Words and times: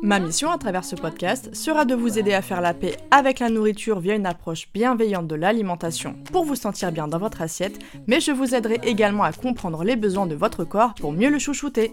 Ma 0.00 0.20
mission 0.20 0.52
à 0.52 0.58
travers 0.58 0.84
ce 0.84 0.94
podcast 0.94 1.52
sera 1.56 1.84
de 1.84 1.94
vous 1.94 2.20
aider 2.20 2.32
à 2.32 2.40
faire 2.40 2.60
la 2.60 2.72
paix 2.72 2.96
avec 3.10 3.40
la 3.40 3.50
nourriture 3.50 3.98
via 3.98 4.14
une 4.14 4.26
approche 4.26 4.68
bienveillante 4.72 5.26
de 5.26 5.34
l'alimentation 5.34 6.14
pour 6.32 6.44
vous 6.44 6.54
sentir 6.54 6.92
bien 6.92 7.08
dans 7.08 7.18
votre 7.18 7.42
assiette, 7.42 7.80
mais 8.06 8.20
je 8.20 8.30
vous 8.30 8.54
aiderai 8.54 8.78
également 8.84 9.24
à 9.24 9.32
comprendre 9.32 9.82
les 9.82 9.96
besoins 9.96 10.26
de 10.26 10.36
votre 10.36 10.62
corps 10.62 10.94
pour 10.94 11.12
mieux 11.12 11.30
le 11.30 11.40
chouchouter. 11.40 11.92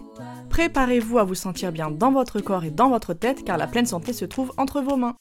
Préparez-vous 0.50 1.18
à 1.18 1.24
vous 1.24 1.34
sentir 1.34 1.72
bien 1.72 1.90
dans 1.90 2.12
votre 2.12 2.40
corps 2.40 2.64
et 2.64 2.70
dans 2.70 2.90
votre 2.90 3.12
tête 3.12 3.44
car 3.44 3.58
la 3.58 3.66
pleine 3.66 3.86
santé 3.86 4.12
se 4.12 4.24
trouve 4.24 4.52
entre 4.56 4.80
vos 4.80 4.96
mains. 4.96 5.16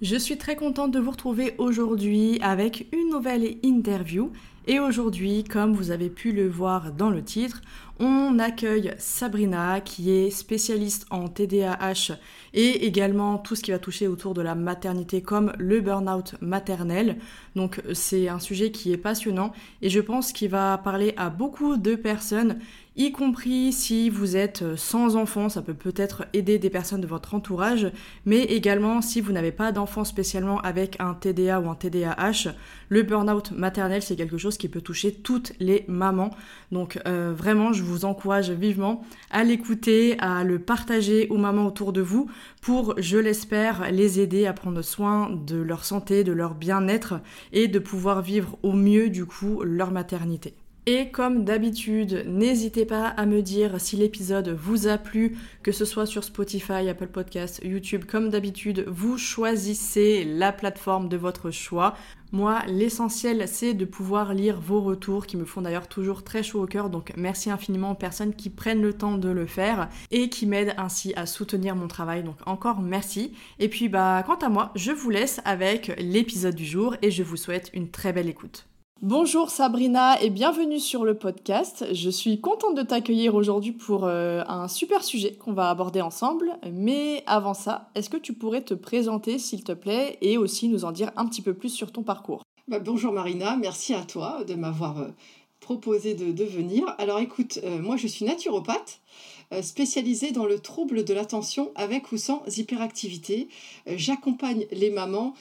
Je 0.00 0.16
suis 0.16 0.36
très 0.36 0.56
contente 0.56 0.90
de 0.90 0.98
vous 0.98 1.12
retrouver 1.12 1.54
aujourd'hui 1.58 2.40
avec 2.42 2.88
une 2.92 3.10
nouvelle 3.10 3.56
interview. 3.62 4.32
Et 4.66 4.80
aujourd'hui, 4.80 5.44
comme 5.44 5.74
vous 5.74 5.90
avez 5.90 6.08
pu 6.08 6.32
le 6.32 6.48
voir 6.48 6.90
dans 6.92 7.10
le 7.10 7.22
titre, 7.22 7.60
on 8.00 8.38
accueille 8.38 8.94
Sabrina 8.96 9.82
qui 9.82 10.10
est 10.10 10.30
spécialiste 10.30 11.06
en 11.10 11.28
TDAH 11.28 12.16
et 12.54 12.86
également 12.86 13.36
tout 13.36 13.56
ce 13.56 13.62
qui 13.62 13.72
va 13.72 13.78
toucher 13.78 14.08
autour 14.08 14.32
de 14.32 14.40
la 14.40 14.54
maternité 14.54 15.20
comme 15.20 15.52
le 15.58 15.80
burn-out 15.80 16.36
maternel. 16.40 17.18
Donc 17.54 17.82
c'est 17.92 18.28
un 18.28 18.40
sujet 18.40 18.70
qui 18.70 18.90
est 18.92 18.96
passionnant 18.96 19.52
et 19.82 19.90
je 19.90 20.00
pense 20.00 20.32
qu'il 20.32 20.50
va 20.50 20.78
parler 20.78 21.12
à 21.18 21.28
beaucoup 21.28 21.76
de 21.76 21.94
personnes 21.94 22.58
y 22.96 23.10
compris 23.10 23.72
si 23.72 24.08
vous 24.08 24.36
êtes 24.36 24.76
sans 24.76 25.16
enfant, 25.16 25.48
ça 25.48 25.62
peut 25.62 25.74
peut-être 25.74 26.26
aider 26.32 26.58
des 26.58 26.70
personnes 26.70 27.00
de 27.00 27.06
votre 27.06 27.34
entourage, 27.34 27.90
mais 28.24 28.42
également 28.44 29.02
si 29.02 29.20
vous 29.20 29.32
n'avez 29.32 29.50
pas 29.50 29.72
d'enfant 29.72 30.04
spécialement 30.04 30.60
avec 30.60 30.96
un 31.00 31.14
TDA 31.14 31.60
ou 31.60 31.68
un 31.68 31.74
TDAH, 31.74 32.52
le 32.88 33.02
burn-out 33.02 33.50
maternel 33.50 34.02
c'est 34.02 34.14
quelque 34.14 34.38
chose 34.38 34.56
qui 34.56 34.68
peut 34.68 34.80
toucher 34.80 35.12
toutes 35.12 35.52
les 35.58 35.84
mamans. 35.88 36.30
Donc 36.70 37.00
euh, 37.06 37.34
vraiment, 37.36 37.72
je 37.72 37.82
vous 37.82 38.04
encourage 38.04 38.50
vivement 38.50 39.04
à 39.30 39.42
l'écouter, 39.42 40.16
à 40.20 40.44
le 40.44 40.58
partager 40.58 41.26
aux 41.30 41.38
mamans 41.38 41.66
autour 41.66 41.92
de 41.92 42.00
vous 42.00 42.30
pour, 42.62 42.94
je 42.98 43.18
l'espère, 43.18 43.90
les 43.90 44.20
aider 44.20 44.46
à 44.46 44.52
prendre 44.52 44.82
soin 44.82 45.30
de 45.30 45.56
leur 45.56 45.84
santé, 45.84 46.22
de 46.22 46.32
leur 46.32 46.54
bien-être 46.54 47.14
et 47.52 47.66
de 47.66 47.78
pouvoir 47.78 48.22
vivre 48.22 48.56
au 48.62 48.72
mieux 48.72 49.10
du 49.10 49.26
coup 49.26 49.62
leur 49.62 49.90
maternité. 49.90 50.54
Et 50.86 51.10
comme 51.10 51.44
d'habitude, 51.44 52.26
n'hésitez 52.28 52.84
pas 52.84 53.06
à 53.06 53.24
me 53.24 53.40
dire 53.40 53.80
si 53.80 53.96
l'épisode 53.96 54.50
vous 54.50 54.86
a 54.86 54.98
plu, 54.98 55.38
que 55.62 55.72
ce 55.72 55.86
soit 55.86 56.04
sur 56.04 56.24
Spotify, 56.24 56.90
Apple 56.90 57.06
Podcasts, 57.06 57.62
YouTube. 57.64 58.04
Comme 58.04 58.28
d'habitude, 58.28 58.84
vous 58.86 59.16
choisissez 59.16 60.24
la 60.24 60.52
plateforme 60.52 61.08
de 61.08 61.16
votre 61.16 61.50
choix. 61.50 61.94
Moi, 62.32 62.60
l'essentiel, 62.66 63.48
c'est 63.48 63.72
de 63.72 63.86
pouvoir 63.86 64.34
lire 64.34 64.60
vos 64.60 64.82
retours 64.82 65.26
qui 65.26 65.38
me 65.38 65.46
font 65.46 65.62
d'ailleurs 65.62 65.88
toujours 65.88 66.22
très 66.22 66.42
chaud 66.42 66.62
au 66.62 66.66
cœur. 66.66 66.90
Donc 66.90 67.14
merci 67.16 67.48
infiniment 67.50 67.92
aux 67.92 67.96
personnes 67.96 68.34
qui 68.34 68.50
prennent 68.50 68.82
le 68.82 68.92
temps 68.92 69.16
de 69.16 69.30
le 69.30 69.46
faire 69.46 69.88
et 70.10 70.28
qui 70.28 70.44
m'aident 70.44 70.74
ainsi 70.76 71.14
à 71.14 71.24
soutenir 71.24 71.76
mon 71.76 71.88
travail. 71.88 72.24
Donc 72.24 72.36
encore 72.44 72.82
merci. 72.82 73.32
Et 73.58 73.68
puis 73.70 73.88
bah 73.88 74.22
quant 74.26 74.36
à 74.36 74.50
moi, 74.50 74.70
je 74.74 74.92
vous 74.92 75.08
laisse 75.08 75.40
avec 75.46 75.94
l'épisode 75.98 76.54
du 76.54 76.66
jour 76.66 76.94
et 77.00 77.10
je 77.10 77.22
vous 77.22 77.38
souhaite 77.38 77.70
une 77.72 77.90
très 77.90 78.12
belle 78.12 78.28
écoute. 78.28 78.66
Bonjour 79.02 79.50
Sabrina 79.50 80.22
et 80.22 80.30
bienvenue 80.30 80.78
sur 80.78 81.04
le 81.04 81.14
podcast. 81.14 81.84
Je 81.92 82.08
suis 82.08 82.40
contente 82.40 82.76
de 82.76 82.82
t'accueillir 82.82 83.34
aujourd'hui 83.34 83.72
pour 83.72 84.04
euh, 84.04 84.42
un 84.46 84.68
super 84.68 85.02
sujet 85.02 85.34
qu'on 85.34 85.52
va 85.52 85.68
aborder 85.68 86.00
ensemble. 86.00 86.56
Mais 86.72 87.24
avant 87.26 87.54
ça, 87.54 87.90
est-ce 87.96 88.08
que 88.08 88.16
tu 88.16 88.32
pourrais 88.32 88.62
te 88.62 88.72
présenter 88.72 89.38
s'il 89.38 89.64
te 89.64 89.72
plaît 89.72 90.16
et 90.22 90.38
aussi 90.38 90.68
nous 90.68 90.84
en 90.84 90.92
dire 90.92 91.10
un 91.16 91.26
petit 91.26 91.42
peu 91.42 91.54
plus 91.54 91.70
sur 91.70 91.90
ton 91.90 92.02
parcours? 92.02 92.44
Bah, 92.68 92.78
Bonjour 92.78 93.12
Marina, 93.12 93.56
merci 93.56 93.94
à 93.94 94.02
toi 94.02 94.44
de 94.44 94.54
m'avoir 94.54 94.98
euh, 95.00 95.08
proposé 95.58 96.14
de, 96.14 96.44
venir. 96.44 96.94
Alors 96.98 97.18
écoute, 97.18 97.58
euh, 97.64 97.82
moi 97.82 97.96
je 97.96 98.06
suis 98.06 98.24
naturopathe 98.24 99.00
spécialisée 99.60 100.32
dans 100.32 100.46
le 100.46 100.58
trouble 100.58 101.04
de 101.04 101.14
l'attention 101.14 101.70
avec 101.74 102.10
ou 102.10 102.16
sans 102.16 102.42
hyperactivité. 102.56 103.48
J'accompagne 103.86 104.66
les 104.72 104.90
mamans 104.90 105.34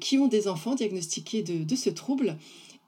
qui 0.00 0.18
ont 0.18 0.28
des 0.28 0.48
enfants 0.48 0.76
diagnostiqués 0.76 1.42
de 1.42 1.76
ce 1.76 1.90
trouble 1.90 2.38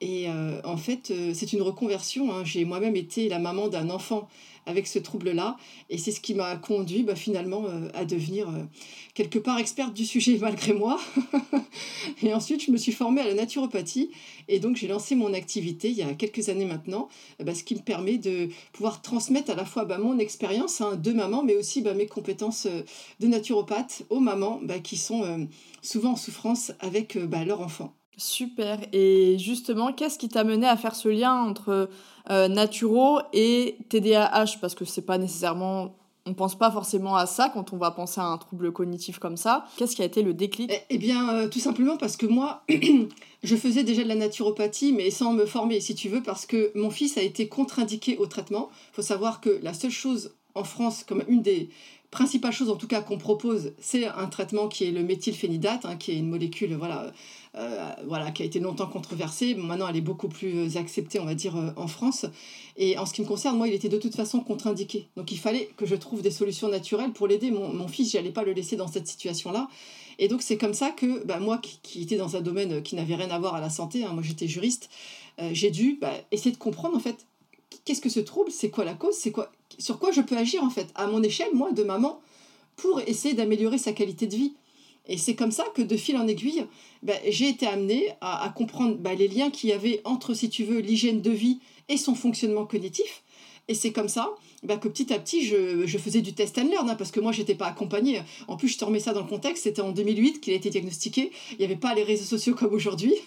et 0.02 0.28
euh, 0.28 0.60
en 0.64 0.76
fait, 0.76 1.12
euh, 1.12 1.30
c'est 1.32 1.52
une 1.52 1.62
reconversion. 1.62 2.34
Hein. 2.34 2.42
J'ai 2.44 2.64
moi-même 2.64 2.96
été 2.96 3.28
la 3.28 3.38
maman 3.38 3.68
d'un 3.68 3.88
enfant 3.88 4.28
avec 4.66 4.88
ce 4.88 4.98
trouble-là. 4.98 5.56
Et 5.90 5.98
c'est 5.98 6.10
ce 6.10 6.20
qui 6.20 6.34
m'a 6.34 6.56
conduit 6.56 7.04
bah, 7.04 7.14
finalement 7.14 7.66
euh, 7.66 7.88
à 7.94 8.04
devenir 8.04 8.48
quelque 9.14 9.38
part 9.38 9.60
experte 9.60 9.94
du 9.94 10.04
sujet 10.04 10.38
malgré 10.40 10.72
moi. 10.72 10.98
et 12.24 12.34
ensuite, 12.34 12.64
je 12.64 12.72
me 12.72 12.78
suis 12.78 12.90
formée 12.90 13.20
à 13.20 13.28
la 13.28 13.34
naturopathie. 13.34 14.10
Et 14.48 14.58
donc, 14.58 14.74
j'ai 14.74 14.88
lancé 14.88 15.14
mon 15.14 15.32
activité 15.34 15.90
il 15.90 15.96
y 15.96 16.02
a 16.02 16.12
quelques 16.14 16.48
années 16.48 16.66
maintenant, 16.66 17.08
bah, 17.38 17.54
ce 17.54 17.62
qui 17.62 17.76
me 17.76 17.80
permet 17.80 18.18
de 18.18 18.48
pouvoir 18.72 19.02
transmettre 19.02 19.52
à 19.52 19.54
la 19.54 19.64
fois 19.64 19.84
bah, 19.84 19.98
mon 19.98 20.18
expérience 20.18 20.80
hein, 20.80 20.96
de 20.96 21.12
maman, 21.12 21.44
mais 21.44 21.54
aussi 21.54 21.80
mes 21.80 22.06
compétences 22.06 22.66
de 23.20 23.26
naturopathe 23.28 24.02
aux 24.10 24.18
mamans 24.18 24.60
qui 24.82 24.96
sont 24.96 25.46
souvent 25.80 26.12
en 26.12 26.16
souffrance 26.16 26.72
avec 26.80 27.14
leur 27.14 27.60
enfant. 27.60 27.94
Super. 28.22 28.78
Et 28.92 29.36
justement, 29.38 29.92
qu'est-ce 29.92 30.16
qui 30.16 30.28
t'a 30.28 30.44
mené 30.44 30.68
à 30.68 30.76
faire 30.76 30.94
ce 30.94 31.08
lien 31.08 31.34
entre 31.34 31.90
euh, 32.30 32.46
naturo 32.46 33.18
et 33.32 33.78
TDAH 33.88 34.58
Parce 34.60 34.76
que 34.76 34.84
c'est 34.84 35.02
pas 35.02 35.18
nécessairement. 35.18 35.96
On 36.24 36.34
pense 36.34 36.56
pas 36.56 36.70
forcément 36.70 37.16
à 37.16 37.26
ça 37.26 37.50
quand 37.52 37.72
on 37.72 37.78
va 37.78 37.90
penser 37.90 38.20
à 38.20 38.26
un 38.26 38.38
trouble 38.38 38.70
cognitif 38.70 39.18
comme 39.18 39.36
ça. 39.36 39.66
Qu'est-ce 39.76 39.96
qui 39.96 40.02
a 40.02 40.04
été 40.04 40.22
le 40.22 40.34
déclic? 40.34 40.70
Eh, 40.72 40.78
eh 40.90 40.98
bien, 40.98 41.34
euh, 41.34 41.48
tout 41.48 41.58
simplement 41.58 41.96
parce 41.96 42.16
que 42.16 42.26
moi, 42.26 42.62
je 43.42 43.56
faisais 43.56 43.82
déjà 43.82 44.04
de 44.04 44.08
la 44.08 44.14
naturopathie, 44.14 44.92
mais 44.92 45.10
sans 45.10 45.32
me 45.32 45.44
former, 45.44 45.80
si 45.80 45.96
tu 45.96 46.08
veux, 46.08 46.22
parce 46.22 46.46
que 46.46 46.70
mon 46.76 46.90
fils 46.90 47.18
a 47.18 47.22
été 47.22 47.48
contre-indiqué 47.48 48.18
au 48.18 48.26
traitement. 48.26 48.68
Il 48.92 48.94
faut 48.94 49.02
savoir 49.02 49.40
que 49.40 49.58
la 49.64 49.74
seule 49.74 49.90
chose 49.90 50.32
en 50.54 50.62
France, 50.62 51.02
comme 51.02 51.24
une 51.26 51.42
des 51.42 51.70
principales 52.12 52.52
choses 52.52 52.70
en 52.70 52.76
tout 52.76 52.86
cas 52.86 53.00
qu'on 53.00 53.18
propose, 53.18 53.72
c'est 53.80 54.06
un 54.06 54.26
traitement 54.26 54.68
qui 54.68 54.84
est 54.84 54.92
le 54.92 55.02
méthylphénidate, 55.02 55.86
hein, 55.86 55.96
qui 55.96 56.12
est 56.12 56.18
une 56.18 56.28
molécule 56.28 56.74
voilà, 56.76 57.10
voilà, 57.54 58.30
qui 58.30 58.42
a 58.42 58.46
été 58.46 58.60
longtemps 58.60 58.86
controversée. 58.86 59.54
Maintenant, 59.54 59.88
elle 59.88 59.96
est 59.96 60.00
beaucoup 60.00 60.28
plus 60.28 60.76
acceptée, 60.76 61.20
on 61.20 61.24
va 61.24 61.34
dire, 61.34 61.56
euh, 61.56 61.70
en 61.76 61.86
France. 61.86 62.26
Et 62.76 62.96
en 62.96 63.06
ce 63.06 63.12
qui 63.12 63.22
me 63.22 63.26
concerne, 63.26 63.56
moi, 63.56 63.68
il 63.68 63.74
était 63.74 63.88
de 63.88 63.98
toute 63.98 64.14
façon 64.14 64.40
contre-indiqué. 64.40 65.08
Donc, 65.16 65.32
il 65.32 65.38
fallait 65.38 65.70
que 65.76 65.84
je 65.84 65.94
trouve 65.94 66.22
des 66.22 66.30
solutions 66.30 66.68
naturelles 66.68 67.12
pour 67.12 67.26
l'aider. 67.26 67.50
Mon, 67.50 67.72
mon 67.72 67.88
fils, 67.88 68.12
j'allais 68.12 68.30
pas 68.30 68.44
le 68.44 68.52
laisser 68.52 68.76
dans 68.76 68.88
cette 68.88 69.06
situation-là. 69.06 69.68
Et 70.18 70.28
donc, 70.28 70.42
c'est 70.42 70.56
comme 70.56 70.74
ça 70.74 70.90
que 70.90 71.24
bah, 71.24 71.40
moi, 71.40 71.58
qui, 71.58 72.02
était 72.02 72.16
dans 72.16 72.36
un 72.36 72.40
domaine 72.40 72.82
qui 72.82 72.96
n'avait 72.96 73.16
rien 73.16 73.30
à 73.30 73.38
voir 73.38 73.54
à 73.54 73.60
la 73.60 73.70
santé, 73.70 74.04
hein, 74.04 74.12
moi 74.12 74.22
j'étais 74.22 74.46
juriste, 74.46 74.88
euh, 75.40 75.50
j'ai 75.52 75.70
dû 75.70 75.98
bah, 76.00 76.12
essayer 76.30 76.52
de 76.52 76.58
comprendre, 76.58 76.96
en 76.96 77.00
fait, 77.00 77.26
qu'est-ce 77.84 78.00
que 78.00 78.08
ce 78.08 78.20
trouble, 78.20 78.50
c'est 78.50 78.70
quoi 78.70 78.84
la 78.84 78.94
cause, 78.94 79.14
c'est 79.14 79.30
quoi, 79.30 79.50
sur 79.78 79.98
quoi 79.98 80.12
je 80.12 80.20
peux 80.20 80.36
agir, 80.36 80.62
en 80.62 80.70
fait, 80.70 80.88
à 80.94 81.06
mon 81.06 81.22
échelle, 81.22 81.54
moi, 81.54 81.72
de 81.72 81.82
maman, 81.82 82.20
pour 82.76 83.00
essayer 83.00 83.34
d'améliorer 83.34 83.78
sa 83.78 83.92
qualité 83.92 84.26
de 84.26 84.36
vie. 84.36 84.54
Et 85.06 85.16
c'est 85.16 85.34
comme 85.34 85.50
ça 85.50 85.64
que 85.74 85.82
de 85.82 85.96
fil 85.96 86.16
en 86.16 86.28
aiguille, 86.28 86.64
ben, 87.02 87.18
j'ai 87.28 87.48
été 87.48 87.66
amenée 87.66 88.10
à, 88.20 88.52
comprendre 88.54 88.96
ben, 88.96 89.16
les 89.16 89.28
liens 89.28 89.50
qu'il 89.50 89.70
y 89.70 89.72
avait 89.72 90.00
entre, 90.04 90.34
si 90.34 90.48
tu 90.48 90.64
veux, 90.64 90.78
l'hygiène 90.78 91.20
de 91.20 91.30
vie 91.30 91.60
et 91.88 91.96
son 91.96 92.14
fonctionnement 92.14 92.66
cognitif. 92.66 93.22
Et 93.68 93.74
c'est 93.74 93.92
comme 93.92 94.08
ça 94.08 94.32
bah, 94.62 94.76
que 94.76 94.88
petit 94.88 95.12
à 95.12 95.18
petit, 95.18 95.44
je, 95.44 95.86
je, 95.86 95.98
faisais 95.98 96.20
du 96.20 96.34
test 96.34 96.56
and 96.58 96.68
learn, 96.68 96.88
hein, 96.88 96.94
parce 96.94 97.10
que 97.10 97.18
moi, 97.20 97.32
j'étais 97.32 97.54
pas 97.54 97.66
accompagnée. 97.66 98.22
En 98.46 98.56
plus, 98.56 98.68
je 98.68 98.78
te 98.78 98.84
remets 98.84 99.00
ça 99.00 99.12
dans 99.12 99.22
le 99.22 99.26
contexte, 99.26 99.64
c'était 99.64 99.82
en 99.82 99.90
2008 99.90 100.40
qu'il 100.40 100.52
a 100.52 100.56
été 100.56 100.70
diagnostiqué. 100.70 101.32
Il 101.52 101.58
n'y 101.58 101.64
avait 101.64 101.76
pas 101.76 101.94
les 101.94 102.04
réseaux 102.04 102.24
sociaux 102.24 102.54
comme 102.54 102.72
aujourd'hui. 102.72 103.14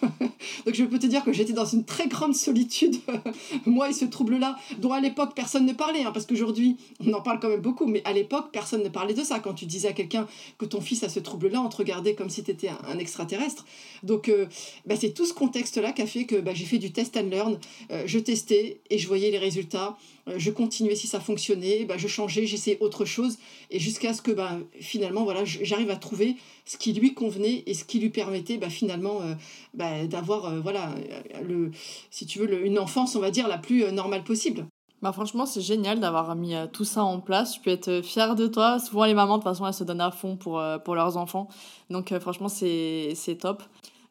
Donc, 0.66 0.74
je 0.74 0.84
peux 0.84 0.98
te 0.98 1.06
dire 1.06 1.24
que 1.24 1.32
j'étais 1.32 1.52
dans 1.52 1.66
une 1.66 1.84
très 1.84 2.08
grande 2.08 2.34
solitude, 2.34 2.96
moi 3.66 3.90
et 3.90 3.92
ce 3.92 4.06
trouble-là, 4.06 4.56
dont 4.78 4.92
à 4.92 5.00
l'époque, 5.00 5.32
personne 5.34 5.66
ne 5.66 5.72
parlait, 5.72 6.04
hein, 6.04 6.10
parce 6.12 6.26
qu'aujourd'hui, 6.26 6.76
on 7.06 7.12
en 7.12 7.20
parle 7.20 7.38
quand 7.38 7.48
même 7.48 7.60
beaucoup, 7.60 7.86
mais 7.86 8.02
à 8.04 8.12
l'époque, 8.12 8.46
personne 8.52 8.82
ne 8.82 8.88
parlait 8.88 9.14
de 9.14 9.22
ça. 9.22 9.38
Quand 9.38 9.54
tu 9.54 9.66
disais 9.66 9.88
à 9.88 9.92
quelqu'un 9.92 10.26
que 10.58 10.64
ton 10.64 10.80
fils 10.80 11.02
a 11.02 11.08
ce 11.08 11.20
trouble-là, 11.20 11.60
on 11.60 11.68
te 11.68 11.76
regardait 11.76 12.14
comme 12.14 12.30
si 12.30 12.42
tu 12.42 12.50
étais 12.50 12.70
un, 12.88 12.98
extraterrestre. 12.98 13.66
Donc, 14.02 14.30
euh, 14.30 14.46
bah, 14.86 14.94
c'est 14.98 15.12
tout 15.12 15.26
ce 15.26 15.34
contexte-là 15.34 15.92
qui 15.92 16.00
a 16.00 16.06
fait 16.06 16.24
que 16.24 16.36
bah, 16.36 16.52
j'ai 16.54 16.64
fait 16.64 16.78
du 16.78 16.92
test 16.92 17.16
and 17.16 17.28
learn. 17.30 17.58
Euh, 17.90 18.04
je 18.06 18.18
testais 18.18 18.80
et 18.88 18.98
je 18.98 19.06
voyais 19.06 19.30
les 19.30 19.38
résultats. 19.38 19.96
Euh, 20.28 20.34
je 20.38 20.50
continuais 20.50 20.96
si 20.96 21.06
ça 21.06 21.20
fonctionné, 21.26 21.84
bah, 21.84 21.96
je 21.98 22.06
changeais, 22.06 22.46
j'essayais 22.46 22.78
autre 22.80 23.04
chose, 23.04 23.38
et 23.70 23.78
jusqu'à 23.78 24.14
ce 24.14 24.22
que 24.22 24.30
bah, 24.30 24.58
finalement, 24.80 25.24
voilà, 25.24 25.44
j'arrive 25.44 25.90
à 25.90 25.96
trouver 25.96 26.36
ce 26.64 26.76
qui 26.76 26.92
lui 26.92 27.14
convenait 27.14 27.64
et 27.66 27.74
ce 27.74 27.84
qui 27.84 27.98
lui 27.98 28.10
permettait 28.10 28.58
bah, 28.58 28.70
finalement 28.70 29.20
euh, 29.22 29.34
bah, 29.74 30.06
d'avoir, 30.06 30.46
euh, 30.46 30.60
voilà, 30.60 30.94
le, 31.42 31.70
si 32.10 32.26
tu 32.26 32.38
veux, 32.38 32.64
une 32.64 32.78
enfance, 32.78 33.16
on 33.16 33.20
va 33.20 33.30
dire, 33.30 33.48
la 33.48 33.58
plus 33.58 33.90
normale 33.92 34.24
possible. 34.24 34.66
Bah 35.02 35.12
franchement, 35.12 35.44
c'est 35.44 35.60
génial 35.60 36.00
d'avoir 36.00 36.34
mis 36.34 36.54
tout 36.72 36.86
ça 36.86 37.04
en 37.04 37.20
place. 37.20 37.52
Tu 37.52 37.60
peux 37.60 37.70
être 37.70 38.00
fière 38.02 38.34
de 38.34 38.46
toi. 38.46 38.78
Souvent, 38.78 39.04
les 39.04 39.12
mamans, 39.12 39.36
de 39.36 39.42
toute 39.42 39.50
façon, 39.52 39.66
elles 39.66 39.74
se 39.74 39.84
donnent 39.84 40.00
à 40.00 40.10
fond 40.10 40.36
pour, 40.36 40.62
pour 40.84 40.94
leurs 40.94 41.18
enfants. 41.18 41.48
Donc, 41.90 42.18
franchement, 42.18 42.48
c'est 42.48 43.38
top. 43.38 43.62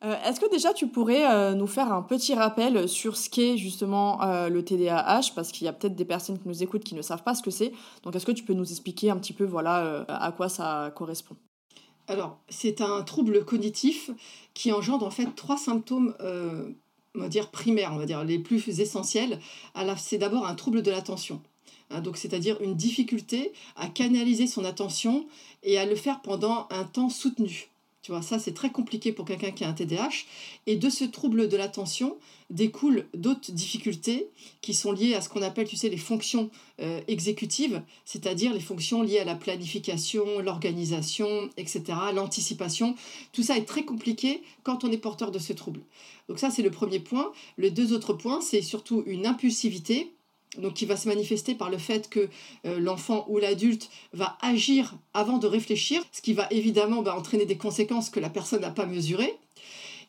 Euh, 0.06 0.16
est-ce 0.24 0.40
que 0.40 0.50
déjà 0.50 0.72
tu 0.74 0.88
pourrais 0.88 1.26
euh, 1.26 1.56
nous 1.56 1.66
faire 1.66 1.92
un 1.92 2.04
petit 2.04 2.36
rappel 2.36 2.88
sur 2.88 3.18
ce 3.18 3.28
qu'est 3.28 3.58
justement 3.58 4.22
euh, 4.22 4.50
le 4.50 4.64
TDAH 4.64 5.32
parce 5.34 5.52
qu'il 5.52 5.66
y 5.66 5.68
a 5.68 5.74
peut-être 5.74 5.96
des 5.96 6.06
personnes 6.06 6.38
qui 6.38 6.48
nous 6.48 6.62
écoutent 6.62 6.84
qui 6.84 6.94
ne 6.94 7.02
savent 7.02 7.24
pas 7.24 7.34
ce 7.34 7.42
que 7.42 7.50
c'est. 7.50 7.72
Donc 8.04 8.16
est-ce 8.16 8.26
que 8.26 8.32
tu 8.32 8.44
peux 8.44 8.54
nous 8.54 8.70
expliquer 8.70 9.10
un 9.10 9.18
petit 9.18 9.34
peu 9.34 9.46
voilà 9.46 10.06
à 10.08 10.32
quoi 10.32 10.48
ça 10.48 10.92
correspond? 10.96 11.36
Alors 12.08 12.38
c'est 12.50 12.82
un 12.82 13.02
trouble 13.02 13.44
cognitif 13.46 14.12
qui 14.54 14.72
engendre 14.72 15.08
en 15.08 15.12
fait 15.12 15.34
trois 15.36 15.58
symptômes 15.58 16.14
on 17.16 17.20
va 17.20 17.30
dire 17.30 17.50
primaires, 17.50 17.92
on 17.94 17.98
va 17.98 18.06
dire 18.06 18.24
les 18.24 18.38
plus 18.38 18.80
essentiels. 18.80 19.40
C'est 19.98 20.20
d'abord 20.20 20.46
un 20.46 20.54
trouble 20.54 20.84
de 20.84 20.92
l'attention. 20.92 21.42
Hein, 21.90 22.02
donc 22.02 22.18
c'est-à-dire 22.18 22.62
une 22.62 22.76
difficulté 22.76 23.54
à 23.76 23.88
canaliser 23.88 24.46
son 24.46 24.66
attention 24.66 25.26
et 25.64 25.80
à 25.80 25.86
le 25.86 25.96
faire 25.96 26.22
pendant 26.22 26.68
un 26.70 26.84
temps 26.84 27.10
soutenu. 27.10 27.70
Tu 28.06 28.12
vois, 28.12 28.22
ça 28.22 28.38
c'est 28.38 28.54
très 28.54 28.70
compliqué 28.70 29.12
pour 29.12 29.26
quelqu'un 29.26 29.50
qui 29.50 29.64
a 29.64 29.68
un 29.68 29.74
TDAH. 29.74 30.26
Et 30.68 30.76
de 30.76 30.92
ce 30.92 31.06
trouble 31.06 31.50
de 31.50 31.58
l'attention 31.58 32.18
découlent 32.52 33.08
d'autres 33.16 33.52
difficultés 33.52 34.30
qui 34.62 34.76
sont 34.76 34.92
liées 34.92 35.16
à 35.16 35.22
ce 35.22 35.30
qu'on 35.30 35.42
appelle, 35.42 35.68
tu 35.68 35.76
sais, 35.76 35.90
les 35.90 35.98
fonctions 35.98 36.52
euh, 36.82 37.02
exécutives, 37.08 37.82
c'est-à-dire 38.06 38.54
les 38.54 38.60
fonctions 38.60 39.02
liées 39.02 39.18
à 39.18 39.24
la 39.24 39.34
planification, 39.34 40.38
l'organisation, 40.38 41.50
etc., 41.58 41.82
l'anticipation. 42.14 42.94
Tout 43.32 43.42
ça 43.42 43.58
est 43.58 43.66
très 43.66 43.86
compliqué 43.86 44.44
quand 44.62 44.84
on 44.84 44.92
est 44.92 45.00
porteur 45.00 45.32
de 45.32 45.40
ce 45.40 45.54
trouble. 45.54 45.82
Donc 46.30 46.38
ça 46.38 46.52
c'est 46.52 46.62
le 46.62 46.70
premier 46.70 47.00
point. 47.00 47.32
Les 47.58 47.72
deux 47.72 47.92
autres 47.92 48.14
points, 48.14 48.40
c'est 48.40 48.62
surtout 48.62 49.02
une 49.08 49.26
impulsivité 49.26 50.12
donc 50.60 50.74
qui 50.74 50.86
va 50.86 50.98
se 50.98 51.08
manifester 51.08 51.56
par 51.56 51.70
le 51.70 51.78
fait 51.78 52.10
que 52.10 52.30
euh, 52.66 52.80
l'enfant 52.80 53.26
ou 53.28 53.38
l'adulte 53.38 53.90
va 54.14 54.38
agir 54.42 54.96
avant 55.14 55.38
de 55.38 55.48
réfléchir, 55.48 56.02
ce 56.12 56.22
qui 56.22 56.34
va 56.34 56.48
évidemment 56.52 57.02
bah, 57.02 57.16
entraîner 57.18 57.46
des 57.46 57.58
conséquences 57.58 58.10
que 58.10 58.20
la 58.20 58.30
personne 58.30 58.62
n'a 58.62 58.72
pas 58.72 58.86
mesurées. 58.86 59.38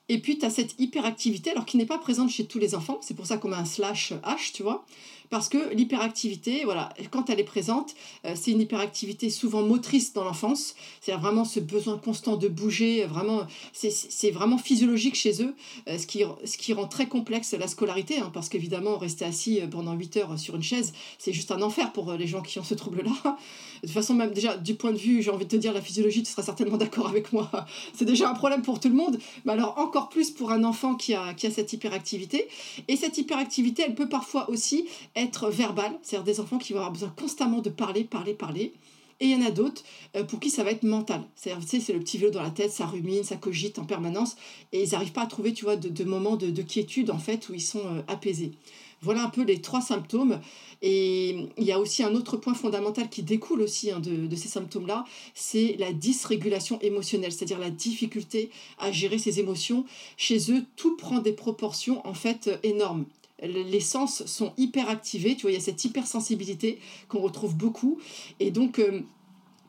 Et 0.08 0.18
puis, 0.18 0.38
tu 0.38 0.46
as 0.46 0.50
cette 0.50 0.78
hyperactivité, 0.78 1.50
alors 1.50 1.64
qui 1.64 1.76
n'est 1.76 1.86
pas 1.86 1.98
présente 1.98 2.30
chez 2.30 2.46
tous 2.46 2.60
les 2.60 2.74
enfants, 2.74 2.98
c'est 3.02 3.14
pour 3.14 3.26
ça 3.26 3.38
qu'on 3.38 3.48
met 3.48 3.56
un 3.56 3.64
slash 3.64 4.12
H, 4.22 4.52
tu 4.52 4.62
vois, 4.62 4.84
parce 5.30 5.48
que 5.48 5.74
l'hyperactivité, 5.74 6.64
voilà, 6.64 6.90
quand 7.10 7.30
elle 7.30 7.40
est 7.40 7.44
présente, 7.44 7.94
euh, 8.24 8.32
c'est 8.34 8.50
une 8.50 8.60
hyperactivité 8.60 9.30
souvent 9.30 9.62
motrice 9.62 10.12
dans 10.12 10.24
l'enfance. 10.24 10.74
C'est 11.00 11.12
vraiment 11.12 11.44
ce 11.44 11.60
besoin 11.60 11.98
constant 11.98 12.36
de 12.36 12.48
bouger, 12.48 13.04
vraiment, 13.04 13.46
c'est 13.72 14.30
vraiment 14.30 14.58
physiologique 14.58 15.14
chez 15.14 15.42
eux, 15.42 15.54
euh, 15.88 15.98
ce, 15.98 16.06
qui, 16.06 16.22
ce 16.44 16.56
qui 16.56 16.72
rend 16.72 16.86
très 16.86 17.06
complexe 17.06 17.52
la 17.52 17.68
scolarité, 17.68 18.18
hein, 18.18 18.30
parce 18.32 18.48
qu'évidemment, 18.48 18.98
rester 18.98 19.24
assis 19.24 19.60
euh, 19.60 19.66
pendant 19.66 19.94
8 19.94 20.16
heures 20.18 20.38
sur 20.38 20.56
une 20.56 20.62
chaise, 20.62 20.92
c'est 21.18 21.32
juste 21.32 21.50
un 21.50 21.62
enfer 21.62 21.92
pour 21.92 22.12
les 22.12 22.26
gens 22.26 22.42
qui 22.42 22.58
ont 22.58 22.64
ce 22.64 22.74
trouble-là. 22.74 23.12
De 23.82 23.88
toute 23.88 23.94
façon, 23.94 24.14
même 24.14 24.32
déjà, 24.32 24.56
du 24.56 24.74
point 24.74 24.90
de 24.90 24.96
vue, 24.96 25.22
j'ai 25.22 25.30
envie 25.30 25.44
de 25.44 25.50
te 25.50 25.56
dire, 25.56 25.72
la 25.72 25.82
physiologie, 25.82 26.22
tu 26.22 26.30
seras 26.30 26.42
certainement 26.42 26.78
d'accord 26.78 27.08
avec 27.08 27.32
moi, 27.32 27.50
c'est 27.94 28.06
déjà 28.06 28.28
un 28.30 28.34
problème 28.34 28.62
pour 28.62 28.80
tout 28.80 28.88
le 28.88 28.94
monde, 28.94 29.18
mais 29.44 29.52
alors 29.52 29.78
encore 29.78 30.08
plus 30.08 30.30
pour 30.30 30.50
un 30.50 30.64
enfant 30.64 30.94
qui 30.94 31.14
a, 31.14 31.34
qui 31.34 31.46
a 31.46 31.50
cette 31.50 31.72
hyperactivité. 31.72 32.48
Et 32.88 32.96
cette 32.96 33.18
hyperactivité, 33.18 33.84
elle 33.86 33.94
peut 33.94 34.08
parfois 34.08 34.48
aussi 34.50 34.86
être 35.16 35.50
verbal, 35.50 35.98
c'est-à-dire 36.02 36.24
des 36.24 36.40
enfants 36.40 36.58
qui 36.58 36.72
vont 36.72 36.78
avoir 36.78 36.92
besoin 36.92 37.12
constamment 37.16 37.60
de 37.60 37.70
parler, 37.70 38.04
parler, 38.04 38.34
parler. 38.34 38.72
Et 39.18 39.26
il 39.26 39.30
y 39.30 39.42
en 39.42 39.46
a 39.46 39.50
d'autres 39.50 39.82
euh, 40.14 40.24
pour 40.24 40.40
qui 40.40 40.50
ça 40.50 40.62
va 40.62 40.70
être 40.70 40.82
mental. 40.82 41.22
C'est-à-dire, 41.34 41.66
c'est 41.66 41.92
le 41.92 42.00
petit 42.00 42.18
vélo 42.18 42.30
dans 42.30 42.42
la 42.42 42.50
tête, 42.50 42.70
ça 42.70 42.86
rumine, 42.86 43.24
ça 43.24 43.36
cogite 43.36 43.78
en 43.78 43.84
permanence, 43.84 44.36
et 44.72 44.82
ils 44.82 44.90
n'arrivent 44.90 45.12
pas 45.12 45.22
à 45.22 45.26
trouver, 45.26 45.54
tu 45.54 45.64
vois, 45.64 45.76
de, 45.76 46.04
moments 46.04 46.36
de, 46.36 46.62
quiétude, 46.62 47.10
en 47.10 47.18
fait, 47.18 47.48
où 47.48 47.54
ils 47.54 47.62
sont 47.62 47.80
euh, 47.80 48.02
apaisés. 48.08 48.52
Voilà 49.02 49.24
un 49.24 49.30
peu 49.30 49.42
les 49.42 49.60
trois 49.60 49.80
symptômes. 49.80 50.40
Et 50.82 51.48
il 51.56 51.64
y 51.64 51.72
a 51.72 51.78
aussi 51.78 52.02
un 52.02 52.14
autre 52.14 52.36
point 52.36 52.52
fondamental 52.52 53.08
qui 53.08 53.22
découle 53.22 53.62
aussi 53.62 53.90
hein, 53.90 54.00
de, 54.00 54.26
de, 54.26 54.36
ces 54.36 54.48
symptômes-là, 54.48 55.04
c'est 55.34 55.76
la 55.78 55.92
dysrégulation 55.92 56.78
émotionnelle, 56.80 57.32
c'est-à-dire 57.32 57.58
la 57.58 57.70
difficulté 57.70 58.50
à 58.78 58.92
gérer 58.92 59.18
ses 59.18 59.40
émotions. 59.40 59.86
Chez 60.18 60.52
eux, 60.52 60.64
tout 60.76 60.96
prend 60.96 61.20
des 61.20 61.32
proportions, 61.32 62.06
en 62.06 62.14
fait, 62.14 62.50
énormes 62.62 63.06
les 63.42 63.80
sens 63.80 64.24
sont 64.26 64.52
hyper 64.56 64.88
activés, 64.88 65.34
tu 65.36 65.42
vois, 65.42 65.50
il 65.50 65.54
y 65.54 65.58
a 65.58 65.60
cette 65.60 65.84
hypersensibilité 65.84 66.78
qu'on 67.08 67.20
retrouve 67.20 67.54
beaucoup. 67.54 67.98
Et 68.40 68.50
donc, 68.50 68.78
euh, 68.78 69.02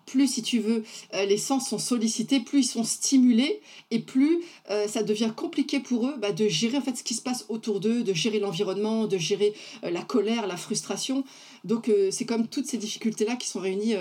plus, 0.05 0.27
si 0.27 0.41
tu 0.41 0.59
veux, 0.59 0.83
euh, 1.13 1.25
les 1.25 1.37
sens 1.37 1.69
sont 1.69 1.79
sollicités, 1.79 2.39
plus 2.39 2.59
ils 2.59 2.63
sont 2.63 2.85
stimulés, 2.85 3.61
et 3.91 3.99
plus 3.99 4.39
euh, 4.69 4.87
ça 4.87 5.03
devient 5.03 5.31
compliqué 5.35 5.81
pour 5.81 6.07
eux 6.07 6.15
bah, 6.17 6.31
de 6.31 6.47
gérer 6.47 6.77
en 6.77 6.81
fait 6.81 6.95
ce 6.95 7.03
qui 7.03 7.13
se 7.13 7.21
passe 7.21 7.45
autour 7.49 7.81
d'eux, 7.81 8.03
de 8.03 8.13
gérer 8.13 8.39
l'environnement, 8.39 9.05
de 9.05 9.17
gérer 9.17 9.53
la 9.83 10.01
colère, 10.01 10.47
la 10.47 10.57
frustration. 10.57 11.25
Donc 11.67 11.91
c'est 12.11 12.25
comme 12.25 12.47
toutes 12.47 12.65
ces 12.65 12.77
difficultés-là 12.77 13.35
qui 13.35 13.47
sont 13.47 13.59
réunies 13.59 13.95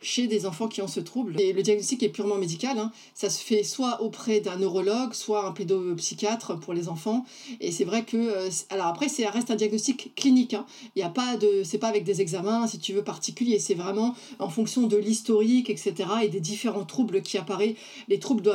chez 0.00 0.26
des 0.26 0.46
enfants 0.46 0.68
qui 0.68 0.82
ont 0.82 0.88
ce 0.88 1.00
trouble. 1.00 1.40
Et 1.40 1.52
le 1.52 1.62
diagnostic 1.62 2.02
est 2.02 2.08
purement 2.08 2.36
médical. 2.36 2.78
Hein. 2.78 2.92
Ça 3.14 3.30
se 3.30 3.42
fait 3.42 3.62
soit 3.62 4.02
auprès 4.02 4.40
d'un 4.40 4.56
neurologue, 4.56 5.14
soit 5.14 5.46
un 5.46 5.52
pédopsychiatre 5.52 6.58
pour 6.60 6.74
les 6.74 6.88
enfants. 6.88 7.24
Et 7.60 7.72
c'est 7.72 7.84
vrai 7.84 8.04
que... 8.04 8.16
Euh, 8.16 8.50
alors 8.70 8.86
après, 8.86 9.08
ça 9.08 9.28
reste 9.30 9.50
un 9.50 9.56
diagnostic 9.56 10.14
clinique. 10.14 10.54
Hein. 10.54 10.66
Il 10.94 11.00
y 11.00 11.02
a 11.02 11.08
pas 11.08 11.36
de... 11.36 11.62
C'est 11.64 11.78
pas 11.78 11.88
avec 11.88 12.04
des 12.04 12.20
examens, 12.20 12.66
si 12.66 12.78
tu 12.78 12.92
veux, 12.92 13.02
particuliers. 13.02 13.58
C'est 13.58 13.74
vraiment 13.74 14.14
en 14.38 14.48
fonction 14.48 14.86
de 14.86 14.96
l'historique, 14.96 15.70
etc. 15.70 15.94
et 16.22 16.28
des 16.28 16.40
différents 16.40 16.84
troubles 16.84 17.22
qui 17.22 17.38
apparaissent. 17.38 17.76
Les 18.08 18.18
troubles 18.18 18.52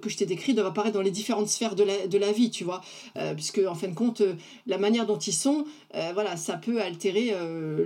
que 0.00 0.08
je 0.08 0.16
t'ai 0.16 0.26
décrits 0.26 0.54
doivent 0.54 0.68
apparaître 0.68 0.94
dans 0.94 1.02
les 1.02 1.10
différentes 1.10 1.48
sphères 1.48 1.74
de 1.74 1.82
la, 1.82 2.06
de 2.06 2.18
la 2.18 2.32
vie, 2.32 2.50
tu 2.50 2.64
vois. 2.64 2.80
Euh, 3.16 3.34
puisque, 3.34 3.60
en 3.68 3.74
fin 3.74 3.88
de 3.88 3.94
compte, 3.94 4.20
euh, 4.20 4.34
la 4.66 4.78
manière 4.78 5.06
dont 5.06 5.18
ils 5.18 5.34
sont, 5.34 5.64
voilà, 6.14 6.36
ça 6.36 6.56
peut 6.56 6.82
altérer 6.82 7.32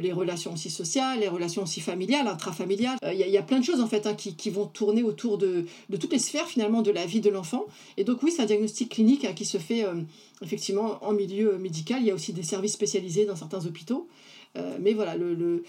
les 0.00 0.12
relations 0.18 0.52
aussi 0.52 0.70
sociales, 0.70 1.20
les 1.20 1.28
relations 1.28 1.62
aussi 1.62 1.80
familiales, 1.80 2.26
intrafamiliales 2.26 2.98
il 3.02 3.08
euh, 3.08 3.26
y, 3.26 3.38
a 3.38 3.42
plein 3.42 3.58
de 3.58 3.64
choses 3.64 3.80
en 3.80 3.86
fait 3.86 4.06
hein, 4.06 4.14
qui, 4.14 4.50
vont 4.50 4.66
tourner 4.66 5.02
autour 5.02 5.38
de, 5.38 5.66
toutes 5.98 6.12
les 6.12 6.18
sphères 6.18 6.46
finalement 6.46 6.82
de 6.82 6.90
la 6.90 7.06
vie 7.06 7.20
de 7.20 7.30
l'enfant. 7.30 7.66
Et 7.96 8.04
donc 8.04 8.22
oui, 8.22 8.32
c'est 8.34 8.42
un 8.42 8.46
diagnostic 8.46 8.90
clinique 8.90 9.24
hein, 9.24 9.32
qui 9.32 9.44
se 9.44 9.58
fait 9.58 9.84
euh, 9.84 9.94
effectivement 10.42 10.98
en 11.04 11.12
milieu 11.12 11.58
médical. 11.58 12.00
Il 12.00 12.06
y 12.06 12.10
a 12.10 12.14
aussi 12.14 12.32
des 12.32 12.42
services 12.42 12.72
spécialisés 12.72 13.24
dans 13.24 13.36
certains 13.36 13.64
hôpitaux. 13.66 14.08
Euh, 14.56 14.78
mais 14.80 14.94
voilà, 14.94 15.14
le, 15.14 15.62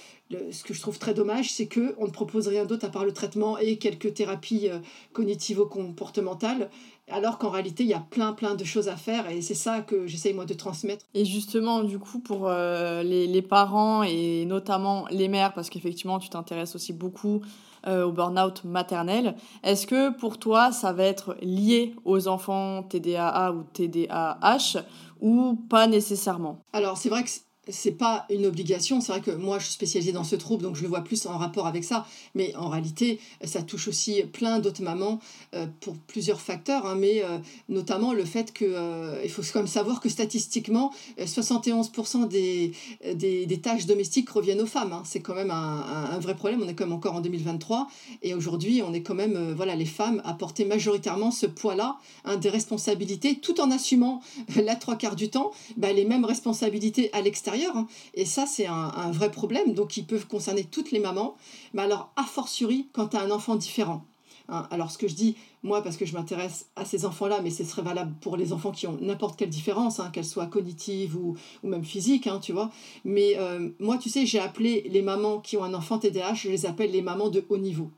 ce 0.52 0.64
que 0.64 0.74
je 0.74 0.80
trouve 0.80 0.98
très 0.98 1.14
dommage, 1.14 1.52
c'est 1.52 1.68
qu'on 1.68 2.06
ne 2.06 2.12
propose 2.12 2.48
rien 2.48 2.66
d'autre 2.66 2.86
à 2.86 2.90
part 2.90 3.04
le 3.04 3.12
traitement 3.12 3.58
et 3.58 3.78
quelques 3.78 4.14
thérapies 4.14 4.70
cognitivo-comportementales 5.14 6.70
alors 7.12 7.38
qu'en 7.38 7.50
réalité, 7.50 7.84
il 7.84 7.90
y 7.90 7.94
a 7.94 8.00
plein, 8.00 8.34
plein 8.34 8.56
de 8.56 8.64
choses 8.64 8.88
à 8.88 8.96
faire 8.96 9.30
et 9.30 9.42
c'est 9.42 9.54
ça 9.54 9.82
que 9.82 10.08
j'essaye 10.08 10.34
moi 10.34 10.46
de 10.46 10.54
transmettre. 10.54 11.06
Et 11.14 11.26
justement, 11.26 11.84
du 11.84 12.00
coup, 12.00 12.20
pour 12.20 12.48
euh, 12.48 13.04
les, 13.04 13.42
parents 13.42 14.04
et 14.04 14.46
notamment 14.46 15.06
les 15.10 15.28
mères, 15.28 15.54
parce 15.54 15.70
qu'effectivement, 15.70 16.20
tu 16.20 16.30
t'intéresses 16.30 16.76
aussi 16.76 16.94
beaucoup 16.94 17.42
euh, 17.88 18.06
au 18.06 18.12
burn-out 18.12 18.64
maternel, 18.64 19.36
est-ce 19.64 19.88
que 19.88 20.12
pour 20.12 20.38
toi, 20.38 20.72
ça 20.72 20.94
va 20.94 21.04
être 21.04 21.36
lié 21.42 21.96
aux 22.06 22.28
enfants 22.28 22.84
TDAA 22.84 23.54
ou 23.54 23.64
TDAH 23.74 24.84
ou 25.22 25.56
pas 25.70 25.88
nécessairement? 25.88 26.62
Alors, 26.74 26.98
c'est 26.98 27.10
vrai 27.10 27.24
que 27.24 27.30
c'est 27.70 27.92
pas 27.92 28.26
une 28.30 28.46
obligation. 28.46 29.02
C'est 29.02 29.12
vrai 29.12 29.22
que 29.22 29.32
moi, 29.32 29.60
je 29.60 29.66
suis 29.66 29.74
spécialisée 29.74 30.12
dans 30.12 30.24
ce 30.24 30.36
trouble, 30.36 30.64
donc 30.64 30.76
je 30.76 30.82
le 30.82 30.88
vois 30.88 31.02
plus 31.02 31.26
en 31.26 31.38
rapport 31.38 31.68
avec 31.68 31.84
ça. 31.84 32.06
Mais 32.36 32.56
en 32.56 32.70
réalité, 32.70 33.20
ça 33.44 33.62
touche 33.62 33.88
aussi 33.88 34.22
plein 34.24 34.60
d'autres 34.60 34.84
mamans 34.84 35.20
euh, 35.54 35.66
pour 35.82 35.96
plusieurs 35.96 36.42
facteurs, 36.42 36.86
hein, 36.86 36.96
mais 36.96 37.24
euh, 37.24 37.38
notamment 37.70 38.14
le 38.14 38.26
fait 38.26 38.54
que 38.54 38.66
euh, 38.66 39.22
il 39.24 39.30
faut 39.30 39.42
quand 39.54 39.60
même 39.60 39.68
savoir 39.68 40.00
que 40.02 40.10
statistiquement, 40.10 40.92
71% 41.20 42.28
des, 42.28 42.72
des, 43.14 43.46
des, 43.46 43.62
tâches 43.62 43.86
domestiques 43.86 44.30
reviennent 44.30 44.62
aux 44.62 44.66
femmes. 44.66 44.94
Hein. 44.94 45.04
C'est 45.06 45.22
quand 45.22 45.36
même 45.36 45.52
un, 45.52 46.10
un, 46.12 46.20
vrai 46.20 46.36
problème. 46.36 46.62
On 46.64 46.68
est 46.68 46.74
quand 46.74 46.86
même 46.86 46.94
encore 46.94 47.16
en 47.16 47.22
2023 47.22 47.88
et 48.22 48.34
aujourd'hui, 48.34 48.82
on 48.86 48.94
est 48.94 49.02
quand 49.02 49.16
même 49.16 49.54
voilà 49.56 49.76
les 49.76 49.86
femmes 49.86 50.22
à 50.26 50.34
majoritairement 50.66 51.32
ce 51.32 51.46
poids-là 51.46 51.98
hein, 52.26 52.38
des 52.38 52.50
responsabilités, 52.50 53.36
tout 53.36 53.62
en 53.62 53.72
assumant 53.72 54.22
la 54.56 54.76
trois 54.76 54.96
quarts 54.96 55.16
du 55.16 55.30
temps 55.30 55.52
bah, 55.78 55.94
les 55.94 56.06
mêmes 56.06 56.26
responsabilités 56.26 57.12
à 57.14 57.22
l'extérieur 57.22 57.59
Hein. 57.66 57.88
Et 58.14 58.26
ça, 58.26 58.46
c'est 58.46 58.68
un, 58.68 59.12
vrai 59.12 59.32
problème. 59.32 59.74
Donc, 59.74 59.98
ils 59.98 60.06
peuvent 60.06 60.28
concerner 60.28 60.64
toutes 60.64 60.92
les 60.92 61.00
mamans. 61.00 61.36
Mais 61.74 61.82
alors, 61.82 62.12
a 62.16 62.24
fortiori, 62.24 62.88
quand 62.94 63.10
tu 63.10 63.18
as 63.18 63.22
un 63.22 63.32
enfant 63.32 63.56
différent. 63.56 64.06
Hein. 64.48 64.68
Alors, 64.72 64.92
ce 64.92 64.98
que 64.98 65.08
je 65.08 65.16
dis, 65.16 65.36
moi, 65.64 65.84
parce 65.84 65.98
que 65.98 66.06
je 66.06 66.14
m'intéresse 66.14 66.68
à 66.76 66.86
ces 66.86 67.06
enfants-là, 67.06 67.42
mais 67.42 67.50
ce 67.50 67.64
serait 67.64 67.82
valable 67.82 68.14
pour 68.22 68.38
les 68.38 68.54
enfants 68.54 68.72
qui 68.72 68.88
ont 68.88 68.98
n'importe 69.02 69.38
quelle 69.38 69.50
différence, 69.50 70.00
hein, 70.00 70.10
qu'elle 70.12 70.26
soit 70.26 70.48
cognitive 70.48 71.18
ou, 71.18 71.36
même 71.64 71.84
physique, 71.84 72.30
tu 72.42 72.54
vois. 72.54 72.72
Mais 73.04 73.34
euh, 73.38 73.70
moi, 73.80 73.98
tu 73.98 74.10
sais, 74.10 74.26
j'ai 74.26 74.40
appelé 74.40 74.88
les 74.90 75.02
mamans 75.02 75.40
qui 75.40 75.58
ont 75.58 75.64
un 75.64 75.74
enfant 75.74 76.00
TDAH, 76.00 76.34
je 76.36 76.50
les 76.50 76.66
appelle 76.66 76.92
les 76.92 77.02
mamans 77.02 77.30
de 77.30 77.46
haut 77.50 77.58
niveau. 77.58 77.92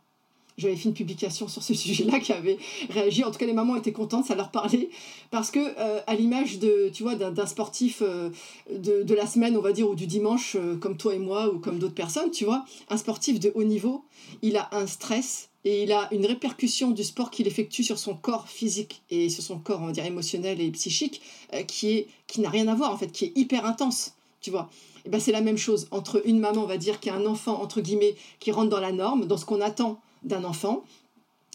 J'avais 0.62 0.76
fait 0.76 0.90
une 0.90 0.94
publication 0.94 1.48
sur 1.48 1.64
ce 1.64 1.74
sujet-là 1.74 2.20
qui 2.20 2.32
avait 2.32 2.58
réagi. 2.90 3.24
En 3.24 3.32
tout 3.32 3.40
cas, 3.40 3.46
les 3.46 3.54
mamans 3.54 3.76
étaient 3.76 3.92
contentes, 3.92 4.26
ça 4.26 4.36
leur 4.36 4.52
parlait. 4.52 4.90
Parce 5.32 5.50
que, 5.50 5.60
euh, 5.60 6.00
à 6.06 6.16
l'image 6.16 6.60
de, 6.60 6.90
tu 6.94 7.04
vois, 7.04 7.16
d'un 7.16 7.46
sportif 7.46 8.02
euh, 8.02 8.30
de, 8.72 9.04
de, 9.04 9.16
la 9.16 9.26
semaine, 9.26 9.58
on 9.58 9.62
va 9.62 9.72
dire, 9.72 9.90
ou 9.90 9.96
du 9.96 10.08
dimanche, 10.08 10.56
euh, 10.56 10.78
comme 10.78 10.98
toi 10.98 11.16
et 11.16 11.20
moi, 11.20 11.50
ou 11.52 11.60
comme 11.60 11.80
d'autres 11.80 11.96
personnes, 11.96 12.32
tu 12.32 12.46
vois, 12.46 12.64
un 12.90 12.98
sportif 12.98 13.40
de 13.40 13.52
haut 13.56 13.64
niveau, 13.64 14.04
il 14.42 14.56
a 14.56 14.70
un 14.72 14.86
stress 14.86 15.50
et 15.66 15.84
il 15.84 15.92
a 15.92 16.08
une 16.12 16.26
répercussion 16.26 16.92
du 16.92 17.04
sport 17.04 17.32
qu'il 17.32 17.48
effectue 17.48 17.84
sur 17.84 17.98
son 17.98 18.16
corps 18.16 18.48
physique 18.48 19.02
et 19.10 19.30
sur 19.30 19.44
son 19.44 19.58
corps, 19.60 19.82
on 19.82 19.88
va 19.88 19.92
dire, 19.92 20.06
émotionnel 20.06 20.62
et 20.62 20.70
psychique, 20.72 21.22
qui 21.68 22.06
qui 22.28 22.42
n'a 22.42 22.50
rien 22.50 22.68
à 22.68 22.76
voir, 22.76 22.92
en 22.92 22.98
fait, 22.98 23.12
qui 23.12 23.26
est 23.26 23.34
hyper 23.36 23.66
intense, 23.66 24.14
tu 24.42 24.52
vois. 24.52 24.70
Et 25.06 25.10
ben, 25.10 25.20
c'est 25.20 25.32
la 25.32 25.42
même 25.42 25.58
chose 25.58 25.88
entre 25.92 26.22
une 26.26 26.40
maman, 26.40 26.64
on 26.64 26.68
va 26.68 26.78
dire, 26.78 27.00
qui 27.00 27.10
a 27.10 27.16
un 27.16 27.26
enfant, 27.26 27.62
entre 27.62 27.82
guillemets, 27.82 28.16
qui 28.40 28.52
rentre 28.52 28.70
dans 28.70 28.80
la 28.80 28.92
norme, 28.92 29.26
dans 29.26 29.38
ce 29.38 29.46
qu'on 29.46 29.62
attend 29.62 30.00
d'un 30.24 30.44
enfant 30.44 30.84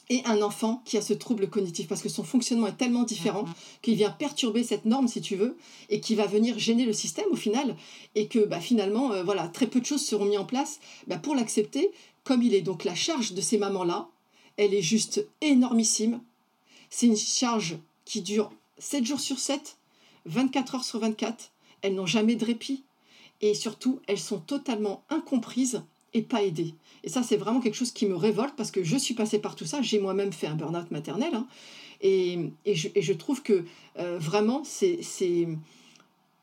et 0.08 0.22
un 0.24 0.40
enfant 0.42 0.82
qui 0.84 0.96
a 0.96 1.02
ce 1.02 1.14
trouble 1.14 1.48
cognitif 1.48 1.88
parce 1.88 2.02
que 2.02 2.08
son 2.08 2.22
fonctionnement 2.22 2.68
est 2.68 2.76
tellement 2.76 3.02
différent 3.02 3.44
qu'il 3.82 3.96
vient 3.96 4.10
perturber 4.10 4.62
cette 4.62 4.84
norme 4.84 5.08
si 5.08 5.20
tu 5.20 5.34
veux 5.34 5.56
et 5.88 6.00
qui 6.00 6.14
va 6.14 6.26
venir 6.26 6.58
gêner 6.58 6.84
le 6.84 6.92
système 6.92 7.26
au 7.30 7.36
final 7.36 7.76
et 8.14 8.28
que 8.28 8.38
bah, 8.40 8.60
finalement 8.60 9.12
euh, 9.12 9.24
voilà 9.24 9.48
très 9.48 9.66
peu 9.66 9.80
de 9.80 9.86
choses 9.86 10.04
seront 10.04 10.26
mises 10.26 10.38
en 10.38 10.44
place 10.44 10.78
bah, 11.06 11.18
pour 11.18 11.34
l'accepter 11.34 11.90
comme 12.24 12.42
il 12.42 12.54
est. 12.54 12.62
Donc 12.62 12.84
la 12.84 12.94
charge 12.94 13.32
de 13.32 13.40
ces 13.40 13.58
mamans 13.58 13.84
là 13.84 14.08
elle 14.56 14.74
est 14.74 14.82
juste 14.82 15.26
énormissime. 15.40 16.20
C'est 16.88 17.06
une 17.06 17.16
charge 17.16 17.76
qui 18.04 18.22
dure 18.22 18.50
7 18.78 19.04
jours 19.04 19.20
sur 19.20 19.38
7 19.38 19.76
24 20.26 20.76
heures 20.76 20.84
sur 20.84 21.00
24 21.00 21.50
elles 21.82 21.94
n'ont 21.94 22.06
jamais 22.06 22.36
de 22.36 22.44
répit. 22.44 22.84
Et 23.40 23.54
surtout 23.54 24.00
elles 24.06 24.20
sont 24.20 24.38
totalement 24.38 25.02
incomprises 25.10 25.82
et 26.16 26.22
pas 26.22 26.42
aidées 26.42 26.74
et 27.06 27.08
ça, 27.08 27.22
c'est 27.22 27.36
vraiment 27.36 27.60
quelque 27.60 27.76
chose 27.76 27.92
qui 27.92 28.04
me 28.04 28.16
révolte 28.16 28.54
parce 28.56 28.72
que 28.72 28.82
je 28.82 28.96
suis 28.96 29.14
passée 29.14 29.38
par 29.38 29.54
tout 29.54 29.64
ça. 29.64 29.80
J'ai 29.80 30.00
moi-même 30.00 30.32
fait 30.32 30.48
un 30.48 30.56
burn-out 30.56 30.90
maternel. 30.90 31.34
Hein. 31.34 31.46
et, 32.00 32.50
et, 32.64 32.74
je, 32.74 33.12
trouve 33.12 33.42
que 33.42 33.64
euh, 33.98 34.18
vraiment, 34.18 34.62
c'est 34.64 35.00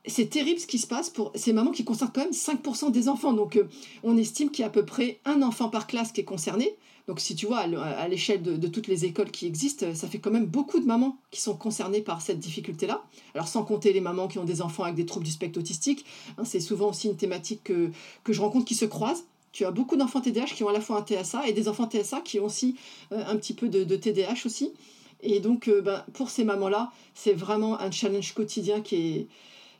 c'est 0.06 0.26
terrible 0.30 0.60
ce 0.60 0.68
qui 0.68 0.80
se 0.80 0.88
passe 0.88 1.10
pour 1.10 1.32
ces 1.36 1.54
mamans 1.54 1.72
qui 1.72 1.84
concernent 1.84 2.12
quand 2.14 2.24
même 2.24 2.32
5% 2.32 2.92
des 2.92 3.10
enfants. 3.10 3.34
Donc, 3.34 3.58
euh, 3.58 3.68
on 4.04 4.18
estime 4.18 4.52
qu'il 4.52 4.64
y 4.64 4.64
a 4.64 4.68
à 4.68 4.70
peu 4.70 4.86
près 4.86 5.20
un 5.26 5.42
enfant 5.42 5.70
par 5.70 5.86
classe 5.86 6.14
qui 6.14 6.22
est 6.22 6.26
concerné. 6.26 6.76
Donc, 7.08 7.20
si 7.20 7.36
tu 7.36 7.46
vois, 7.46 7.60
à 7.60 8.08
l'échelle 8.08 8.42
de, 8.42 8.56
de, 8.56 8.68
toutes 8.68 8.88
les 8.88 9.04
écoles 9.04 9.32
qui 9.32 9.46
existent, 9.46 9.94
ça 9.94 10.08
fait 10.08 10.20
quand 10.20 10.32
même 10.32 10.46
beaucoup 10.46 10.80
de 10.80 10.86
mamans 10.86 11.18
qui 11.32 11.42
sont 11.42 11.56
concernées 11.56 12.02
par 12.02 12.22
cette 12.22 12.40
difficulté-là. 12.40 13.04
Alors, 13.36 13.50
sans 13.50 13.64
compter 13.64 13.92
les 13.92 14.00
mamans 14.00 14.30
qui 14.30 14.40
ont 14.40 14.46
des 14.46 14.62
enfants 14.62 14.84
avec 14.84 14.96
des 14.96 15.06
troubles 15.06 15.26
du 15.26 15.32
spectre 15.32 15.60
autistique, 15.60 16.06
hein, 16.38 16.46
c'est 16.46 16.62
souvent 16.62 16.90
aussi 16.90 17.10
une 17.10 17.18
thématique 17.18 17.62
que, 17.66 17.92
que 18.24 18.32
je 18.32 18.40
rencontre 18.40 18.64
qui 18.64 18.76
se 18.76 18.86
croise 18.86 19.26
tu 19.54 19.66
as 19.66 19.72
beaucoup 19.72 19.96
d'enfants 19.96 20.20
TDAH 20.20 20.48
qui 20.56 20.64
ont 20.64 20.68
à 20.68 20.74
la 20.74 20.82
fois 20.82 20.98
un 21.00 21.06
TSA 21.06 21.48
et 21.48 21.54
des 21.54 21.70
enfants 21.70 21.88
TSA 21.90 22.22
qui 22.22 22.40
ont 22.40 22.46
aussi 22.46 22.76
euh, 23.14 23.24
un 23.26 23.38
petit 23.38 23.54
peu 23.54 23.70
de, 23.70 23.84
de, 23.84 23.96
TDAH 23.96 24.46
aussi. 24.46 24.74
Et 25.22 25.40
donc, 25.40 25.70
euh, 25.70 25.82
ben, 25.82 26.04
pour 26.14 26.30
ces 26.30 26.44
mamans-là, 26.44 26.92
c'est 27.14 27.34
vraiment 27.34 27.80
un 27.80 27.92
challenge 27.92 28.34
quotidien 28.34 28.82
qui 28.82 28.96
est, 28.96 29.28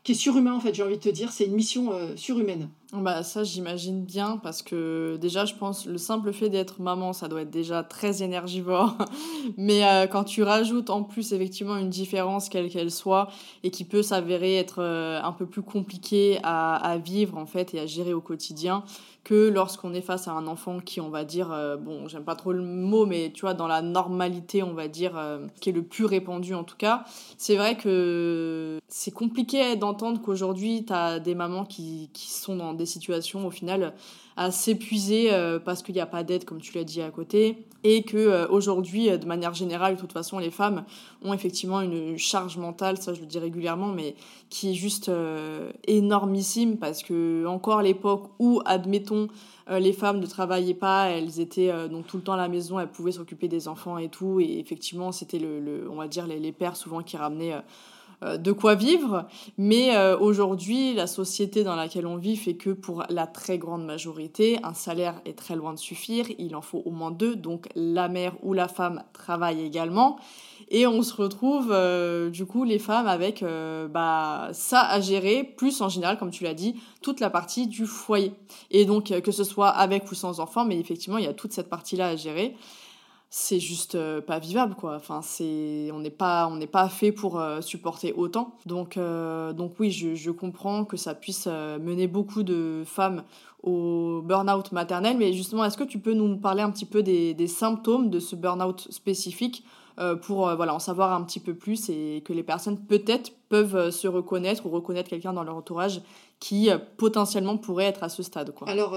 qui 0.04 0.12
est 0.12 0.14
surhumain, 0.14 0.54
en 0.54 0.60
fait, 0.60 0.74
j'ai 0.74 0.82
envie 0.84 0.96
de 0.96 1.02
te 1.02 1.08
dire. 1.08 1.32
C'est 1.32 1.44
une 1.44 1.54
mission 1.54 1.92
euh, 1.92 2.16
surhumaine. 2.16 2.70
Bah, 2.96 3.24
ça, 3.24 3.42
j'imagine 3.42 4.04
bien, 4.04 4.36
parce 4.36 4.62
que 4.62 5.16
déjà, 5.20 5.44
je 5.44 5.54
pense, 5.54 5.84
le 5.84 5.98
simple 5.98 6.32
fait 6.32 6.48
d'être 6.48 6.80
maman, 6.80 7.12
ça 7.12 7.26
doit 7.26 7.42
être 7.42 7.50
déjà 7.50 7.82
très 7.82 8.22
énergivore. 8.22 8.96
Mais 9.56 9.82
quand 10.12 10.24
tu 10.24 10.42
rajoutes 10.42 10.90
en 10.90 11.02
plus, 11.02 11.32
effectivement, 11.32 11.76
une 11.76 11.90
différence, 11.90 12.48
quelle 12.48 12.70
qu'elle 12.70 12.90
soit, 12.90 13.28
et 13.64 13.70
qui 13.70 13.84
peut 13.84 14.02
s'avérer 14.02 14.56
être 14.56 14.80
un 14.80 15.32
peu 15.32 15.46
plus 15.46 15.62
compliquée 15.62 16.38
à, 16.44 16.76
à, 16.76 16.96
vivre, 16.98 17.36
en 17.36 17.46
fait, 17.46 17.74
et 17.74 17.80
à 17.80 17.86
gérer 17.86 18.14
au 18.14 18.20
quotidien, 18.20 18.84
que 19.24 19.48
lorsqu'on 19.48 19.94
est 19.94 20.02
face 20.02 20.28
à 20.28 20.32
un 20.32 20.46
enfant 20.46 20.78
qui, 20.80 21.00
on 21.00 21.08
va 21.08 21.24
dire, 21.24 21.50
euh, 21.50 21.76
bon, 21.76 22.06
j'aime 22.06 22.24
pas 22.24 22.36
trop 22.36 22.52
le 22.52 22.62
mot, 22.62 23.06
mais 23.06 23.32
tu 23.34 23.40
vois, 23.40 23.54
dans 23.54 23.66
la 23.66 23.80
normalité, 23.80 24.62
on 24.62 24.74
va 24.74 24.86
dire, 24.86 25.16
euh, 25.16 25.46
qui 25.60 25.70
est 25.70 25.72
le 25.72 25.82
plus 25.82 26.04
répandu 26.04 26.54
en 26.54 26.62
tout 26.62 26.76
cas, 26.76 27.04
c'est 27.38 27.56
vrai 27.56 27.76
que 27.76 28.78
c'est 28.88 29.10
compliqué 29.10 29.76
d'entendre 29.76 30.20
qu'aujourd'hui, 30.20 30.84
tu 30.86 30.92
as 30.92 31.18
des 31.18 31.34
mamans 31.34 31.64
qui, 31.64 32.10
qui, 32.12 32.30
sont 32.30 32.56
dans 32.56 32.74
des 32.74 32.83
situations, 32.86 33.46
au 33.46 33.50
final, 33.50 33.94
à 34.36 34.50
s'épuiser 34.50 35.32
euh, 35.32 35.58
parce 35.58 35.82
qu'il 35.82 35.94
n'y 35.94 36.00
a 36.00 36.06
pas 36.06 36.24
d'aide, 36.24 36.44
comme 36.44 36.60
tu 36.60 36.76
l'as 36.76 36.84
dit 36.84 37.00
à 37.00 37.10
côté, 37.10 37.66
et 37.84 38.02
que 38.02 38.16
euh, 38.16 38.48
aujourd'hui, 38.48 39.08
euh, 39.08 39.16
de 39.16 39.26
manière 39.26 39.54
générale, 39.54 39.94
de 39.94 40.00
toute 40.00 40.12
façon, 40.12 40.38
les 40.38 40.50
femmes 40.50 40.84
ont 41.22 41.32
effectivement 41.32 41.80
une 41.80 42.18
charge 42.18 42.56
mentale, 42.56 42.98
ça 42.98 43.14
je 43.14 43.20
le 43.20 43.26
dis 43.26 43.38
régulièrement, 43.38 43.88
mais 43.88 44.16
qui 44.50 44.70
est 44.70 44.74
juste 44.74 45.10
énormissime 45.86 46.76
parce 46.76 47.02
que 47.02 47.46
encore 47.46 47.82
l'époque 47.82 48.30
où, 48.38 48.60
admettons, 48.64 49.28
les 49.70 49.92
femmes 49.92 50.20
ne 50.20 50.26
travaillaient 50.26 50.74
pas, 50.74 51.06
elles 51.06 51.40
étaient 51.40 51.72
donc 51.88 52.06
tout 52.06 52.18
le 52.18 52.22
temps 52.22 52.34
à 52.34 52.36
la 52.36 52.48
maison, 52.48 52.78
elles 52.78 52.90
pouvaient 52.90 53.12
s'occuper 53.12 53.48
des 53.48 53.66
enfants 53.66 53.98
et 53.98 54.08
tout, 54.08 54.38
et 54.40 54.58
effectivement, 54.58 55.10
c'était 55.12 55.38
le, 55.38 55.88
on 55.90 55.96
va 55.96 56.06
dire 56.06 56.26
les, 56.26 56.52
pères 56.52 56.76
souvent 56.76 57.02
qui 57.02 57.16
ramenaient 57.16 57.54
de 58.38 58.52
quoi 58.52 58.74
vivre. 58.74 59.26
Mais 59.58 59.96
euh, 59.96 60.18
aujourd'hui, 60.18 60.94
la 60.94 61.06
société 61.06 61.64
dans 61.64 61.76
laquelle 61.76 62.06
on 62.06 62.16
vit 62.16 62.36
fait 62.36 62.54
que 62.54 62.70
pour 62.70 63.04
la 63.08 63.26
très 63.26 63.58
grande 63.58 63.84
majorité, 63.84 64.58
un 64.62 64.74
salaire 64.74 65.20
est 65.24 65.38
très 65.38 65.56
loin 65.56 65.72
de 65.72 65.78
suffire. 65.78 66.26
Il 66.38 66.56
en 66.56 66.62
faut 66.62 66.82
au 66.84 66.90
moins 66.90 67.10
deux. 67.10 67.36
Donc 67.36 67.68
la 67.74 68.08
mère 68.08 68.34
ou 68.42 68.52
la 68.52 68.68
femme 68.68 69.02
travaille 69.12 69.62
également. 69.62 70.18
Et 70.70 70.86
on 70.86 71.02
se 71.02 71.14
retrouve, 71.14 71.70
euh, 71.70 72.30
du 72.30 72.46
coup, 72.46 72.64
les 72.64 72.78
femmes 72.78 73.06
avec 73.06 73.44
bah, 73.90 74.48
ça 74.52 74.80
à 74.80 75.00
gérer, 75.00 75.44
plus 75.44 75.80
en 75.82 75.88
général, 75.88 76.18
comme 76.18 76.30
tu 76.30 76.44
l'as 76.44 76.54
dit, 76.54 76.76
toute 77.02 77.20
la 77.20 77.30
partie 77.30 77.66
du 77.66 77.86
foyer. 77.86 78.32
Et 78.70 78.84
donc, 78.84 79.12
que 79.20 79.32
ce 79.32 79.44
soit 79.44 79.68
avec 79.68 80.10
ou 80.10 80.14
sans 80.14 80.40
enfant, 80.40 80.64
mais 80.64 80.78
effectivement, 80.78 81.18
il 81.18 81.24
y 81.24 81.28
a 81.28 81.34
toute 81.34 81.52
cette 81.52 81.68
partie-là 81.68 82.08
à 82.08 82.16
gérer 82.16 82.56
c'est 83.36 83.58
juste 83.58 83.96
euh, 83.96 84.20
pas 84.20 84.38
vivable 84.38 84.76
quoi. 84.76 84.94
Enfin 84.94 85.20
c'est 85.20 85.90
on 85.92 85.98
n'est 85.98 86.10
pas 86.10 86.46
on 86.46 86.54
n'est 86.54 86.68
pas 86.68 86.88
fait 86.88 87.10
pour 87.10 87.40
euh, 87.40 87.60
supporter 87.60 88.12
autant. 88.12 88.54
Donc 88.64 88.96
euh, 88.96 89.52
donc 89.52 89.72
oui 89.80 89.90
je, 89.90 90.14
je, 90.14 90.30
comprends 90.30 90.84
que 90.84 90.96
ça 90.96 91.16
puisse 91.16 91.48
mener 91.48 92.06
beaucoup 92.06 92.44
de 92.44 92.84
femmes 92.86 93.24
au 93.64 94.22
burn-out 94.22 94.70
maternel. 94.70 95.16
Mais 95.18 95.32
justement 95.32 95.64
est-ce 95.64 95.76
que 95.76 95.82
tu 95.82 95.98
peux 95.98 96.14
nous 96.14 96.36
parler 96.36 96.62
un 96.62 96.70
petit 96.70 96.86
peu 96.86 97.02
des, 97.02 97.34
des 97.34 97.48
symptômes 97.48 98.08
de 98.08 98.20
ce 98.20 98.36
burn-out 98.36 98.86
spécifique 98.92 99.64
pour 100.22 100.54
voilà 100.54 100.72
en 100.74 100.78
savoir 100.78 101.12
un 101.12 101.22
petit 101.24 101.40
peu 101.40 101.54
plus 101.54 101.88
et 101.88 102.22
que 102.24 102.32
les 102.32 102.44
personnes 102.44 102.78
peut-être 102.78 103.32
peuvent 103.48 103.90
se 103.90 104.06
reconnaître 104.06 104.64
ou 104.66 104.70
reconnaître 104.70 105.10
quelqu'un 105.10 105.32
dans 105.32 105.44
leur 105.44 105.56
entourage 105.56 106.02
qui 106.40 106.68
potentiellement 106.96 107.56
pourrait 107.56 107.84
être 107.84 108.02
à 108.02 108.08
ce 108.08 108.22
stade 108.22 108.54
quoi 108.54 108.68
alors 108.68 108.96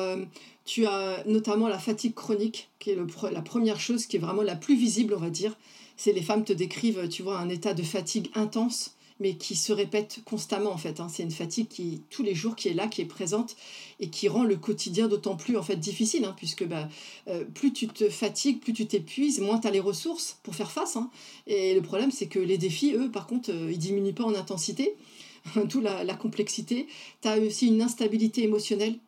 tu 0.68 0.86
as 0.86 1.24
notamment 1.26 1.70
la 1.70 1.80
fatigue 1.80 2.14
chronique, 2.14 2.70
qui 2.78 2.92
est 2.92 2.96
le, 2.96 3.08
la 3.32 3.42
première 3.42 3.80
chose 3.80 4.06
qui 4.06 4.18
est 4.18 4.20
vraiment 4.20 4.44
la 4.44 4.58
plus 4.58 4.76
visible, 4.76 5.16
on 5.16 5.20
va 5.20 5.30
dire. 5.30 5.58
C'est 5.96 6.12
les 6.12 6.22
femmes 6.22 6.44
te 6.44 6.54
décrivent, 6.54 7.08
tu 7.08 7.24
vois, 7.24 7.40
un 7.40 7.50
état 7.50 7.74
de 7.74 7.82
fatigue 7.82 8.30
intense, 8.36 8.92
mais 9.20 9.36
qui 9.36 9.56
se 9.56 9.72
répète 9.72 10.20
constamment 10.26 10.72
en 10.72 10.78
fait. 10.78 11.00
Hein. 11.00 11.08
C'est 11.10 11.24
une 11.24 11.32
fatigue 11.32 11.70
qui, 11.70 12.04
tous 12.10 12.22
les 12.22 12.36
jours, 12.36 12.56
qui 12.56 12.68
est 12.68 12.74
là, 12.74 12.88
qui 12.88 13.02
est 13.02 13.06
présente 13.06 13.56
et 14.02 14.10
qui 14.10 14.28
rend 14.28 14.44
le 14.44 14.58
quotidien 14.58 15.08
d'autant 15.08 15.38
plus 15.38 15.58
en 15.58 15.64
fait 15.64 15.78
difficile, 15.78 16.26
hein, 16.26 16.36
puisque 16.36 16.68
bah, 16.68 16.90
euh, 17.30 17.46
plus 17.46 17.72
tu 17.72 17.88
te 17.88 18.10
fatigues, 18.10 18.60
plus 18.60 18.74
tu 18.74 18.86
t'épuises, 18.86 19.40
moins 19.40 19.60
tu 19.60 19.68
as 19.68 19.72
les 19.72 19.80
ressources 19.80 20.38
pour 20.44 20.54
faire 20.54 20.70
face. 20.70 20.98
Hein. 20.98 21.10
Et 21.48 21.74
le 21.74 21.82
problème, 21.82 22.12
c'est 22.12 22.28
que 22.28 22.40
les 22.40 22.58
défis, 22.58 22.94
eux, 22.94 23.10
par 23.10 23.26
contre, 23.26 23.52
euh, 23.52 23.72
ils 23.72 23.80
diminuent 23.80 24.14
pas 24.14 24.26
en 24.26 24.36
intensité, 24.36 24.96
tout 25.70 25.82
la, 25.82 26.04
la 26.04 26.14
complexité. 26.14 26.88
Tu 27.22 27.28
as 27.28 27.38
aussi 27.40 27.68
une 27.68 27.82
instabilité 27.82 28.44
émotionnelle 28.44 29.00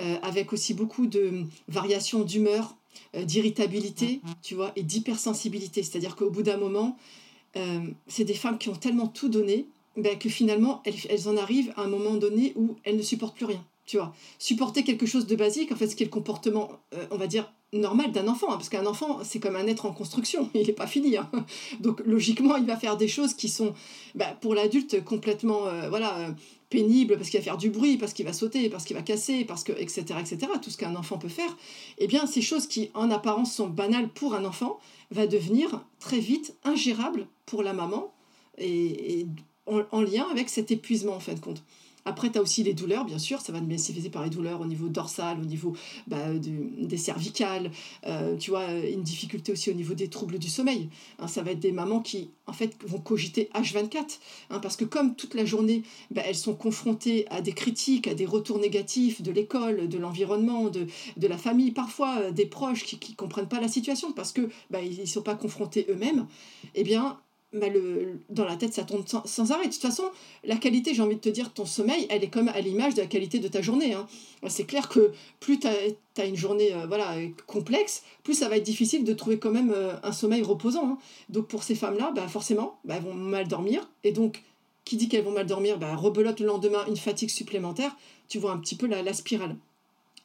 euh, 0.00 0.16
avec 0.22 0.52
aussi 0.52 0.74
beaucoup 0.74 1.06
de 1.06 1.44
variations 1.68 2.24
d'humeur, 2.24 2.74
euh, 3.14 3.22
d'irritabilité, 3.22 4.06
mm-hmm. 4.06 4.34
tu 4.42 4.56
vois, 4.56 4.72
et 4.74 4.82
d'hypersensibilité. 4.82 5.84
C'est-à-dire 5.84 6.16
qu'au 6.16 6.30
bout 6.30 6.42
d'un 6.42 6.56
moment, 6.56 6.98
euh, 7.54 7.78
c'est 8.08 8.24
des 8.24 8.34
femmes 8.34 8.58
qui 8.58 8.68
ont 8.68 8.74
tellement 8.74 9.06
tout 9.06 9.28
donné 9.28 9.66
ben, 9.96 10.18
que 10.18 10.28
finalement, 10.28 10.82
elles, 10.84 10.96
elles, 11.08 11.28
en 11.28 11.36
arrivent 11.36 11.72
à 11.76 11.82
un 11.82 11.86
moment 11.86 12.14
donné 12.14 12.54
où 12.56 12.74
elles 12.82 12.96
ne 12.96 13.02
supportent 13.02 13.36
plus 13.36 13.44
rien. 13.44 13.64
Tu 13.86 13.98
vois, 13.98 14.12
supporter 14.40 14.82
quelque 14.82 15.06
chose 15.06 15.28
de 15.28 15.36
basique, 15.36 15.70
en 15.70 15.76
fait, 15.76 15.86
ce 15.86 15.94
qui 15.94 16.02
est 16.02 16.06
le 16.06 16.10
comportement, 16.10 16.72
on 17.12 17.16
va 17.16 17.28
dire, 17.28 17.52
normal 17.74 18.12
d'un 18.12 18.28
enfant, 18.28 18.48
hein, 18.48 18.56
parce 18.56 18.68
qu'un 18.68 18.86
enfant, 18.86 19.20
c'est 19.22 19.40
comme 19.40 19.56
un 19.56 19.66
être 19.66 19.86
en 19.86 19.92
construction, 19.92 20.48
il 20.54 20.66
n'est 20.66 20.72
pas 20.72 20.86
fini. 20.86 21.16
Hein. 21.16 21.30
Donc, 21.80 22.00
logiquement, 22.06 22.56
il 22.56 22.66
va 22.66 22.76
faire 22.76 22.96
des 22.96 23.08
choses 23.08 23.34
qui 23.34 23.48
sont, 23.48 23.74
ben, 24.14 24.36
pour 24.40 24.54
l'adulte, 24.54 25.04
complètement, 25.04 25.62
voilà, 25.88 26.34
pénible 26.74 27.16
parce 27.16 27.30
qu'il 27.30 27.38
va 27.38 27.44
faire 27.44 27.56
du 27.56 27.70
bruit, 27.70 27.96
parce 27.96 28.12
qu'il 28.12 28.24
va 28.24 28.32
sauter, 28.32 28.68
parce 28.68 28.84
qu'il 28.84 28.96
va 28.96 29.02
casser, 29.02 29.44
parce 29.44 29.62
que 29.62 29.72
etc 29.72 30.18
etc 30.20 30.52
tout 30.60 30.70
ce 30.70 30.76
qu'un 30.76 30.96
enfant 30.96 31.18
peut 31.18 31.28
faire, 31.28 31.56
eh 31.98 32.08
bien 32.08 32.26
ces 32.26 32.42
choses 32.42 32.66
qui 32.66 32.90
en 32.94 33.10
apparence 33.10 33.54
sont 33.54 33.68
banales 33.68 34.08
pour 34.08 34.34
un 34.34 34.44
enfant 34.44 34.78
va 35.10 35.26
devenir 35.26 35.84
très 36.00 36.18
vite 36.18 36.56
ingérable 36.64 37.28
pour 37.46 37.62
la 37.62 37.72
maman 37.72 38.12
et, 38.58 39.26
en, 39.66 40.02
lien 40.02 40.26
avec 40.30 40.48
cet 40.48 40.70
épuisement 40.70 41.14
en 41.14 41.20
fin 41.20 41.34
de 41.34 41.40
compte. 41.40 41.62
Après, 42.04 42.30
tu 42.30 42.38
as 42.38 42.42
aussi 42.42 42.62
les 42.62 42.74
douleurs, 42.74 43.04
bien 43.04 43.18
sûr, 43.18 43.40
ça 43.40 43.52
va 43.52 43.60
manifester 43.60 44.10
par 44.10 44.22
les 44.22 44.30
douleurs 44.30 44.60
au 44.60 44.66
niveau 44.66 44.88
dorsal, 44.88 45.38
au 45.40 45.44
niveau 45.44 45.74
bah, 46.06 46.32
des 46.34 46.96
cervicales, 46.96 47.70
euh, 48.06 48.36
tu 48.36 48.50
vois, 48.50 48.72
une 48.72 49.02
difficulté 49.02 49.52
aussi 49.52 49.70
au 49.70 49.74
niveau 49.74 49.94
des 49.94 50.08
troubles 50.08 50.38
du 50.38 50.48
sommeil. 50.48 50.90
Hein, 51.18 51.28
ça 51.28 51.42
va 51.42 51.52
être 51.52 51.60
des 51.60 51.72
mamans 51.72 52.00
qui, 52.00 52.30
en 52.46 52.52
fait, 52.52 52.76
vont 52.86 52.98
cogiter 52.98 53.48
H24, 53.54 54.18
hein, 54.50 54.58
parce 54.58 54.76
que 54.76 54.84
comme 54.84 55.14
toute 55.16 55.34
la 55.34 55.44
journée, 55.44 55.82
bah, 56.10 56.22
elles 56.26 56.34
sont 56.34 56.54
confrontées 56.54 57.26
à 57.30 57.40
des 57.40 57.52
critiques, 57.52 58.06
à 58.06 58.14
des 58.14 58.26
retours 58.26 58.58
négatifs 58.58 59.22
de 59.22 59.30
l'école, 59.30 59.88
de 59.88 59.98
l'environnement, 59.98 60.68
de, 60.68 60.86
de 61.16 61.26
la 61.26 61.38
famille, 61.38 61.70
parfois 61.70 62.18
euh, 62.18 62.30
des 62.30 62.46
proches 62.46 62.84
qui 62.84 63.12
ne 63.12 63.16
comprennent 63.16 63.48
pas 63.48 63.60
la 63.60 63.68
situation, 63.68 64.12
parce 64.12 64.32
que 64.32 64.48
bah, 64.70 64.82
ils 64.82 65.00
ne 65.00 65.06
sont 65.06 65.22
pas 65.22 65.36
confrontés 65.36 65.86
eux-mêmes, 65.88 66.26
eh 66.74 66.84
bien, 66.84 67.18
bah, 67.54 67.68
le, 67.68 68.18
dans 68.30 68.44
la 68.44 68.56
tête, 68.56 68.74
ça 68.74 68.82
tourne 68.82 69.04
sans, 69.06 69.52
arrêt. 69.52 69.66
De 69.66 69.72
toute 69.72 69.80
façon, 69.80 70.04
la 70.42 70.56
qualité, 70.56 70.92
j'ai 70.92 71.02
envie 71.02 71.14
de 71.14 71.20
te 71.20 71.28
dire, 71.28 71.52
ton 71.52 71.64
sommeil, 71.64 72.06
elle 72.10 72.24
est 72.24 72.28
comme 72.28 72.48
à 72.48 72.60
l'image 72.60 72.94
de 72.94 73.00
la 73.00 73.06
qualité 73.06 73.38
de 73.38 73.46
ta 73.46 73.62
journée. 73.62 73.94
Hein. 73.94 74.06
C'est 74.48 74.64
clair 74.64 74.88
que 74.88 75.12
plus 75.38 75.60
tu 75.60 75.68
as, 75.68 76.24
une 76.24 76.36
journée 76.36 76.74
euh, 76.74 76.86
voilà, 76.86 77.14
complexe, 77.46 78.02
plus 78.24 78.34
ça 78.34 78.48
va 78.48 78.56
être 78.56 78.64
difficile 78.64 79.04
de 79.04 79.12
trouver 79.12 79.38
quand 79.38 79.52
même 79.52 79.72
euh, 79.72 79.94
un 80.02 80.12
sommeil 80.12 80.42
reposant. 80.42 80.88
Hein. 80.88 80.98
Donc 81.28 81.46
pour 81.46 81.62
ces 81.62 81.76
femmes-là, 81.76 82.12
bah, 82.14 82.26
forcément, 82.26 82.78
bah, 82.84 82.94
elles 82.96 83.04
vont 83.04 83.14
mal 83.14 83.46
dormir. 83.46 83.88
Et 84.02 84.10
donc, 84.10 84.42
qui 84.84 84.96
dit 84.96 85.08
qu'elles 85.08 85.24
vont 85.24 85.30
mal 85.30 85.46
dormir, 85.46 85.78
bah, 85.78 85.94
rebelote 85.94 86.40
le 86.40 86.46
lendemain 86.46 86.84
une 86.88 86.96
fatigue 86.96 87.30
supplémentaire. 87.30 87.96
Tu 88.28 88.38
vois 88.38 88.50
un 88.50 88.58
petit 88.58 88.74
peu 88.74 88.86
la, 88.86 89.12
spirale. 89.12 89.56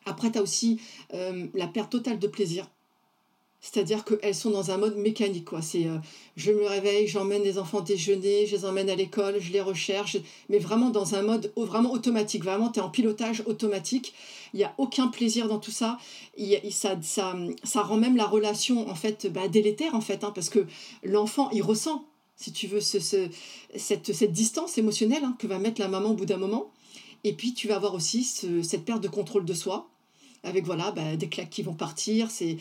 Après, 0.05 0.31
tu 0.31 0.39
as 0.39 0.41
aussi 0.41 0.81
euh, 1.13 1.45
la 1.53 1.67
perte 1.67 1.91
totale 1.91 2.17
de 2.17 2.27
plaisir. 2.27 2.67
C'est-à-dire 3.61 4.05
qu'elles 4.05 4.35
sont 4.35 4.51
dans 4.51 4.71
un 4.71 4.77
mode 4.77 4.95
mécanique. 4.95 5.45
Quoi. 5.45 5.61
C'est, 5.61 5.85
euh, 5.85 5.97
je 6.37 6.51
me 6.51 6.65
réveille, 6.65 7.07
j'emmène 7.07 7.43
les 7.43 7.57
enfants 7.57 7.81
déjeuner, 7.81 8.45
je 8.45 8.55
les 8.55 8.65
emmène 8.65 8.89
à 8.89 8.95
l'école, 8.95 9.39
je 9.39 9.51
les 9.51 9.59
recherche, 9.59 10.17
mais 10.47 10.59
vraiment 10.59 10.89
dans 10.89 11.15
un 11.15 11.21
mode 11.23 11.51
vraiment 11.57 11.91
automatique. 11.91 12.43
Vraiment, 12.43 12.69
tu 12.69 12.79
es 12.79 12.81
en 12.81 12.89
pilotage 12.89 13.43
automatique. 13.47 14.13
Il 14.53 14.57
n'y 14.57 14.63
a 14.63 14.73
aucun 14.77 15.07
plaisir 15.07 15.49
dans 15.49 15.59
tout 15.59 15.71
ça. 15.71 15.97
Il, 16.37 16.57
ça, 16.71 16.97
ça. 17.01 17.35
Ça 17.63 17.81
rend 17.81 17.97
même 17.97 18.15
la 18.15 18.25
relation 18.25 18.89
en 18.89 18.95
fait 18.95 19.27
bah, 19.27 19.49
délétère, 19.49 19.93
en 19.93 20.01
fait, 20.01 20.23
hein, 20.23 20.31
parce 20.33 20.49
que 20.49 20.65
l'enfant, 21.03 21.49
il 21.51 21.61
ressent, 21.61 22.05
si 22.37 22.53
tu 22.53 22.67
veux, 22.67 22.81
ce, 22.81 22.99
ce, 22.99 23.27
cette, 23.75 24.13
cette 24.13 24.31
distance 24.31 24.77
émotionnelle 24.77 25.23
hein, 25.23 25.35
que 25.37 25.47
va 25.47 25.59
mettre 25.59 25.81
la 25.81 25.89
maman 25.89 26.11
au 26.11 26.15
bout 26.15 26.25
d'un 26.25 26.37
moment. 26.37 26.71
Et 27.25 27.33
puis, 27.33 27.53
tu 27.53 27.67
vas 27.67 27.75
avoir 27.75 27.93
aussi 27.93 28.23
cette 28.23 28.85
perte 28.85 29.01
de 29.01 29.09
contrôle 29.09 29.43
de 29.43 29.53
soi 29.53 29.89
avec 30.43 30.65
voilà, 30.65 30.91
bah, 30.91 31.15
des 31.15 31.27
claques 31.27 31.49
qui 31.49 31.63
vont 31.63 31.73
partir. 31.73 32.29
C'est, 32.31 32.57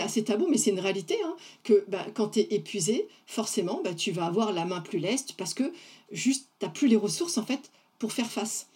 assez 0.00 0.24
tabou, 0.24 0.46
mais 0.50 0.58
c'est 0.58 0.70
une 0.70 0.80
réalité. 0.80 1.16
Hein, 1.24 1.36
que 1.62 1.84
bah, 1.88 2.06
quand 2.14 2.30
tu 2.30 2.40
es 2.40 2.54
épuisé, 2.54 3.08
forcément, 3.26 3.80
bah, 3.84 3.94
tu 3.94 4.10
vas 4.10 4.26
avoir 4.26 4.52
la 4.52 4.64
main 4.64 4.80
plus 4.80 4.98
leste 4.98 5.34
parce 5.36 5.54
que 5.54 5.72
juste, 6.10 6.48
tu 6.58 6.66
n'as 6.66 6.72
plus 6.72 6.88
les 6.88 6.96
ressources 6.96 7.38
en 7.38 7.44
fait 7.44 7.70
pour 7.98 8.12
faire 8.12 8.30
face. 8.30 8.66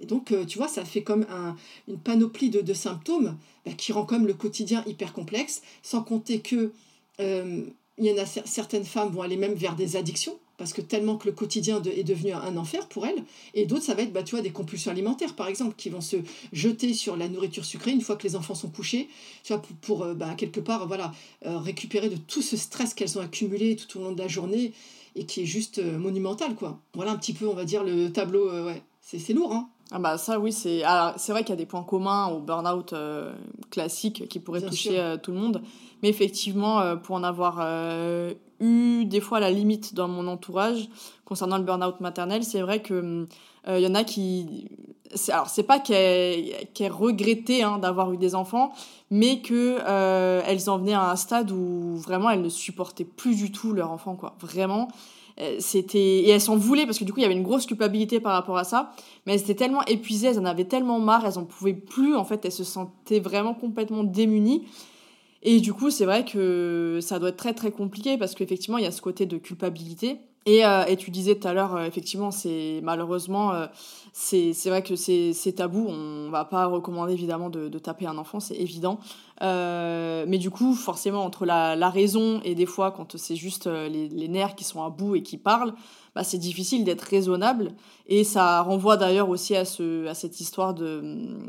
Et 0.00 0.06
donc, 0.06 0.30
euh, 0.30 0.44
tu 0.44 0.58
vois, 0.58 0.68
ça 0.68 0.84
fait 0.84 1.02
comme 1.02 1.26
un, 1.28 1.56
une 1.88 1.98
panoplie 1.98 2.50
de, 2.50 2.60
de 2.60 2.74
symptômes 2.74 3.36
qui 3.76 3.92
rend 3.92 4.04
comme 4.04 4.26
le 4.26 4.34
quotidien 4.34 4.84
hyper 4.86 5.12
complexe, 5.12 5.62
sans 5.82 6.02
compter 6.02 6.40
que 6.40 6.72
euh, 7.20 7.64
il 7.98 8.04
y 8.04 8.12
en 8.12 8.22
a 8.22 8.26
certaines 8.26 8.84
femmes 8.84 9.10
vont 9.10 9.22
aller 9.22 9.36
même 9.36 9.54
vers 9.54 9.74
des 9.74 9.96
addictions 9.96 10.38
parce 10.58 10.72
que 10.72 10.80
tellement 10.80 11.16
que 11.16 11.26
le 11.26 11.32
quotidien 11.32 11.80
est 11.84 12.02
devenu 12.02 12.32
un 12.32 12.56
enfer 12.56 12.86
pour 12.88 13.06
elles. 13.06 13.24
Et 13.54 13.64
d'autres, 13.64 13.84
ça 13.84 13.94
va 13.94 14.02
être 14.02 14.12
bah, 14.12 14.24
tu 14.24 14.34
vois, 14.34 14.42
des 14.42 14.50
compulsions 14.50 14.90
alimentaires, 14.90 15.34
par 15.34 15.46
exemple, 15.46 15.74
qui 15.76 15.88
vont 15.88 16.00
se 16.00 16.16
jeter 16.52 16.92
sur 16.92 17.16
la 17.16 17.28
nourriture 17.28 17.64
sucrée 17.64 17.92
une 17.92 18.00
fois 18.00 18.16
que 18.16 18.24
les 18.24 18.34
enfants 18.36 18.56
sont 18.56 18.68
couchés, 18.68 19.08
tu 19.44 19.52
vois, 19.52 19.62
pour, 19.80 20.02
euh, 20.02 20.14
bah, 20.14 20.34
quelque 20.36 20.60
part 20.60 20.86
voilà, 20.88 21.12
euh, 21.46 21.58
récupérer 21.58 22.08
de 22.08 22.16
tout 22.16 22.42
ce 22.42 22.56
stress 22.56 22.92
qu'elles 22.92 23.18
ont 23.18 23.22
accumulé 23.22 23.76
tout 23.76 23.98
au 23.98 24.02
long 24.02 24.12
de 24.12 24.18
la 24.18 24.28
journée 24.28 24.72
et 25.14 25.24
qui 25.24 25.42
est 25.42 25.46
juste 25.46 25.78
euh, 25.78 25.96
monumental. 25.96 26.56
quoi. 26.56 26.80
Voilà 26.94 27.12
un 27.12 27.16
petit 27.16 27.32
peu, 27.32 27.46
on 27.46 27.54
va 27.54 27.64
dire, 27.64 27.84
le 27.84 28.10
tableau. 28.10 28.50
ouais. 28.66 28.82
C'est 29.00 29.32
lourd, 29.32 29.54
hein 29.54 29.70
ah 29.90 29.98
bah 29.98 30.18
ça 30.18 30.38
oui, 30.38 30.52
c'est 30.52 30.82
c'est 31.16 31.32
vrai 31.32 31.44
qu'il 31.44 31.48
y 31.48 31.52
a 31.54 31.56
des 31.56 31.64
points 31.64 31.82
communs 31.82 32.26
au 32.26 32.40
burn-out 32.40 32.94
classique 33.70 34.28
qui 34.28 34.38
pourraient 34.38 34.60
toucher 34.60 35.16
tout 35.22 35.32
le 35.32 35.38
monde, 35.38 35.62
mais 36.02 36.10
effectivement 36.10 36.94
pour 36.98 37.16
en 37.16 37.22
avoir 37.22 37.56
eu 38.60 39.04
des 39.04 39.20
fois 39.20 39.40
la 39.40 39.50
limite 39.50 39.94
dans 39.94 40.08
mon 40.08 40.26
entourage 40.26 40.88
concernant 41.24 41.58
le 41.58 41.64
burn-out 41.64 42.00
maternel. 42.00 42.44
C'est 42.44 42.60
vrai 42.60 42.82
que 42.82 43.26
il 43.66 43.72
euh, 43.72 43.80
y 43.80 43.86
en 43.86 43.94
a 43.94 44.04
qui. 44.04 44.68
Alors, 45.28 45.48
c'est 45.48 45.62
pas 45.62 45.78
qu'elles 45.78 46.68
qu 46.74 46.86
regrettaient 46.86 47.62
hein, 47.62 47.78
d'avoir 47.78 48.12
eu 48.12 48.18
des 48.18 48.34
enfants, 48.34 48.72
mais 49.10 49.40
qu'elles 49.40 49.56
euh, 49.86 50.58
en 50.66 50.78
venaient 50.78 50.94
à 50.94 51.10
un 51.10 51.16
stade 51.16 51.50
où 51.50 51.96
vraiment 51.96 52.30
elles 52.30 52.42
ne 52.42 52.48
supportaient 52.48 53.04
plus 53.04 53.36
du 53.36 53.52
tout 53.52 53.72
leur 53.72 53.90
enfant, 53.90 54.16
quoi. 54.16 54.36
Vraiment. 54.40 54.88
Euh, 55.40 55.56
c'était 55.60 55.98
et 55.98 56.30
elles 56.30 56.40
s'en 56.40 56.56
voulaient 56.56 56.84
parce 56.84 56.98
que 56.98 57.04
du 57.04 57.12
coup 57.12 57.20
il 57.20 57.22
y 57.22 57.24
avait 57.24 57.36
une 57.36 57.44
grosse 57.44 57.64
culpabilité 57.64 58.18
par 58.18 58.32
rapport 58.32 58.58
à 58.58 58.64
ça 58.64 58.90
mais 59.24 59.34
elles 59.34 59.42
étaient 59.42 59.54
tellement 59.54 59.84
épuisées 59.84 60.26
elles 60.26 60.38
en 60.40 60.44
avaient 60.44 60.64
tellement 60.64 60.98
marre 60.98 61.24
elles 61.26 61.38
en 61.38 61.44
pouvaient 61.44 61.74
plus 61.74 62.16
en 62.16 62.24
fait 62.24 62.44
elles 62.44 62.50
se 62.50 62.64
sentaient 62.64 63.20
vraiment 63.20 63.54
complètement 63.54 64.02
démunies 64.02 64.64
et 65.42 65.60
du 65.60 65.72
coup, 65.72 65.90
c'est 65.90 66.04
vrai 66.04 66.24
que 66.24 66.98
ça 67.00 67.18
doit 67.18 67.28
être 67.30 67.36
très 67.36 67.54
très 67.54 67.70
compliqué 67.70 68.18
parce 68.18 68.34
qu'effectivement, 68.34 68.78
il 68.78 68.84
y 68.84 68.88
a 68.88 68.92
ce 68.92 69.02
côté 69.02 69.26
de 69.26 69.38
culpabilité. 69.38 70.18
Et, 70.46 70.64
euh, 70.64 70.86
et 70.86 70.96
tu 70.96 71.10
disais 71.10 71.34
tout 71.34 71.46
à 71.46 71.52
l'heure, 71.52 71.76
euh, 71.76 71.84
effectivement, 71.84 72.30
c'est 72.30 72.80
malheureusement, 72.82 73.52
euh, 73.52 73.66
c'est 74.14 74.54
vrai 74.66 74.82
que 74.82 74.96
c'est 74.96 75.52
tabou. 75.54 75.86
On 75.88 76.30
va 76.30 76.46
pas 76.46 76.64
recommander 76.64 77.12
évidemment 77.12 77.50
de, 77.50 77.68
de 77.68 77.78
taper 77.78 78.06
un 78.06 78.16
enfant, 78.16 78.40
c'est 78.40 78.56
évident. 78.56 78.98
mais 79.42 80.38
du 80.38 80.50
coup, 80.50 80.74
forcément, 80.74 81.22
entre 81.22 81.44
la, 81.44 81.76
la, 81.76 81.90
raison 81.90 82.40
et 82.44 82.54
des 82.54 82.66
fois, 82.66 82.92
quand 82.92 83.18
c'est 83.18 83.36
juste 83.36 83.66
les, 83.66 84.08
les, 84.08 84.28
nerfs 84.28 84.54
qui 84.54 84.64
sont 84.64 84.82
à 84.82 84.88
bout 84.88 85.16
et 85.16 85.22
qui 85.22 85.36
parlent, 85.36 85.74
bah, 86.18 86.24
c'est 86.24 86.38
difficile 86.38 86.82
d'être 86.82 87.02
raisonnable. 87.02 87.70
Et 88.08 88.24
ça 88.24 88.60
renvoie 88.62 88.96
d'ailleurs 88.96 89.28
aussi 89.28 89.54
à, 89.54 89.64
ce, 89.64 90.04
à 90.08 90.14
cette 90.14 90.40
histoire 90.40 90.74
de, 90.74 91.00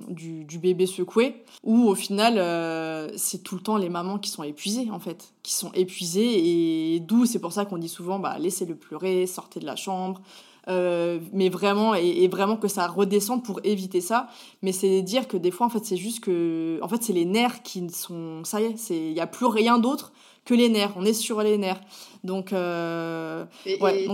du, 0.10 0.46
du 0.46 0.60
bébé 0.60 0.86
secoué, 0.86 1.44
où 1.64 1.88
au 1.88 1.96
final, 1.96 2.36
euh, 2.38 3.10
c'est 3.18 3.42
tout 3.42 3.56
le 3.56 3.62
temps 3.62 3.78
les 3.78 3.90
mamans 3.90 4.20
qui 4.20 4.30
sont 4.30 4.44
épuisées, 4.44 4.92
en 4.92 5.00
fait, 5.00 5.34
qui 5.42 5.54
sont 5.54 5.72
épuisées. 5.74 6.94
Et 6.94 7.00
d'où 7.00 7.26
c'est 7.26 7.40
pour 7.40 7.52
ça 7.52 7.66
qu'on 7.66 7.80
dit 7.80 7.90
souvent, 7.90 8.20
bah, 8.20 8.38
laissez-le 8.38 8.76
pleurer, 8.76 9.26
sortez 9.26 9.60
de 9.60 9.66
la 9.66 9.76
chambre. 9.76 10.22
Euh, 10.68 11.18
mais 11.34 11.50
vraiment 11.50 11.96
et, 11.96 12.28
vraiment 12.28 12.56
que 12.56 12.68
ça 12.68 12.86
redescende 12.86 13.44
pour 13.44 13.62
éviter 13.64 14.02
ça 14.02 14.28
mais 14.62 14.74
c'est 14.74 15.02
dire 15.02 15.28
que 15.28 15.38
des 15.38 15.52
fois 15.52 15.66
en 15.66 15.70
fait 15.70 15.86
c'est 15.86 15.96
juste 15.96 16.20
que 16.20 16.78
en 16.84 16.88
fait 16.90 17.02
c'est 17.02 17.14
les 17.14 17.24
nerfs 17.24 17.64
qui 17.64 17.90
sont 17.90 18.44
ça 18.44 18.60
y 18.60 18.66
est 18.66 18.78
c'est 18.78 18.98
il 18.98 19.14
y 19.14 19.22
a 19.22 19.26
plus 19.26 19.46
rien 19.46 19.80
d'autre 19.80 20.12
que 20.46 20.54
les 20.54 20.70
nerfs 20.70 20.94
on 20.96 21.06
est 21.06 21.14
sur 21.14 21.42
les 21.42 21.58
nerfs 21.58 21.82
donc, 22.24 22.52
euh, 22.52 23.46
ouais, 23.80 24.08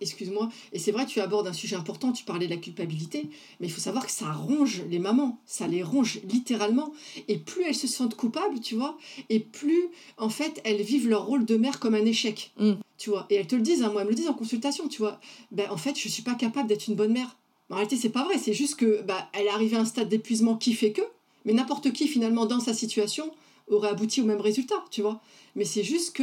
excuse-moi, 0.00 0.48
et 0.72 0.78
c'est 0.78 0.92
vrai, 0.92 1.04
tu 1.04 1.20
abordes 1.20 1.46
un 1.46 1.52
sujet 1.52 1.76
important, 1.76 2.12
tu 2.12 2.24
parlais 2.24 2.46
de 2.46 2.50
la 2.50 2.56
culpabilité, 2.56 3.28
mais 3.60 3.66
il 3.66 3.70
faut 3.70 3.80
savoir 3.80 4.06
que 4.06 4.12
ça 4.12 4.32
ronge 4.32 4.82
les 4.88 4.98
mamans, 4.98 5.38
ça 5.44 5.66
les 5.66 5.82
ronge 5.82 6.20
littéralement. 6.28 6.92
Et 7.28 7.36
plus 7.36 7.64
elles 7.64 7.74
se 7.74 7.86
sentent 7.86 8.14
coupables, 8.14 8.60
tu 8.60 8.76
vois, 8.76 8.96
et 9.28 9.40
plus, 9.40 9.88
en 10.16 10.30
fait, 10.30 10.60
elles 10.64 10.82
vivent 10.82 11.08
leur 11.08 11.26
rôle 11.26 11.44
de 11.44 11.56
mère 11.56 11.80
comme 11.80 11.94
un 11.94 12.04
échec, 12.06 12.52
mm. 12.58 12.72
tu 12.96 13.10
vois. 13.10 13.26
Et 13.28 13.34
elles 13.34 13.46
te 13.46 13.56
le 13.56 13.62
disent, 13.62 13.82
hein, 13.82 13.90
moi, 13.90 14.00
elles 14.00 14.06
me 14.06 14.12
le 14.12 14.16
disent 14.16 14.28
en 14.28 14.34
consultation, 14.34 14.88
tu 14.88 14.98
vois. 14.98 15.20
Ben, 15.52 15.70
en 15.70 15.76
fait, 15.76 15.98
je 15.98 16.08
suis 16.08 16.22
pas 16.22 16.34
capable 16.34 16.68
d'être 16.68 16.88
une 16.88 16.94
bonne 16.94 17.12
mère. 17.12 17.36
En 17.70 17.74
réalité, 17.74 17.96
c'est 17.96 18.08
pas 18.08 18.24
vrai, 18.24 18.38
c'est 18.38 18.54
juste 18.54 18.76
que 18.76 19.02
bah, 19.02 19.28
elle 19.34 19.46
est 19.46 19.50
arrivée 19.50 19.76
à 19.76 19.80
un 19.80 19.84
stade 19.84 20.08
d'épuisement 20.08 20.56
qui 20.56 20.72
fait 20.72 20.92
que, 20.92 21.02
mais 21.44 21.52
n'importe 21.52 21.92
qui, 21.92 22.08
finalement, 22.08 22.46
dans 22.46 22.60
sa 22.60 22.72
situation, 22.72 23.30
aurait 23.70 23.88
abouti 23.88 24.20
au 24.20 24.24
même 24.24 24.40
résultat, 24.40 24.84
tu 24.90 25.02
vois. 25.02 25.20
Mais 25.56 25.64
c'est 25.64 25.82
juste 25.82 26.14
que 26.14 26.22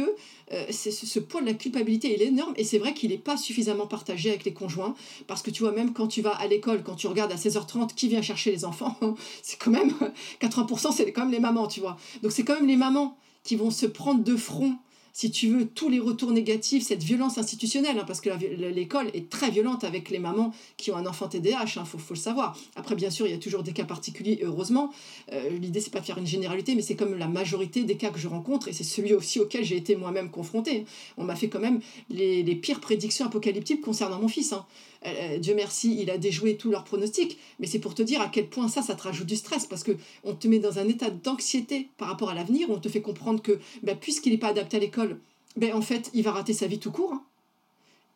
euh, 0.52 0.66
c'est 0.70 0.90
ce, 0.90 1.18
poids 1.18 1.40
de 1.40 1.46
la 1.46 1.54
culpabilité, 1.54 2.14
il 2.14 2.22
est 2.22 2.26
énorme 2.26 2.54
et 2.56 2.64
c'est 2.64 2.78
vrai 2.78 2.94
qu'il 2.94 3.10
n'est 3.10 3.18
pas 3.18 3.36
suffisamment 3.36 3.86
partagé 3.86 4.30
avec 4.30 4.44
les 4.44 4.52
conjoints 4.52 4.94
parce 5.26 5.42
que 5.42 5.50
tu 5.50 5.62
vois, 5.62 5.72
même 5.72 5.92
quand 5.92 6.06
tu 6.06 6.22
vas 6.22 6.30
à 6.30 6.46
l'école, 6.46 6.82
quand 6.82 6.94
tu 6.94 7.06
regardes 7.06 7.32
à 7.32 7.36
16h30 7.36 7.94
qui 7.94 8.08
vient 8.08 8.22
chercher 8.22 8.50
les 8.50 8.64
enfants, 8.64 8.96
c'est 9.42 9.58
quand 9.58 9.70
même 9.70 9.92
80% 10.40 10.92
c'est 10.92 11.12
quand 11.12 11.22
même 11.22 11.32
les 11.32 11.40
mamans, 11.40 11.66
tu 11.66 11.80
vois. 11.80 11.96
Donc 12.22 12.32
c'est 12.32 12.44
quand 12.44 12.54
même 12.54 12.68
les 12.68 12.76
mamans 12.76 13.18
qui 13.42 13.56
vont 13.56 13.70
se 13.70 13.86
prendre 13.86 14.24
de 14.24 14.36
front 14.36 14.76
si 15.16 15.30
tu 15.30 15.48
veux, 15.48 15.66
tous 15.66 15.88
les 15.88 15.98
retours 15.98 16.30
négatifs, 16.30 16.82
cette 16.82 17.02
violence 17.02 17.38
institutionnelle, 17.38 17.98
hein, 17.98 18.04
parce 18.06 18.20
que 18.20 18.28
l'école 18.70 19.06
est 19.14 19.30
très 19.30 19.50
violente 19.50 19.82
avec 19.82 20.10
les 20.10 20.18
mamans 20.18 20.52
qui 20.76 20.90
ont 20.90 20.96
un 20.96 21.06
enfant 21.06 21.26
TDAH, 21.26 21.64
il 21.76 21.78
hein, 21.78 21.84
faut, 21.86 21.98
le 22.10 22.16
savoir. 22.16 22.54
Après, 22.76 22.94
bien 22.94 23.08
sûr, 23.08 23.26
il 23.26 23.30
y 23.30 23.34
a 23.34 23.38
toujours 23.38 23.62
des 23.62 23.72
cas 23.72 23.86
particuliers, 23.86 24.40
heureusement. 24.42 24.92
Euh, 25.32 25.48
L'idée, 25.48 25.80
c'est 25.80 25.90
pas 25.90 26.00
de 26.00 26.04
faire 26.04 26.18
une 26.18 26.26
généralité, 26.26 26.74
mais 26.74 26.82
c'est 26.82 26.96
comme 26.96 27.14
la 27.14 27.28
majorité 27.28 27.84
des 27.84 27.96
cas 27.96 28.10
que 28.10 28.18
je 28.18 28.28
rencontre, 28.28 28.68
et 28.68 28.74
c'est 28.74 28.84
celui 28.84 29.14
aussi 29.14 29.40
auquel 29.40 29.64
j'ai 29.64 29.78
été 29.78 29.96
moi-même 29.96 30.28
confrontée. 30.28 30.84
On 31.16 31.24
m'a 31.24 31.34
fait 31.34 31.48
quand 31.48 31.60
même 31.60 31.80
les, 32.10 32.44
pires 32.56 32.80
prédictions 32.80 33.24
apocalyptiques 33.24 33.80
concernant 33.80 34.20
mon 34.20 34.28
fils. 34.28 34.52
Hein. 34.52 34.66
Euh, 35.04 35.38
Dieu 35.38 35.54
merci, 35.54 35.96
il 36.00 36.10
a 36.10 36.18
déjoué 36.18 36.56
tous 36.56 36.70
leurs 36.70 36.84
pronostics, 36.84 37.38
mais 37.58 37.66
c'est 37.66 37.78
pour 37.78 37.94
te 37.94 38.02
dire 38.02 38.20
à 38.20 38.28
quel 38.28 38.48
point 38.48 38.68
ça, 38.68 38.82
ça 38.82 38.94
te 38.94 39.02
rajoute 39.02 39.26
du 39.26 39.36
stress, 39.36 39.66
parce 39.66 39.82
que 39.82 39.92
on 40.24 40.34
te 40.34 40.48
met 40.48 40.58
dans 40.58 40.78
un 40.78 40.88
état 40.88 41.10
d'anxiété 41.10 41.88
par 41.96 42.08
rapport 42.08 42.30
à 42.30 42.34
l'avenir, 42.34 42.68
on 42.70 42.78
te 42.78 42.88
fait 42.88 43.02
comprendre 43.02 43.42
que 43.42 43.58
bah, 43.82 43.94
puisqu'il 43.94 44.32
n'est 44.32 44.38
pas 44.38 44.48
adapté 44.48 44.76
à 44.76 44.80
l'école, 44.80 45.18
ben, 45.56 45.74
en 45.74 45.82
fait, 45.82 46.10
il 46.14 46.22
va 46.22 46.32
rater 46.32 46.52
sa 46.52 46.66
vie 46.66 46.78
tout 46.78 46.92
court. 46.92 47.12
Hein. 47.12 47.22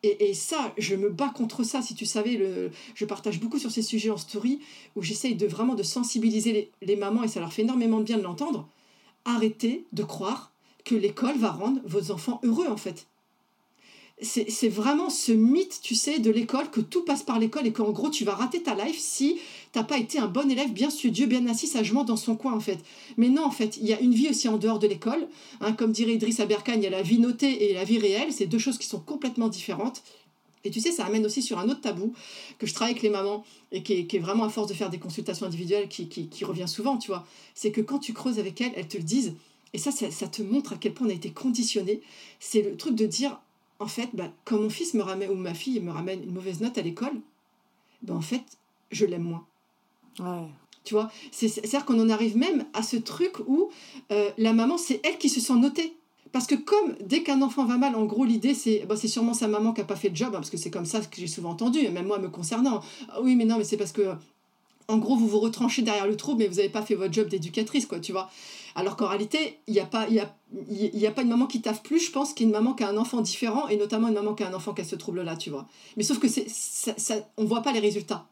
Et, 0.03 0.31
et, 0.31 0.35
ça, 0.35 0.73
je 0.79 0.95
me 0.95 1.11
bats 1.11 1.33
contre 1.35 1.63
ça. 1.63 1.83
Si 1.83 1.95
tu 1.95 2.07
savais, 2.07 2.37
le, 2.37 2.71
je 2.95 3.05
partage 3.05 3.39
beaucoup 3.39 3.59
sur 3.59 3.71
ces 3.71 3.83
sujets 3.83 4.11
en 4.11 4.17
story, 4.17 4.61
où 4.97 5.03
j'essaye 5.03 5.35
de 5.35 5.47
vraiment 5.47 5.75
de 5.75 5.83
sensibiliser 5.83 6.53
les, 6.53 6.71
les 6.81 6.97
mamans, 6.97 7.23
et 7.23 7.29
ça 7.29 7.41
leur 7.41 7.53
fait 7.53 7.63
énormément 7.63 7.99
de 7.99 8.05
bien 8.05 8.17
de 8.17 8.23
l'entendre. 8.23 8.67
Arrêtez 9.27 9.85
de 9.93 10.03
croire 10.03 10.53
que 10.85 10.95
l'école 10.95 11.37
va 11.37 11.51
rendre 11.51 11.81
vos 11.85 12.11
enfants 12.11 12.41
heureux, 12.43 12.69
en 12.69 12.79
fait 12.79 13.07
c'est 14.23 14.69
vraiment 14.69 15.09
ce 15.09 15.33
mythe, 15.33 15.81
tu 15.83 15.95
sais, 15.95 16.19
de 16.19 16.31
l'école, 16.31 16.71
que 16.71 16.81
tout 16.81 17.05
passe 17.05 17.23
par 17.23 17.39
l'école 17.39 17.67
et 17.67 17.73
qu'en 17.73 17.91
gros, 17.91 18.11
tu 18.11 18.25
vas 18.25 18.35
rater 18.35 18.63
ta 18.63 18.75
life 18.75 18.99
si 18.99 19.39
t'as 19.73 19.83
pas 19.83 19.99
été 19.99 20.19
un 20.19 20.27
bon 20.27 20.51
élève, 20.51 20.73
bien 20.73 20.91
studieux, 20.91 21.27
bien 21.27 21.47
assis 21.47 21.67
sagement 21.67 22.05
dans 22.05 22.17
son 22.17 22.37
coin, 22.37 22.53
en 22.53 22.61
fait. 22.61 22.79
Mais 23.17 23.29
non, 23.29 23.45
en 23.45 23.51
fait, 23.51 23.77
il 23.79 23.87
y 23.87 23.93
a 23.93 24.01
une 24.01 24.13
vie 24.13 24.29
aussi 24.29 24.49
en 24.49 24.59
dehors 24.59 24.79
de 24.79 24.87
l'école. 24.87 25.27
Hein, 25.61 25.73
comme 25.73 25.93
dirait 25.93 26.15
Idriss 26.15 26.41
Aberkan, 26.41 26.75
il 26.75 26.83
y 26.83 26.87
a 26.87 26.91
la 26.91 27.03
vie 27.03 27.19
notée 27.19 27.71
et 27.71 27.75
la 27.75 27.85
vie 27.85 27.99
réelle. 27.99 28.33
C'est 28.33 28.47
deux 28.47 28.59
choses 28.59 28.79
qui 28.79 28.87
sont 28.87 29.01
complètement 29.01 29.49
différentes. 29.49 30.03
Et 30.65 30.71
tu 30.71 30.81
sais, 30.81 30.93
ça 30.93 31.07
amène 31.07 31.25
aussi 31.25 31.41
sur 31.41 31.59
un 31.59 31.69
autre 31.71 31.81
tabou 31.81 32.13
que 32.59 32.67
je 32.67 32.75
travaille 32.75 32.93
avec 32.93 33.03
les 33.03 33.11
mamans 33.11 33.45
et 33.73 33.83
qui 33.83 33.95
est, 33.95 34.19
vraiment 34.19 34.45
à 34.45 34.51
force 34.51 34.69
de 34.69 34.75
faire 34.75 34.91
des 34.91 34.99
consultations 34.99 35.47
individuelles 35.47 35.89
qui, 35.89 36.45
revient 36.45 36.69
souvent, 36.69 36.99
tu 36.99 37.11
vois. 37.11 37.27
C'est 37.55 37.71
que 37.71 37.81
quand 37.81 37.99
tu 37.99 38.13
creuses 38.13 38.39
avec 38.39 38.61
elles, 38.61 38.73
elles 38.77 38.89
te 38.89 38.99
le 38.99 39.05
disent. 39.05 39.35
Et 39.73 39.79
ça, 39.79 39.91
ça, 39.93 40.11
ça 40.11 40.27
te 40.27 40.43
montre 40.43 40.75
à 40.75 40.77
quel 40.77 40.93
point 40.93 41.07
on 41.07 41.11
a 41.11 41.15
été 41.15 41.31
conditionné. 41.31 42.03
C'est 42.41 42.63
le 42.63 42.77
truc 42.77 42.95
de 42.95 43.07
dire, 43.07 43.41
en 43.81 43.87
fait, 43.87 44.11
bah, 44.13 44.31
quand 44.45 44.59
mon 44.59 44.71
fils 44.71 44.95
me 44.95 45.03
ramène, 45.03 45.31
ou 45.31 45.35
ma 45.35 45.55
fille 45.55 45.81
me 45.81 45.91
ramène 45.91 46.23
une 46.23 46.33
mauvaise 46.33 46.61
note 46.61 46.79
à 46.79 46.83
l'école, 46.83 47.15
bah, 48.03 48.15
en 48.15 48.21
fait, 48.21 48.45
je 48.93 49.07
l'aime 49.07 49.25
moins. 49.25 49.47
Ouais. 50.21 50.47
Tu 50.85 50.95
vois, 50.95 51.11
c'est-à-dire 51.31 51.85
qu'on 51.85 52.01
en 52.01 52.09
arrive 52.09 52.37
même 52.37 52.65
à 52.73 52.83
ce 52.83 52.97
truc 52.97 53.39
où 53.47 53.71
euh, 54.13 54.31
la 54.39 54.53
maman, 54.53 54.79
c'est 54.79 55.01
elle 55.05 55.19
qui 55.19 55.29
se 55.29 55.41
sent 55.41 55.55
notée. 55.55 55.95
Parce 56.33 56.47
que 56.47 56.55
comme 56.55 56.95
dès 57.05 57.23
qu'un 57.23 57.43
enfant 57.43 57.65
va 57.65 57.77
mal, 57.77 57.97
en 57.97 58.05
gros, 58.05 58.25
l'idée, 58.25 58.55
c'est 58.55 58.87
bah, 58.87 58.97
c'est 58.97 59.09
sûrement 59.09 59.35
sa 59.35 59.49
maman 59.49 59.73
qui 59.73 59.81
n'a 59.81 59.87
pas 59.87 59.97
fait 59.97 60.11
le 60.11 60.15
job, 60.15 60.29
hein, 60.29 60.39
parce 60.39 60.51
que 60.51 60.57
c'est 60.57 60.71
comme 60.71 60.87
ça 60.87 61.01
que 61.01 61.17
j'ai 61.17 61.27
souvent 61.27 61.51
entendu, 61.51 61.87
même 61.89 62.07
moi 62.07 62.19
me 62.19 62.29
concernant. 62.29 62.83
Ah 63.09 63.21
oui, 63.21 63.35
mais 63.35 63.45
non, 63.45 63.59
mais 63.59 63.65
c'est 63.65 63.77
parce 63.77 63.93
que, 63.93 64.15
en 64.89 64.99
gros, 64.99 65.17
vous 65.17 65.27
vous 65.27 65.41
retranchez 65.41 65.83
derrière 65.83 66.07
le 66.07 66.17
trouble, 66.17 66.39
mais 66.39 66.49
vous 66.49 66.57
n'avez 66.57 66.69
pas 66.69 66.83
fait 66.83 66.95
votre 66.95 67.13
job 67.13 67.29
d'éducatrice, 67.29 67.87
quoi, 67.87 67.99
tu 67.99 68.13
vois. 68.13 68.31
Alors 68.75 68.97
qu'en 68.97 69.09
réalité, 69.09 69.59
il 69.67 69.75
n'y 69.75 69.81
a, 69.81 69.87
pas, 69.87 70.09
y 70.09 70.21
a, 70.21 70.35
y 70.69 71.07
a 71.07 71.11
pas 71.11 71.23
une 71.23 71.29
maman 71.29 71.47
qui 71.47 71.61
taffe 71.61 71.83
plus, 71.83 71.99
je 71.99 72.13
pense, 72.13 72.35
qu'une 72.35 72.51
maman 72.51 72.75
qui 72.75 72.85
a 72.85 72.89
un 72.89 72.97
enfant 72.97 73.21
différent, 73.21 73.69
et 73.69 73.77
notamment 73.77 74.09
une 74.09 74.15
maman 74.15 74.35
qui 74.35 74.43
a 74.43 74.49
un 74.49 74.55
enfant 74.55 74.75
qui 74.75 74.83
a 74.83 74.85
ce 74.85 74.97
trouble-là, 74.97 75.37
tu 75.37 75.51
vois. 75.51 75.67
Mais 75.97 76.03
sauf 76.03 76.19
que 76.19 76.29
c'est, 76.29 76.49
ça, 76.49 76.95
on 77.37 77.43
ne 77.43 77.49
voit 77.49 77.63
pas 77.63 77.73
les 77.73 77.81
résultats. 77.81 78.27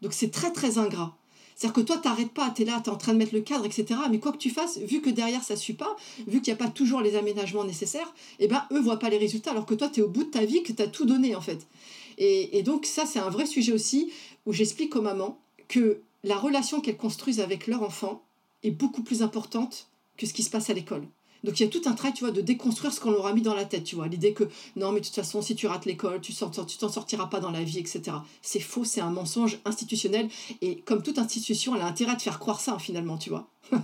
Donc 0.00 0.12
c'est 0.12 0.30
très, 0.30 0.52
très 0.52 0.78
ingrat. 0.78 1.16
C'est-à-dire 1.54 1.74
que 1.74 1.86
toi, 1.86 1.98
tu 1.98 2.08
n'arrêtes 2.08 2.32
pas, 2.32 2.50
tu 2.50 2.62
es 2.62 2.64
là, 2.64 2.80
tu 2.82 2.90
es 2.90 2.92
en 2.92 2.96
train 2.96 3.12
de 3.12 3.18
mettre 3.18 3.34
le 3.34 3.40
cadre, 3.40 3.64
etc. 3.66 4.00
Mais 4.10 4.18
quoi 4.18 4.32
que 4.32 4.38
tu 4.38 4.50
fasses, 4.50 4.78
vu 4.78 5.00
que 5.00 5.10
derrière, 5.10 5.44
ça 5.44 5.54
ne 5.54 5.58
suit 5.58 5.74
pas, 5.74 5.96
vu 6.26 6.40
qu'il 6.40 6.52
n'y 6.52 6.60
a 6.60 6.64
pas 6.64 6.70
toujours 6.70 7.00
les 7.00 7.14
aménagements 7.14 7.64
nécessaires, 7.64 8.12
eh 8.40 8.48
ben, 8.48 8.64
eux 8.72 8.80
voient 8.80 8.98
pas 8.98 9.10
les 9.10 9.18
résultats, 9.18 9.52
alors 9.52 9.66
que 9.66 9.74
toi, 9.74 9.88
tu 9.88 10.00
es 10.00 10.02
au 10.02 10.08
bout 10.08 10.24
de 10.24 10.30
ta 10.30 10.44
vie, 10.44 10.62
que 10.62 10.72
tu 10.72 10.82
as 10.82 10.88
tout 10.88 11.04
donné, 11.04 11.36
en 11.36 11.40
fait. 11.40 11.66
Et 12.18 12.62
donc, 12.62 12.86
ça, 12.86 13.06
c'est 13.06 13.18
un 13.18 13.30
vrai 13.30 13.46
sujet 13.46 13.72
aussi, 13.72 14.10
où 14.46 14.52
j'explique 14.52 14.96
aux 14.96 15.02
mamans 15.02 15.38
que 15.68 16.00
la 16.24 16.36
relation 16.36 16.80
qu'elles 16.80 16.96
construisent 16.96 17.40
avec 17.40 17.66
leur 17.66 17.82
enfant 17.82 18.22
est 18.62 18.70
beaucoup 18.70 19.02
plus 19.02 19.22
importante 19.22 19.88
que 20.16 20.26
ce 20.26 20.32
qui 20.32 20.42
se 20.42 20.50
passe 20.50 20.70
à 20.70 20.74
l'école. 20.74 21.06
Donc 21.44 21.58
il 21.58 21.64
y 21.64 21.66
a 21.66 21.68
tout 21.68 21.82
un 21.86 21.92
travail, 21.92 22.14
tu 22.14 22.24
vois, 22.24 22.32
de 22.32 22.40
déconstruire 22.40 22.92
ce 22.92 23.00
qu'on 23.00 23.10
leur 23.10 23.26
a 23.26 23.32
mis 23.32 23.42
dans 23.42 23.54
la 23.54 23.64
tête, 23.64 23.84
tu 23.84 23.96
vois. 23.96 24.06
L'idée 24.06 24.32
que 24.32 24.44
non, 24.76 24.92
mais 24.92 25.00
de 25.00 25.06
toute 25.06 25.14
façon, 25.14 25.42
si 25.42 25.56
tu 25.56 25.66
rates 25.66 25.86
l'école, 25.86 26.20
tu 26.20 26.32
t'en 26.34 26.88
sortiras 26.88 27.26
pas 27.26 27.40
dans 27.40 27.50
la 27.50 27.64
vie, 27.64 27.78
etc. 27.78 28.02
C'est 28.42 28.60
faux, 28.60 28.84
c'est 28.84 29.00
un 29.00 29.10
mensonge 29.10 29.58
institutionnel. 29.64 30.28
Et 30.60 30.76
comme 30.80 31.02
toute 31.02 31.18
institution, 31.18 31.74
elle 31.74 31.82
a 31.82 31.86
intérêt 31.86 32.12
à 32.12 32.16
te 32.16 32.22
faire 32.22 32.38
croire 32.38 32.60
ça, 32.60 32.78
finalement, 32.78 33.18
tu 33.18 33.30
vois. 33.30 33.48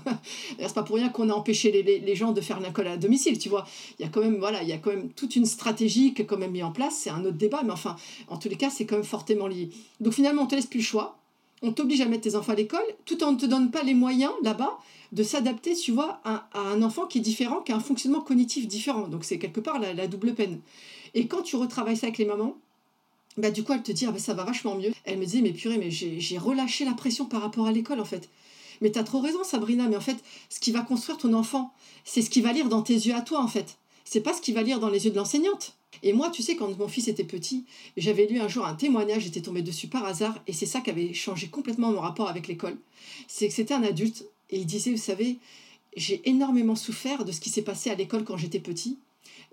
c'est 0.58 0.74
pas 0.74 0.82
pour 0.82 0.96
rien 0.96 1.08
qu'on 1.08 1.30
a 1.30 1.32
empêché 1.32 1.72
les, 1.72 1.98
les, 1.98 2.14
gens 2.14 2.32
de 2.32 2.40
faire 2.40 2.60
l'école 2.60 2.88
à 2.88 2.96
domicile, 2.96 3.38
tu 3.38 3.48
vois. 3.48 3.66
Il 3.98 4.02
y 4.02 4.04
a 4.04 4.08
quand 4.08 4.20
même, 4.20 4.38
voilà, 4.38 4.62
il 4.62 4.68
y 4.68 4.72
a 4.72 4.78
quand 4.78 4.90
même 4.90 5.10
toute 5.10 5.34
une 5.34 5.46
stratégie 5.46 6.14
qui 6.14 6.22
est 6.22 6.26
quand 6.26 6.36
même 6.36 6.52
mise 6.52 6.64
en 6.64 6.72
place. 6.72 6.96
C'est 7.02 7.10
un 7.10 7.24
autre 7.24 7.38
débat, 7.38 7.62
mais 7.64 7.72
enfin, 7.72 7.96
en 8.28 8.38
tous 8.38 8.48
les 8.48 8.56
cas, 8.56 8.70
c'est 8.70 8.86
quand 8.86 8.96
même 8.96 9.04
fortement 9.04 9.48
lié. 9.48 9.70
Donc 10.00 10.12
finalement, 10.12 10.42
on 10.42 10.46
te 10.46 10.54
laisse 10.54 10.66
plus 10.66 10.80
le 10.80 10.84
choix. 10.84 11.18
On 11.62 11.72
t'oblige 11.72 12.00
à 12.00 12.06
mettre 12.06 12.22
tes 12.22 12.36
enfants 12.36 12.52
à 12.52 12.56
l'école, 12.56 12.84
tout 13.04 13.22
en 13.24 13.32
ne 13.32 13.36
te 13.38 13.46
donne 13.46 13.70
pas 13.70 13.82
les 13.82 13.94
moyens 13.94 14.32
là-bas 14.42 14.78
de 15.12 15.22
s'adapter, 15.22 15.74
tu 15.74 15.92
vois, 15.92 16.20
à, 16.24 16.46
un 16.54 16.82
enfant 16.82 17.06
qui 17.06 17.18
est 17.18 17.22
différent, 17.22 17.60
qui 17.60 17.72
a 17.72 17.76
un 17.76 17.80
fonctionnement 17.80 18.20
cognitif 18.20 18.66
différent. 18.66 19.08
Donc 19.08 19.24
c'est 19.24 19.38
quelque 19.38 19.60
part 19.60 19.78
la, 19.78 20.06
double 20.06 20.34
peine. 20.34 20.60
Et 21.14 21.26
quand 21.26 21.42
tu 21.42 21.56
retravailles 21.56 21.96
ça 21.96 22.06
avec 22.06 22.18
les 22.18 22.26
mamans, 22.26 22.56
bah 23.36 23.50
du 23.50 23.62
coup 23.62 23.72
elle 23.72 23.82
te 23.82 23.92
dit 23.92 24.04
ah 24.06 24.12
bah, 24.12 24.18
ça 24.18 24.34
va 24.34 24.44
vachement 24.44 24.74
mieux. 24.74 24.92
Elle 25.04 25.18
me 25.18 25.24
disait 25.24 25.40
mais 25.40 25.52
purée 25.52 25.78
mais 25.78 25.90
j'ai 25.90 26.38
relâché 26.38 26.84
la 26.84 26.92
pression 26.92 27.24
par 27.24 27.40
rapport 27.40 27.66
à 27.66 27.72
l'école 27.72 28.00
en 28.00 28.04
fait. 28.04 28.28
Mais 28.80 28.90
t'as 28.90 29.02
trop 29.02 29.20
raison 29.20 29.42
Sabrina, 29.44 29.88
mais 29.88 29.96
en 29.96 30.00
fait 30.00 30.18
ce 30.50 30.60
qui 30.60 30.70
va 30.70 30.82
construire 30.82 31.18
ton 31.18 31.32
enfant, 31.32 31.72
c'est 32.04 32.22
ce 32.22 32.30
qu'il 32.30 32.42
va 32.42 32.52
lire 32.52 32.68
dans 32.68 32.82
tes 32.82 32.94
yeux 32.94 33.14
à 33.14 33.22
toi 33.22 33.40
en 33.40 33.48
fait. 33.48 33.78
C'est 34.04 34.20
pas 34.20 34.34
ce 34.34 34.40
qu'il 34.40 34.54
va 34.54 34.62
lire 34.62 34.80
dans 34.80 34.90
les 34.90 35.04
yeux 35.06 35.10
de 35.10 35.16
l'enseignante. 35.16 35.77
Et 36.02 36.12
moi, 36.12 36.30
tu 36.30 36.42
sais, 36.42 36.56
quand 36.56 36.76
mon 36.78 36.88
fils 36.88 37.08
était 37.08 37.24
petit, 37.24 37.64
j'avais 37.96 38.26
lu 38.26 38.40
un 38.40 38.48
jour 38.48 38.66
un 38.66 38.74
témoignage, 38.74 39.22
j'étais 39.22 39.40
tombée 39.40 39.62
dessus 39.62 39.88
par 39.88 40.04
hasard, 40.04 40.40
et 40.46 40.52
c'est 40.52 40.66
ça 40.66 40.80
qui 40.80 40.90
avait 40.90 41.12
changé 41.12 41.48
complètement 41.48 41.90
mon 41.90 42.00
rapport 42.00 42.28
avec 42.28 42.48
l'école. 42.48 42.76
C'est 43.26 43.48
que 43.48 43.54
c'était 43.54 43.74
un 43.74 43.82
adulte 43.82 44.24
et 44.50 44.58
il 44.58 44.66
disait, 44.66 44.90
vous 44.90 44.96
savez, 44.96 45.38
j'ai 45.96 46.22
énormément 46.28 46.76
souffert 46.76 47.24
de 47.24 47.32
ce 47.32 47.40
qui 47.40 47.50
s'est 47.50 47.62
passé 47.62 47.90
à 47.90 47.94
l'école 47.94 48.24
quand 48.24 48.36
j'étais 48.36 48.60
petit, 48.60 48.98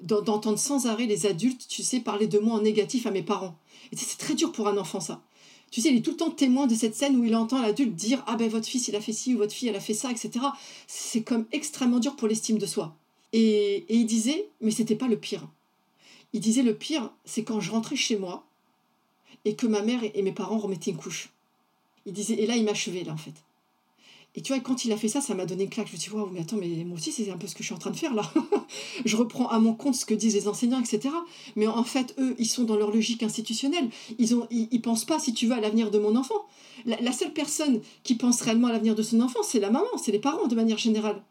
d'entendre 0.01 0.59
sans 0.59 0.87
arrêt 0.87 1.05
les 1.05 1.25
adultes, 1.25 1.67
tu 1.67 1.83
sais, 1.83 1.99
parler 1.99 2.27
de 2.27 2.39
moi 2.39 2.55
en 2.55 2.61
négatif 2.61 3.05
à 3.05 3.11
mes 3.11 3.23
parents. 3.23 3.57
Et 3.91 3.95
c'est 3.95 4.17
très 4.17 4.35
dur 4.35 4.51
pour 4.51 4.67
un 4.67 4.77
enfant, 4.77 4.99
ça. 4.99 5.21
Tu 5.71 5.81
sais, 5.81 5.89
il 5.89 5.97
est 5.97 6.01
tout 6.01 6.11
le 6.11 6.17
temps 6.17 6.31
témoin 6.31 6.67
de 6.67 6.75
cette 6.75 6.95
scène 6.95 7.17
où 7.17 7.23
il 7.25 7.35
entend 7.35 7.61
l'adulte 7.61 7.95
dire 7.95 8.23
Ah 8.27 8.35
ben 8.35 8.49
votre 8.49 8.67
fils 8.67 8.87
il 8.87 8.95
a 8.95 9.01
fait 9.01 9.11
ci 9.11 9.33
ou 9.33 9.39
votre 9.39 9.51
fille 9.51 9.67
elle 9.67 9.75
a 9.75 9.81
fait 9.81 9.93
ça, 9.93 10.11
etc. 10.11 10.45
C'est 10.87 11.23
comme 11.23 11.45
extrêmement 11.51 11.99
dur 11.99 12.15
pour 12.15 12.27
l'estime 12.27 12.57
de 12.57 12.65
soi. 12.65 12.95
Et, 13.33 13.83
et 13.89 13.95
il 13.95 14.05
disait 14.05 14.47
Mais 14.61 14.71
c'était 14.71 14.95
pas 14.95 15.07
le 15.07 15.17
pire. 15.17 15.47
Il 16.35 16.41
disait 16.41 16.63
Le 16.63 16.75
pire, 16.75 17.11
c'est 17.23 17.45
quand 17.45 17.61
je 17.61 17.71
rentrais 17.71 17.95
chez 17.95 18.17
moi 18.17 18.45
et 19.45 19.55
que 19.55 19.67
ma 19.67 19.81
mère 19.81 20.01
et 20.03 20.21
mes 20.21 20.33
parents 20.33 20.57
remettaient 20.57 20.91
une 20.91 20.97
couche. 20.97 21.29
Il 22.05 22.11
disait 22.11 22.33
Et 22.33 22.45
là, 22.45 22.57
il 22.57 22.65
m'achevait, 22.65 23.05
là, 23.05 23.13
en 23.13 23.17
fait. 23.17 23.33
Et 24.35 24.41
tu 24.41 24.51
vois, 24.51 24.61
quand 24.61 24.83
il 24.83 24.91
a 24.91 24.97
fait 24.97 25.07
ça, 25.07 25.21
ça 25.21 25.33
m'a 25.33 25.45
donné 25.45 25.63
une 25.63 25.69
claque. 25.69 25.87
Je 25.87 25.93
me 25.93 25.97
suis 25.97 26.09
dit, 26.11 26.15
waouh, 26.17 26.29
mais 26.29 26.41
attends, 26.41 26.57
mais 26.57 26.67
moi 26.83 26.97
aussi, 26.97 27.13
c'est 27.13 27.31
un 27.31 27.37
peu 27.37 27.47
ce 27.47 27.55
que 27.55 27.63
je 27.63 27.67
suis 27.67 27.73
en 27.73 27.77
train 27.77 27.91
de 27.91 27.95
faire 27.95 28.13
là. 28.13 28.29
je 29.05 29.15
reprends 29.15 29.47
à 29.47 29.59
mon 29.59 29.73
compte 29.73 29.95
ce 29.95 30.05
que 30.05 30.13
disent 30.13 30.33
les 30.33 30.49
enseignants, 30.49 30.81
etc. 30.81 31.07
Mais 31.55 31.67
en 31.67 31.85
fait, 31.85 32.13
eux, 32.19 32.35
ils 32.37 32.49
sont 32.49 32.65
dans 32.65 32.75
leur 32.75 32.91
logique 32.91 33.23
institutionnelle. 33.23 33.89
Ils 34.19 34.35
ont, 34.35 34.45
ils, 34.51 34.81
pensent 34.81 35.05
pas, 35.05 35.19
si 35.19 35.33
tu 35.33 35.47
veux, 35.47 35.53
à 35.53 35.61
l'avenir 35.61 35.89
de 35.89 35.99
mon 35.99 36.17
enfant. 36.17 36.45
La, 36.85 37.13
seule 37.13 37.31
personne 37.31 37.79
qui 38.03 38.15
pense 38.15 38.41
réellement 38.41 38.67
à 38.67 38.73
l'avenir 38.73 38.93
de 38.93 39.03
son 39.03 39.21
enfant, 39.21 39.39
c'est 39.41 39.61
la 39.61 39.69
maman, 39.69 39.87
c'est 40.03 40.11
les 40.11 40.19
parents 40.19 40.47
de 40.47 40.55
manière 40.55 40.77
générale. 40.77 41.23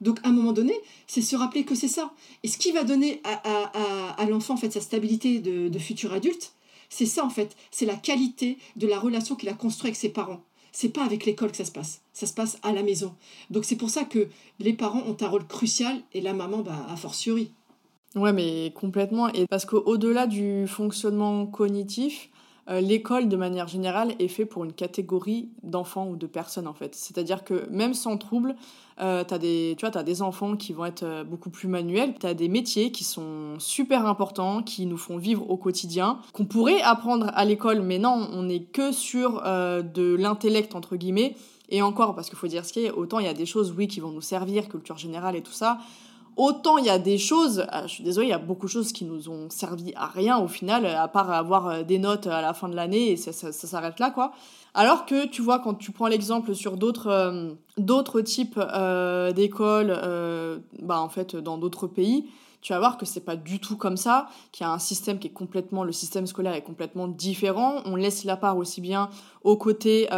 Donc, 0.00 0.18
à 0.22 0.28
un 0.28 0.32
moment 0.32 0.52
donné, 0.52 0.74
c'est 1.06 1.22
se 1.22 1.36
rappeler 1.36 1.64
que 1.64 1.74
c'est 1.74 1.88
ça. 1.88 2.12
Et 2.42 2.48
ce 2.48 2.58
qui 2.58 2.72
va 2.72 2.84
donner 2.84 3.20
à, 3.24 4.26
l'enfant, 4.28 4.54
en 4.54 4.56
fait, 4.56 4.72
sa 4.72 4.80
stabilité 4.80 5.40
de, 5.40 5.68
de 5.68 5.78
futur 5.78 6.12
adulte, 6.12 6.52
c'est 6.88 7.06
ça, 7.06 7.24
en 7.24 7.30
fait. 7.30 7.56
C'est 7.70 7.86
la 7.86 7.96
qualité 7.96 8.58
de 8.76 8.86
la 8.86 8.98
relation 8.98 9.34
qu'il 9.36 9.48
a 9.48 9.54
construite 9.54 9.86
avec 9.86 9.96
ses 9.96 10.08
parents 10.08 10.40
c'est 10.72 10.90
pas 10.90 11.04
avec 11.04 11.26
l'école 11.26 11.50
que 11.50 11.56
ça 11.56 11.64
se 11.64 11.72
passe, 11.72 12.02
ça 12.12 12.26
se 12.26 12.32
passe 12.32 12.58
à 12.62 12.72
la 12.72 12.82
maison. 12.82 13.14
Donc 13.50 13.64
c'est 13.64 13.76
pour 13.76 13.90
ça 13.90 14.04
que 14.04 14.28
les 14.58 14.72
parents 14.72 15.02
ont 15.06 15.16
un 15.20 15.28
rôle 15.28 15.46
crucial 15.46 16.00
et 16.12 16.20
la 16.20 16.32
maman, 16.32 16.58
bah, 16.58 16.86
a 16.88 16.96
fortiori. 16.96 17.50
Ouais, 18.16 18.32
mais 18.32 18.72
complètement. 18.74 19.28
Et 19.28 19.46
parce 19.46 19.64
qu'au-delà 19.64 20.26
du 20.26 20.66
fonctionnement 20.66 21.46
cognitif, 21.46 22.29
euh, 22.68 22.80
l'école, 22.80 23.28
de 23.28 23.36
manière 23.36 23.68
générale, 23.68 24.14
est 24.18 24.28
fait 24.28 24.44
pour 24.44 24.64
une 24.64 24.72
catégorie 24.72 25.48
d'enfants 25.62 26.08
ou 26.08 26.16
de 26.16 26.26
personnes, 26.26 26.66
en 26.66 26.74
fait. 26.74 26.94
C'est-à-dire 26.94 27.44
que 27.44 27.68
même 27.70 27.94
sans 27.94 28.16
trouble, 28.16 28.54
euh, 29.00 29.24
des, 29.38 29.74
tu 29.78 29.86
vois, 29.86 29.96
as 29.96 30.02
des 30.02 30.22
enfants 30.22 30.56
qui 30.56 30.72
vont 30.72 30.84
être 30.84 31.02
euh, 31.02 31.24
beaucoup 31.24 31.50
plus 31.50 31.68
manuels, 31.68 32.14
tu 32.18 32.26
as 32.26 32.34
des 32.34 32.48
métiers 32.48 32.92
qui 32.92 33.04
sont 33.04 33.58
super 33.58 34.06
importants, 34.06 34.62
qui 34.62 34.86
nous 34.86 34.98
font 34.98 35.16
vivre 35.16 35.48
au 35.50 35.56
quotidien, 35.56 36.18
qu'on 36.32 36.44
pourrait 36.44 36.80
apprendre 36.82 37.30
à 37.34 37.44
l'école, 37.44 37.80
mais 37.82 37.98
non, 37.98 38.28
on 38.32 38.44
n'est 38.44 38.62
que 38.62 38.92
sur 38.92 39.42
de 39.42 40.14
l'intellect, 40.14 40.74
entre 40.74 40.96
guillemets. 40.96 41.34
Et 41.70 41.82
encore, 41.82 42.14
parce 42.14 42.28
qu'il 42.28 42.38
faut 42.38 42.48
dire 42.48 42.64
ce 42.64 42.72
qu'il 42.72 42.82
y 42.82 42.88
a, 42.88 42.96
autant 42.96 43.20
il 43.20 43.26
y 43.26 43.28
a 43.28 43.34
des 43.34 43.46
choses, 43.46 43.72
oui, 43.76 43.86
qui 43.86 44.00
vont 44.00 44.10
nous 44.10 44.20
servir, 44.20 44.68
culture 44.68 44.98
générale 44.98 45.36
et 45.36 45.42
tout 45.42 45.52
ça, 45.52 45.78
Autant 46.42 46.78
il 46.78 46.86
y 46.86 46.88
a 46.88 46.98
des 46.98 47.18
choses, 47.18 47.66
euh, 47.70 47.82
je 47.82 47.88
suis 47.88 48.02
désolée, 48.02 48.28
il 48.28 48.30
y 48.30 48.32
a 48.32 48.38
beaucoup 48.38 48.64
de 48.64 48.70
choses 48.70 48.92
qui 48.92 49.04
nous 49.04 49.28
ont 49.28 49.50
servi 49.50 49.92
à 49.94 50.06
rien 50.06 50.38
au 50.38 50.48
final, 50.48 50.86
à 50.86 51.06
part 51.06 51.30
avoir 51.30 51.68
euh, 51.68 51.82
des 51.82 51.98
notes 51.98 52.26
à 52.26 52.40
la 52.40 52.54
fin 52.54 52.70
de 52.70 52.74
l'année 52.74 53.10
et 53.10 53.16
ça, 53.18 53.52
s'arrête 53.52 54.00
là 54.00 54.10
quoi. 54.10 54.32
Alors 54.72 55.04
que 55.04 55.26
tu 55.26 55.42
vois, 55.42 55.58
quand 55.58 55.74
tu 55.74 55.92
prends 55.92 56.06
l'exemple 56.06 56.54
sur 56.54 56.78
d'autres 56.78 57.08
euh, 57.08 57.52
d'autres 57.76 58.22
types 58.22 58.58
d'écoles, 59.34 59.94
bah 60.80 60.98
en 60.98 61.10
fait 61.10 61.36
dans 61.36 61.58
d'autres 61.58 61.86
pays, 61.86 62.24
tu 62.62 62.72
vas 62.72 62.78
voir 62.78 62.96
que 62.96 63.04
c'est 63.04 63.20
pas 63.20 63.36
du 63.36 63.58
tout 63.58 63.76
comme 63.76 63.98
ça, 63.98 64.26
qu'il 64.50 64.64
y 64.64 64.66
a 64.66 64.72
un 64.72 64.78
système 64.78 65.18
qui 65.18 65.26
est 65.26 65.32
complètement, 65.32 65.84
le 65.84 65.92
système 65.92 66.26
scolaire 66.26 66.54
est 66.54 66.62
complètement 66.62 67.06
différent. 67.06 67.82
On 67.84 67.96
laisse 67.96 68.24
la 68.24 68.38
part 68.38 68.56
aussi 68.56 68.80
bien 68.80 69.10
au 69.44 69.58
côté 69.58 70.08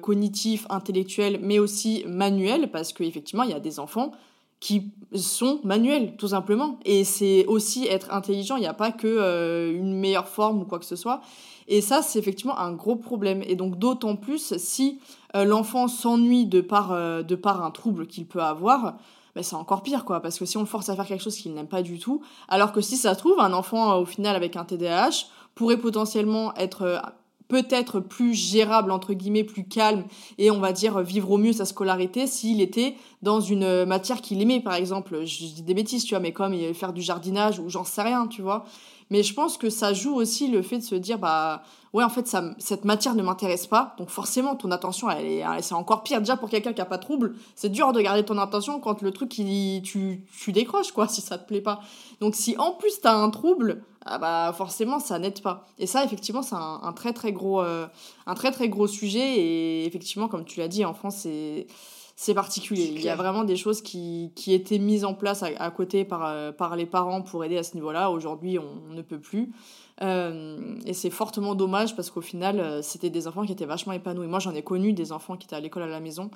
cognitif, 0.00 0.66
intellectuel, 0.70 1.38
mais 1.42 1.58
aussi 1.58 2.02
manuel, 2.06 2.70
parce 2.70 2.94
qu'effectivement, 2.94 3.42
il 3.42 3.50
y 3.50 3.54
a 3.54 3.60
des 3.60 3.78
enfants 3.78 4.12
qui 4.60 4.92
sont 5.14 5.58
manuels, 5.64 6.14
tout 6.16 6.28
simplement. 6.28 6.78
Et 6.84 7.04
c'est 7.04 7.46
aussi 7.46 7.86
être 7.86 8.12
intelligent, 8.12 8.56
il 8.56 8.60
n'y 8.60 8.66
a 8.66 8.74
pas 8.74 8.92
que 8.92 9.06
euh, 9.06 9.72
une 9.72 9.94
meilleure 9.94 10.28
forme 10.28 10.60
ou 10.60 10.64
quoi 10.64 10.78
que 10.78 10.84
ce 10.84 10.96
soit. 10.96 11.22
Et 11.66 11.80
ça, 11.80 12.02
c'est 12.02 12.18
effectivement 12.18 12.58
un 12.58 12.72
gros 12.72 12.96
problème. 12.96 13.42
Et 13.46 13.56
donc 13.56 13.78
d'autant 13.78 14.16
plus 14.16 14.56
si 14.58 15.00
euh, 15.34 15.44
l'enfant 15.44 15.88
s'ennuie 15.88 16.46
de 16.46 16.60
par, 16.60 16.92
euh, 16.92 17.22
de 17.22 17.34
par 17.34 17.64
un 17.64 17.70
trouble 17.70 18.06
qu'il 18.06 18.26
peut 18.26 18.42
avoir, 18.42 18.98
ben, 19.34 19.42
c'est 19.42 19.56
encore 19.56 19.82
pire, 19.82 20.04
quoi. 20.04 20.20
Parce 20.20 20.38
que 20.38 20.44
si 20.44 20.56
on 20.56 20.60
le 20.60 20.66
force 20.66 20.88
à 20.88 20.96
faire 20.96 21.06
quelque 21.06 21.22
chose 21.22 21.36
qu'il 21.36 21.54
n'aime 21.54 21.68
pas 21.68 21.82
du 21.82 21.98
tout, 21.98 22.20
alors 22.48 22.72
que 22.72 22.80
si 22.80 22.96
ça 22.96 23.14
trouve, 23.16 23.38
un 23.40 23.52
enfant, 23.52 23.96
au 23.98 24.04
final, 24.04 24.36
avec 24.36 24.56
un 24.56 24.64
TDAH, 24.64 25.26
pourrait 25.54 25.76
potentiellement 25.76 26.54
être 26.56 27.00
peut-être 27.50 28.00
plus 28.00 28.32
gérable, 28.32 28.90
entre 28.90 29.12
guillemets, 29.12 29.44
plus 29.44 29.64
calme, 29.64 30.04
et 30.38 30.50
on 30.50 30.60
va 30.60 30.72
dire 30.72 31.00
vivre 31.00 31.30
au 31.32 31.36
mieux 31.36 31.52
sa 31.52 31.66
scolarité 31.66 32.26
s'il 32.26 32.60
était 32.60 32.94
dans 33.20 33.40
une 33.40 33.84
matière 33.84 34.22
qu'il 34.22 34.40
aimait, 34.40 34.60
par 34.60 34.74
exemple. 34.74 35.26
Je 35.26 35.38
dis 35.38 35.62
des 35.62 35.74
bêtises, 35.74 36.04
tu 36.04 36.14
vois, 36.14 36.20
mais 36.20 36.32
comme 36.32 36.54
faire 36.72 36.92
du 36.92 37.02
jardinage 37.02 37.58
ou 37.58 37.68
j'en 37.68 37.84
sais 37.84 38.02
rien, 38.02 38.26
tu 38.26 38.40
vois. 38.40 38.64
Mais 39.10 39.24
je 39.24 39.34
pense 39.34 39.58
que 39.58 39.68
ça 39.68 39.92
joue 39.92 40.14
aussi 40.14 40.48
le 40.48 40.62
fait 40.62 40.78
de 40.78 40.84
se 40.84 40.94
dire, 40.94 41.18
bah, 41.18 41.62
ouais, 41.92 42.04
en 42.04 42.08
fait, 42.08 42.26
ça, 42.26 42.54
cette 42.58 42.84
matière 42.84 43.14
ne 43.14 43.22
m'intéresse 43.22 43.66
pas. 43.66 43.94
Donc 43.98 44.10
forcément, 44.10 44.54
ton 44.56 44.70
attention, 44.70 45.10
elle 45.10 45.26
est, 45.26 45.62
c'est 45.62 45.74
encore 45.74 46.02
pire. 46.02 46.20
Déjà, 46.20 46.36
pour 46.36 46.48
quelqu'un 46.48 46.72
qui 46.72 46.80
a 46.80 46.84
pas 46.84 46.98
de 46.98 47.02
trouble, 47.02 47.34
c'est 47.54 47.68
dur 47.68 47.92
de 47.92 48.00
garder 48.00 48.24
ton 48.24 48.38
attention 48.38 48.80
quand 48.80 49.02
le 49.02 49.10
truc, 49.10 49.36
il, 49.38 49.82
tu, 49.82 50.24
tu 50.38 50.52
décroches, 50.52 50.92
quoi, 50.92 51.08
si 51.08 51.20
ça 51.20 51.38
te 51.38 51.46
plaît 51.46 51.60
pas. 51.60 51.80
Donc 52.20 52.34
si 52.34 52.56
en 52.58 52.72
plus 52.72 53.00
tu 53.00 53.08
as 53.08 53.14
un 53.14 53.30
trouble, 53.30 53.82
ah 54.04 54.18
bah 54.18 54.54
forcément, 54.56 54.98
ça 54.98 55.18
n'aide 55.18 55.42
pas. 55.42 55.66
Et 55.78 55.86
ça, 55.86 56.04
effectivement, 56.04 56.42
c'est 56.42 56.56
un, 56.56 56.92
très, 56.94 57.12
très 57.12 57.32
gros, 57.32 57.60
euh, 57.60 57.86
un 58.26 58.34
très, 58.34 58.50
très 58.50 58.68
gros 58.68 58.86
sujet. 58.86 59.38
Et 59.38 59.86
effectivement, 59.86 60.28
comme 60.28 60.44
tu 60.44 60.60
l'as 60.60 60.68
dit, 60.68 60.84
en 60.84 60.94
France, 60.94 61.16
c'est 61.18 61.66
c'est 62.20 62.34
particulier. 62.34 62.92
Il 62.94 63.00
y 63.00 63.08
a 63.08 63.16
vraiment 63.16 63.44
des 63.44 63.56
choses 63.56 63.80
qui, 63.80 64.30
qui 64.36 64.52
étaient 64.52 64.78
mises 64.78 65.06
en 65.06 65.14
place 65.14 65.42
à, 65.42 65.70
côté 65.70 66.04
par, 66.04 66.26
euh, 66.26 66.52
par 66.52 66.76
les 66.76 66.84
parents 66.84 67.22
pour 67.22 67.46
aider 67.46 67.56
à 67.56 67.62
ce 67.62 67.74
niveau-là. 67.76 68.10
Aujourd'hui, 68.10 68.58
on, 68.58 68.92
ne 68.92 69.00
peut 69.00 69.18
plus. 69.18 69.52
Euh, 70.02 70.76
et 70.86 70.94
c'est 70.94 71.10
fortement 71.10 71.54
dommage 71.54 71.94
parce 71.94 72.10
qu'au 72.10 72.20
final, 72.20 72.58
euh, 72.58 72.82
c'était 72.82 73.10
des 73.10 73.26
enfants 73.26 73.44
qui 73.44 73.52
étaient 73.52 73.66
vachement 73.66 73.92
épanouis. 73.92 74.26
Moi, 74.26 74.38
j'en 74.38 74.54
ai 74.54 74.62
connu 74.62 74.92
des 74.92 75.12
enfants 75.12 75.36
qui 75.36 75.46
étaient 75.46 75.56
à 75.56 75.60
l'école 75.60 75.82
à 75.82 75.88
la 75.88 76.00
maison. 76.00 76.30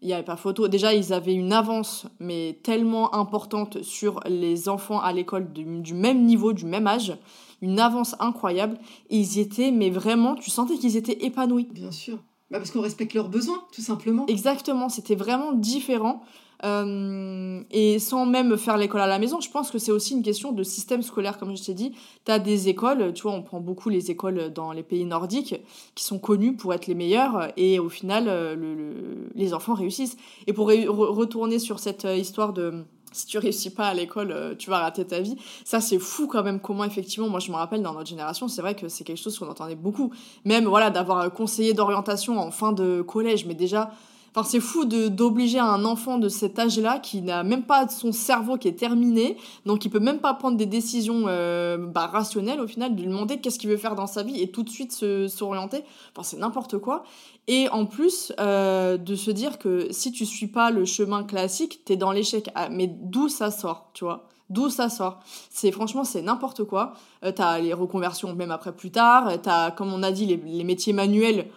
Il 0.00 0.06
n'y 0.06 0.14
avait 0.14 0.22
pas 0.22 0.36
photo. 0.36 0.68
Déjà, 0.68 0.94
ils 0.94 1.12
avaient 1.12 1.34
une 1.34 1.52
avance, 1.52 2.06
mais 2.20 2.60
tellement 2.62 3.14
importante 3.16 3.82
sur 3.82 4.20
les 4.26 4.68
enfants 4.68 5.00
à 5.00 5.12
l'école 5.12 5.52
du, 5.52 5.64
du 5.80 5.94
même 5.94 6.24
niveau, 6.24 6.52
du 6.52 6.64
même 6.64 6.86
âge. 6.86 7.16
Une 7.60 7.80
avance 7.80 8.14
incroyable. 8.20 8.78
Et 9.10 9.18
ils 9.18 9.40
étaient, 9.40 9.72
mais 9.72 9.90
vraiment, 9.90 10.36
tu 10.36 10.50
sentais 10.50 10.76
qu'ils 10.76 10.96
étaient 10.96 11.24
épanouis. 11.24 11.66
Bien 11.72 11.90
sûr. 11.90 12.18
Bah 12.50 12.58
parce 12.58 12.70
qu'on 12.70 12.80
respecte 12.80 13.12
leurs 13.12 13.28
besoins, 13.28 13.62
tout 13.72 13.82
simplement. 13.82 14.24
Exactement, 14.26 14.88
c'était 14.88 15.16
vraiment 15.16 15.52
différent. 15.52 16.22
Euh, 16.64 17.62
et 17.70 17.98
sans 17.98 18.26
même 18.26 18.56
faire 18.56 18.76
l'école 18.76 19.00
à 19.00 19.06
la 19.06 19.18
maison, 19.18 19.40
je 19.40 19.50
pense 19.50 19.70
que 19.70 19.78
c'est 19.78 19.92
aussi 19.92 20.14
une 20.14 20.22
question 20.22 20.52
de 20.52 20.62
système 20.62 21.02
scolaire, 21.02 21.38
comme 21.38 21.56
je 21.56 21.62
t'ai 21.62 21.74
dit. 21.74 21.92
Tu 22.24 22.32
as 22.32 22.38
des 22.38 22.68
écoles, 22.68 23.12
tu 23.12 23.22
vois, 23.22 23.32
on 23.32 23.42
prend 23.42 23.60
beaucoup 23.60 23.88
les 23.88 24.10
écoles 24.10 24.52
dans 24.52 24.72
les 24.72 24.82
pays 24.82 25.04
nordiques, 25.04 25.54
qui 25.94 26.04
sont 26.04 26.18
connues 26.18 26.56
pour 26.56 26.74
être 26.74 26.86
les 26.86 26.94
meilleures, 26.94 27.52
et 27.56 27.78
au 27.78 27.88
final, 27.88 28.24
euh, 28.28 28.54
le, 28.56 29.28
les 29.34 29.54
enfants 29.54 29.74
réussissent. 29.74 30.16
Et 30.46 30.52
pour 30.52 30.68
retourner 30.68 31.58
sur 31.58 31.78
cette 31.78 32.04
euh, 32.04 32.16
histoire 32.16 32.52
de 32.52 32.84
si 33.12 33.24
tu 33.24 33.38
réussis 33.38 33.70
pas 33.70 33.88
à 33.88 33.94
l'école, 33.94 34.54
tu 34.58 34.68
vas 34.68 34.80
rater 34.80 35.06
ta 35.06 35.20
vie. 35.20 35.36
Ça, 35.64 35.80
c'est 35.80 35.98
fou 35.98 36.26
quand 36.26 36.42
même 36.42 36.60
comment, 36.60 36.84
effectivement, 36.84 37.30
moi 37.30 37.40
je 37.40 37.50
me 37.50 37.56
rappelle 37.56 37.82
dans 37.82 37.94
notre 37.94 38.08
génération, 38.08 38.48
c'est 38.48 38.60
vrai 38.60 38.76
que 38.76 38.88
c'est 38.88 39.02
quelque 39.02 39.20
chose 39.20 39.38
qu'on 39.38 39.48
entendait 39.48 39.76
beaucoup. 39.76 40.12
Même, 40.44 40.66
voilà, 40.66 40.90
d'avoir 40.90 41.20
un 41.20 41.30
conseiller 41.30 41.72
d'orientation 41.72 42.38
en 42.38 42.50
fin 42.50 42.72
de 42.72 43.00
collège, 43.00 43.46
mais 43.46 43.54
déjà, 43.54 43.90
Enfin, 44.38 44.48
c'est 44.48 44.60
fou 44.60 44.84
de 44.84 45.08
d'obliger 45.08 45.58
un 45.58 45.84
enfant 45.84 46.16
de 46.18 46.28
cet 46.28 46.60
âge-là 46.60 47.00
qui 47.00 47.22
n'a 47.22 47.42
même 47.42 47.64
pas 47.64 47.88
son 47.88 48.12
cerveau 48.12 48.56
qui 48.56 48.68
est 48.68 48.78
terminé, 48.78 49.36
donc 49.66 49.84
il 49.84 49.88
peut 49.88 49.98
même 49.98 50.20
pas 50.20 50.32
prendre 50.32 50.56
des 50.56 50.66
décisions 50.66 51.24
euh, 51.26 51.76
bah, 51.76 52.06
rationnelles 52.06 52.60
au 52.60 52.68
final, 52.68 52.94
de 52.94 53.00
lui 53.00 53.08
demander 53.08 53.40
qu'est-ce 53.40 53.58
qu'il 53.58 53.68
veut 53.68 53.76
faire 53.76 53.96
dans 53.96 54.06
sa 54.06 54.22
vie 54.22 54.40
et 54.40 54.52
tout 54.52 54.62
de 54.62 54.70
suite 54.70 54.92
s'orienter. 55.26 55.82
Enfin, 56.12 56.22
c'est 56.22 56.36
n'importe 56.36 56.78
quoi. 56.78 57.02
Et 57.48 57.68
en 57.70 57.84
plus, 57.84 58.32
euh, 58.38 58.96
de 58.96 59.16
se 59.16 59.32
dire 59.32 59.58
que 59.58 59.88
si 59.90 60.12
tu 60.12 60.24
suis 60.24 60.46
pas 60.46 60.70
le 60.70 60.84
chemin 60.84 61.24
classique, 61.24 61.80
tu 61.84 61.94
es 61.94 61.96
dans 61.96 62.12
l'échec. 62.12 62.48
Ah, 62.54 62.68
mais 62.70 62.86
d'où 62.86 63.28
ça 63.28 63.50
sort, 63.50 63.90
tu 63.92 64.04
vois? 64.04 64.28
D'où 64.50 64.70
ça 64.70 64.88
sort? 64.88 65.18
C'est 65.50 65.72
franchement, 65.72 66.04
c'est 66.04 66.22
n'importe 66.22 66.62
quoi. 66.62 66.92
Euh, 67.24 67.32
tu 67.32 67.42
as 67.42 67.58
les 67.58 67.74
reconversions 67.74 68.32
même 68.36 68.52
après 68.52 68.70
plus 68.72 68.92
tard. 68.92 69.32
Tu 69.42 69.48
as, 69.48 69.72
comme 69.72 69.92
on 69.92 70.04
a 70.04 70.12
dit, 70.12 70.26
les, 70.26 70.36
les 70.36 70.64
métiers 70.64 70.92
manuels 70.92 71.48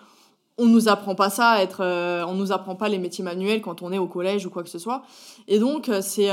on 0.62 0.68
nous 0.68 0.88
apprend 0.88 1.16
pas 1.16 1.30
ça, 1.30 1.50
à 1.50 1.62
être, 1.62 1.84
euh, 1.84 2.24
on 2.28 2.36
nous 2.36 2.52
apprend 2.52 2.76
pas 2.76 2.88
les 2.88 3.00
métiers 3.00 3.24
manuels 3.24 3.62
quand 3.62 3.82
on 3.82 3.92
est 3.92 3.98
au 3.98 4.08
collège 4.08 4.46
ou 4.46 4.50
quoi 4.50 4.64
que 4.64 4.70
ce 4.70 4.80
soit. 4.80 5.02
Et 5.48 5.60
donc 5.60 5.90
euh, 5.90 6.02
c'est 6.02 6.30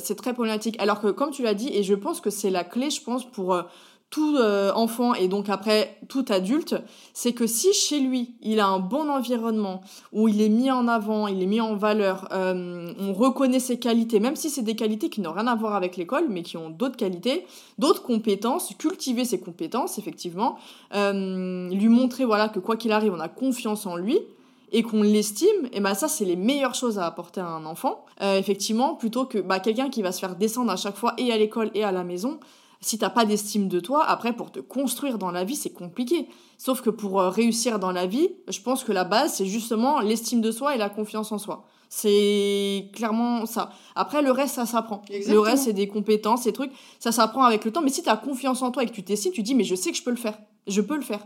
c'est 0.00 0.14
très 0.14 0.34
problématique. 0.34 0.76
Alors 0.78 1.00
que 1.00 1.08
comme 1.08 1.30
tu 1.30 1.42
l'as 1.42 1.54
dit, 1.54 1.70
et 1.72 1.82
je 1.82 1.94
pense 1.94 2.20
que 2.20 2.30
c'est 2.30 2.50
la 2.50 2.64
clé, 2.64 2.90
je 2.90 3.02
pense 3.02 3.24
pour 3.24 3.56
tout 4.12 4.36
euh, 4.36 4.70
enfant 4.74 5.14
et 5.14 5.26
donc 5.26 5.48
après 5.48 5.96
tout 6.06 6.26
adulte, 6.28 6.76
c'est 7.14 7.32
que 7.32 7.46
si 7.46 7.72
chez 7.72 7.98
lui 7.98 8.34
il 8.42 8.60
a 8.60 8.66
un 8.66 8.78
bon 8.78 9.08
environnement 9.08 9.80
où 10.12 10.28
il 10.28 10.42
est 10.42 10.50
mis 10.50 10.70
en 10.70 10.86
avant, 10.86 11.28
il 11.28 11.42
est 11.42 11.46
mis 11.46 11.62
en 11.62 11.74
valeur, 11.74 12.28
euh, 12.30 12.92
on 13.00 13.14
reconnaît 13.14 13.58
ses 13.58 13.78
qualités, 13.78 14.20
même 14.20 14.36
si 14.36 14.50
c'est 14.50 14.62
des 14.62 14.76
qualités 14.76 15.08
qui 15.08 15.22
n'ont 15.22 15.32
rien 15.32 15.46
à 15.46 15.54
voir 15.56 15.74
avec 15.74 15.96
l'école, 15.96 16.26
mais 16.28 16.42
qui 16.42 16.58
ont 16.58 16.68
d'autres 16.68 16.96
qualités, 16.96 17.46
d'autres 17.78 18.02
compétences, 18.02 18.74
cultiver 18.78 19.24
ses 19.24 19.40
compétences 19.40 19.98
effectivement, 19.98 20.58
euh, 20.94 21.70
lui 21.70 21.88
montrer 21.88 22.26
voilà 22.26 22.50
que 22.50 22.58
quoi 22.58 22.76
qu'il 22.76 22.92
arrive 22.92 23.14
on 23.14 23.20
a 23.20 23.28
confiance 23.28 23.86
en 23.86 23.96
lui 23.96 24.18
et 24.72 24.82
qu'on 24.82 25.02
l'estime, 25.02 25.68
et 25.72 25.80
ben 25.80 25.94
ça 25.94 26.06
c'est 26.06 26.26
les 26.26 26.36
meilleures 26.36 26.74
choses 26.74 26.98
à 26.98 27.06
apporter 27.06 27.40
à 27.40 27.46
un 27.46 27.66
enfant, 27.66 28.06
effectivement, 28.20 28.94
plutôt 28.94 29.26
que 29.26 29.36
bah, 29.38 29.60
quelqu'un 29.60 29.90
qui 29.90 30.00
va 30.00 30.12
se 30.12 30.20
faire 30.20 30.34
descendre 30.34 30.70
à 30.70 30.76
chaque 30.76 30.96
fois 30.96 31.12
et 31.18 31.30
à 31.30 31.36
l'école 31.36 31.70
et 31.74 31.84
à 31.84 31.92
la 31.92 32.04
maison 32.04 32.38
si 32.82 32.98
t'as 32.98 33.10
pas 33.10 33.24
d'estime 33.24 33.68
de 33.68 33.80
toi, 33.80 34.04
après 34.04 34.32
pour 34.32 34.50
te 34.50 34.60
construire 34.60 35.16
dans 35.16 35.30
la 35.30 35.44
vie, 35.44 35.56
c'est 35.56 35.70
compliqué. 35.72 36.28
Sauf 36.58 36.82
que 36.82 36.90
pour 36.90 37.20
euh, 37.20 37.30
réussir 37.30 37.78
dans 37.78 37.92
la 37.92 38.06
vie, 38.06 38.28
je 38.48 38.60
pense 38.60 38.84
que 38.84 38.92
la 38.92 39.04
base, 39.04 39.34
c'est 39.34 39.46
justement 39.46 40.00
l'estime 40.00 40.40
de 40.40 40.50
soi 40.50 40.74
et 40.74 40.78
la 40.78 40.90
confiance 40.90 41.32
en 41.32 41.38
soi. 41.38 41.64
C'est 41.88 42.88
clairement 42.92 43.46
ça. 43.46 43.70
Après, 43.94 44.22
le 44.22 44.30
reste, 44.30 44.54
ça 44.54 44.66
s'apprend. 44.66 45.02
Le 45.10 45.38
reste, 45.38 45.64
c'est 45.64 45.72
des 45.72 45.88
compétences, 45.88 46.44
des 46.44 46.52
trucs. 46.52 46.72
Ça 46.98 47.12
s'apprend 47.12 47.44
avec 47.44 47.64
le 47.64 47.70
temps. 47.70 47.82
Mais 47.82 47.90
si 47.90 48.02
tu 48.02 48.08
as 48.08 48.16
confiance 48.16 48.62
en 48.62 48.70
toi 48.70 48.82
et 48.82 48.86
que 48.86 48.92
tu 48.92 49.02
t'estimes, 49.02 49.32
tu 49.32 49.42
dis, 49.42 49.54
mais 49.54 49.64
je 49.64 49.74
sais 49.74 49.90
que 49.90 49.96
je 49.96 50.02
peux 50.02 50.10
le 50.10 50.16
faire. 50.16 50.38
Je 50.66 50.80
peux 50.80 50.96
le 50.96 51.02
faire. 51.02 51.20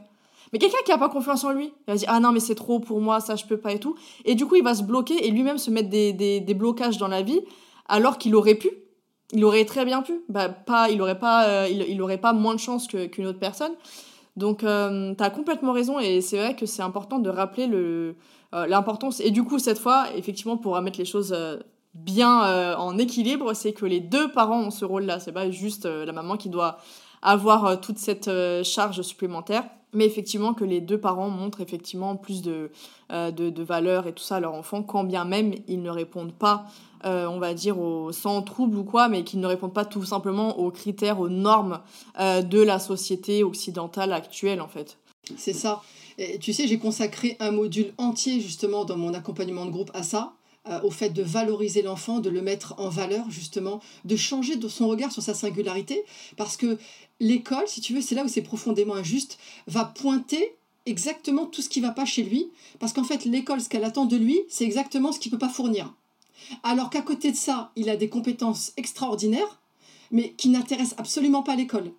Mais 0.52 0.58
quelqu'un 0.58 0.78
qui 0.84 0.90
a 0.90 0.98
pas 0.98 1.08
confiance 1.08 1.44
en 1.44 1.52
lui, 1.52 1.66
il 1.66 1.90
va 1.92 1.96
dire, 1.96 2.08
ah 2.10 2.18
non, 2.18 2.32
mais 2.32 2.40
c'est 2.40 2.54
trop 2.56 2.80
pour 2.80 3.00
moi, 3.00 3.20
ça, 3.20 3.36
je 3.36 3.44
peux 3.44 3.58
pas 3.58 3.72
et 3.72 3.78
tout. 3.78 3.94
Et 4.24 4.34
du 4.34 4.44
coup, 4.46 4.56
il 4.56 4.64
va 4.64 4.74
se 4.74 4.82
bloquer 4.82 5.26
et 5.26 5.30
lui-même 5.30 5.58
se 5.58 5.70
mettre 5.70 5.88
des, 5.88 6.12
des, 6.12 6.40
des 6.40 6.54
blocages 6.54 6.98
dans 6.98 7.08
la 7.08 7.22
vie, 7.22 7.40
alors 7.88 8.18
qu'il 8.18 8.34
aurait 8.34 8.56
pu 8.56 8.70
il 9.32 9.44
aurait 9.44 9.64
très 9.64 9.84
bien 9.84 10.02
pu. 10.02 10.22
Bah, 10.28 10.48
pas, 10.48 10.90
il 10.90 11.00
aurait 11.02 11.18
pas, 11.18 11.48
euh, 11.48 11.68
il, 11.68 12.00
aurait 12.02 12.18
pas 12.18 12.32
moins 12.32 12.54
de 12.54 12.60
chance 12.60 12.86
qu'une 12.86 13.26
autre 13.26 13.38
personne. 13.38 13.72
Donc, 14.36 14.62
euh, 14.62 15.14
tu 15.16 15.24
as 15.24 15.30
complètement 15.30 15.72
raison 15.72 15.98
et 15.98 16.20
c'est 16.20 16.36
vrai 16.36 16.54
que 16.54 16.66
c'est 16.66 16.82
important 16.82 17.18
de 17.18 17.30
rappeler 17.30 17.66
le, 17.66 18.16
euh, 18.54 18.66
l'importance. 18.66 19.20
Et 19.20 19.30
du 19.30 19.42
coup, 19.44 19.58
cette 19.58 19.78
fois, 19.78 20.06
effectivement, 20.14 20.56
pour 20.56 20.74
remettre 20.74 20.98
les 20.98 21.04
choses 21.04 21.34
bien 21.94 22.76
en 22.76 22.98
équilibre, 22.98 23.54
c'est 23.54 23.72
que 23.72 23.86
les 23.86 24.00
deux 24.00 24.30
parents 24.30 24.60
ont 24.60 24.70
ce 24.70 24.84
rôle-là. 24.84 25.18
C'est 25.18 25.32
pas 25.32 25.50
juste 25.50 25.86
la 25.86 26.12
maman 26.12 26.36
qui 26.36 26.50
doit 26.50 26.78
avoir 27.22 27.80
toute 27.80 27.98
cette 27.98 28.30
charge 28.62 29.00
supplémentaire 29.02 29.64
mais 29.92 30.04
effectivement 30.04 30.52
que 30.52 30.64
les 30.64 30.82
deux 30.82 30.98
parents 30.98 31.30
montrent 31.30 31.62
effectivement 31.62 32.16
plus 32.16 32.42
de, 32.42 32.70
de, 33.08 33.30
de, 33.30 33.62
valeur 33.62 34.06
et 34.06 34.12
tout 34.12 34.22
ça 34.22 34.36
à 34.36 34.40
leur 34.40 34.52
enfant, 34.52 34.82
quand 34.82 35.04
bien 35.04 35.24
même 35.24 35.54
ils 35.68 35.80
ne 35.80 35.88
répondent 35.88 36.34
pas 36.34 36.66
euh, 37.06 37.26
on 37.26 37.38
va 37.38 37.54
dire, 37.54 37.76
sans 38.10 38.42
trouble 38.42 38.76
ou 38.78 38.84
quoi, 38.84 39.08
mais 39.08 39.22
qui 39.22 39.36
ne 39.36 39.46
répondent 39.46 39.72
pas 39.72 39.84
tout 39.84 40.04
simplement 40.04 40.58
aux 40.58 40.70
critères, 40.70 41.20
aux 41.20 41.28
normes 41.28 41.80
euh, 42.18 42.42
de 42.42 42.60
la 42.60 42.78
société 42.78 43.44
occidentale 43.44 44.12
actuelle, 44.12 44.60
en 44.60 44.68
fait. 44.68 44.98
C'est 45.36 45.52
ça. 45.52 45.82
Et 46.18 46.38
tu 46.38 46.52
sais, 46.52 46.66
j'ai 46.66 46.78
consacré 46.78 47.36
un 47.40 47.50
module 47.50 47.92
entier, 47.98 48.40
justement, 48.40 48.84
dans 48.84 48.96
mon 48.96 49.14
accompagnement 49.14 49.66
de 49.66 49.70
groupe 49.70 49.90
à 49.94 50.02
ça, 50.02 50.32
euh, 50.68 50.80
au 50.82 50.90
fait 50.90 51.10
de 51.10 51.22
valoriser 51.22 51.82
l'enfant, 51.82 52.20
de 52.20 52.30
le 52.30 52.42
mettre 52.42 52.74
en 52.78 52.88
valeur, 52.88 53.30
justement, 53.30 53.80
de 54.04 54.16
changer 54.16 54.54
son 54.68 54.88
regard 54.88 55.12
sur 55.12 55.22
sa 55.22 55.34
singularité, 55.34 56.02
parce 56.36 56.56
que 56.56 56.78
l'école, 57.20 57.68
si 57.68 57.80
tu 57.80 57.94
veux, 57.94 58.00
c'est 58.00 58.14
là 58.14 58.24
où 58.24 58.28
c'est 58.28 58.42
profondément 58.42 58.94
injuste, 58.94 59.38
va 59.66 59.84
pointer 59.84 60.56
exactement 60.86 61.46
tout 61.46 61.62
ce 61.62 61.68
qui 61.68 61.80
va 61.80 61.90
pas 61.90 62.04
chez 62.04 62.22
lui, 62.22 62.50
parce 62.78 62.92
qu'en 62.92 63.04
fait, 63.04 63.24
l'école, 63.24 63.60
ce 63.60 63.68
qu'elle 63.68 63.84
attend 63.84 64.06
de 64.06 64.16
lui, 64.16 64.40
c'est 64.48 64.64
exactement 64.64 65.12
ce 65.12 65.20
qu'il 65.20 65.30
peut 65.30 65.38
pas 65.38 65.48
fournir 65.48 65.92
alors 66.62 66.90
qu'à 66.90 67.02
côté 67.02 67.30
de 67.32 67.37
ça, 67.37 67.72
il 67.76 67.88
a 67.88 67.96
des 67.96 68.09
compétences 68.09 68.72
extraordinaires, 68.76 69.61
mais 70.11 70.32
qui 70.32 70.48
n'intéressent 70.48 70.98
absolument 70.98 71.42
pas 71.42 71.56
l'école. 71.56 71.92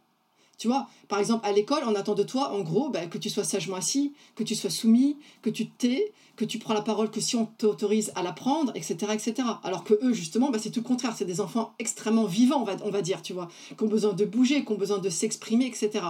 Tu 0.57 0.67
vois, 0.67 0.87
par 1.07 1.19
exemple, 1.19 1.47
à 1.47 1.51
l'école, 1.51 1.83
on 1.85 1.93
attend 1.93 2.15
de 2.15 2.23
toi, 2.23 2.51
en 2.51 2.61
gros, 2.61 2.89
bah, 2.89 3.05
que 3.05 3.19
tu 3.19 3.29
sois 3.29 3.43
sagement 3.43 3.75
assis, 3.75 4.13
que 4.35 4.43
tu 4.43 4.55
sois 4.55 4.71
soumis, 4.71 5.17
que 5.43 5.51
tu 5.51 5.69
tais, 5.69 6.11
que 6.35 6.45
tu 6.45 6.57
prends 6.57 6.73
la 6.73 6.81
parole 6.81 7.11
que 7.11 7.21
si 7.21 7.35
on 7.35 7.45
t'autorise 7.45 8.11
à 8.15 8.23
la 8.23 8.31
prendre, 8.31 8.71
etc., 8.75 8.95
etc. 9.13 9.47
Alors 9.63 9.83
que 9.83 9.93
eux, 10.01 10.13
justement, 10.13 10.49
bah, 10.49 10.57
c'est 10.59 10.71
tout 10.71 10.79
le 10.79 10.87
contraire. 10.87 11.13
C'est 11.15 11.25
des 11.25 11.41
enfants 11.41 11.73
extrêmement 11.77 12.25
vivants, 12.25 12.61
on 12.61 12.63
va, 12.63 12.75
on 12.83 12.89
va 12.89 13.03
dire, 13.03 13.21
tu 13.21 13.33
vois, 13.33 13.49
qui 13.77 13.83
ont 13.83 13.87
besoin 13.87 14.13
de 14.13 14.25
bouger, 14.25 14.65
qui 14.65 14.71
ont 14.71 14.77
besoin 14.77 14.97
de 14.97 15.09
s'exprimer, 15.09 15.67
etc. 15.67 16.03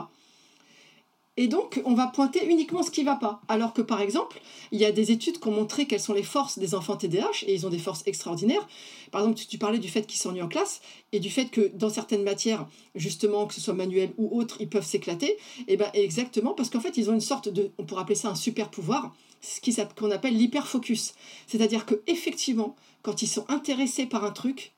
Et 1.40 1.48
donc, 1.48 1.80
on 1.86 1.94
va 1.94 2.08
pointer 2.08 2.48
uniquement 2.48 2.82
ce 2.82 2.90
qui 2.90 3.02
ne 3.02 3.06
va 3.06 3.16
pas. 3.16 3.42
Alors 3.48 3.72
que, 3.72 3.84
par 3.84 4.02
exemple, 4.02 4.42
il 4.72 4.80
y 4.80 4.86
a 4.86 4.92
des 4.92 5.12
études 5.12 5.40
qui 5.40 5.48
ont 5.48 5.52
montré 5.52 5.86
quelles 5.86 6.02
sont 6.02 6.16
les 6.16 6.24
forces 6.24 6.58
des 6.58 6.74
enfants 6.74 6.98
TDAH, 6.98 7.46
et 7.46 7.54
ils 7.54 7.68
ont 7.68 7.70
des 7.70 7.78
forces 7.78 8.02
extraordinaires. 8.08 8.68
Par 9.12 9.22
exemple, 9.22 9.40
tu, 9.48 9.58
parlais 9.60 9.78
du 9.78 9.88
fait 9.88 10.08
qu'ils 10.08 10.20
s'ennuient 10.20 10.42
en 10.42 10.48
classe, 10.48 10.82
et 11.12 11.20
du 11.20 11.30
fait 11.30 11.46
que 11.46 11.72
dans 11.76 11.90
certaines 11.90 12.24
matières, 12.24 12.68
justement, 12.96 13.46
que 13.46 13.54
ce 13.54 13.62
soit 13.62 13.76
manuel 13.76 14.14
ou 14.18 14.36
autre, 14.40 14.58
ils 14.60 14.68
peuvent 14.68 14.86
s'éclater. 14.86 15.38
Et 15.68 15.78
bien, 15.78 15.92
exactement, 15.94 16.54
parce 16.54 16.72
qu'en 16.72 16.80
fait, 16.80 16.98
ils 16.98 17.12
ont 17.12 17.14
une 17.14 17.22
sorte 17.22 17.50
de, 17.50 17.70
on 17.78 17.84
pourrait 17.84 18.02
appeler 18.02 18.16
ça 18.16 18.30
un 18.30 18.36
super 18.36 18.70
pouvoir, 18.70 19.16
ce 19.42 19.60
qu'on 19.96 20.10
appelle 20.10 20.36
l'hyperfocus. 20.36 21.14
C'est-à-dire 21.46 21.86
que 21.86 22.02
effectivement, 22.08 22.76
quand 23.04 23.22
ils 23.22 23.28
sont 23.28 23.46
intéressés 23.48 24.08
par 24.08 24.24
un 24.24 24.32
truc, 24.32 24.74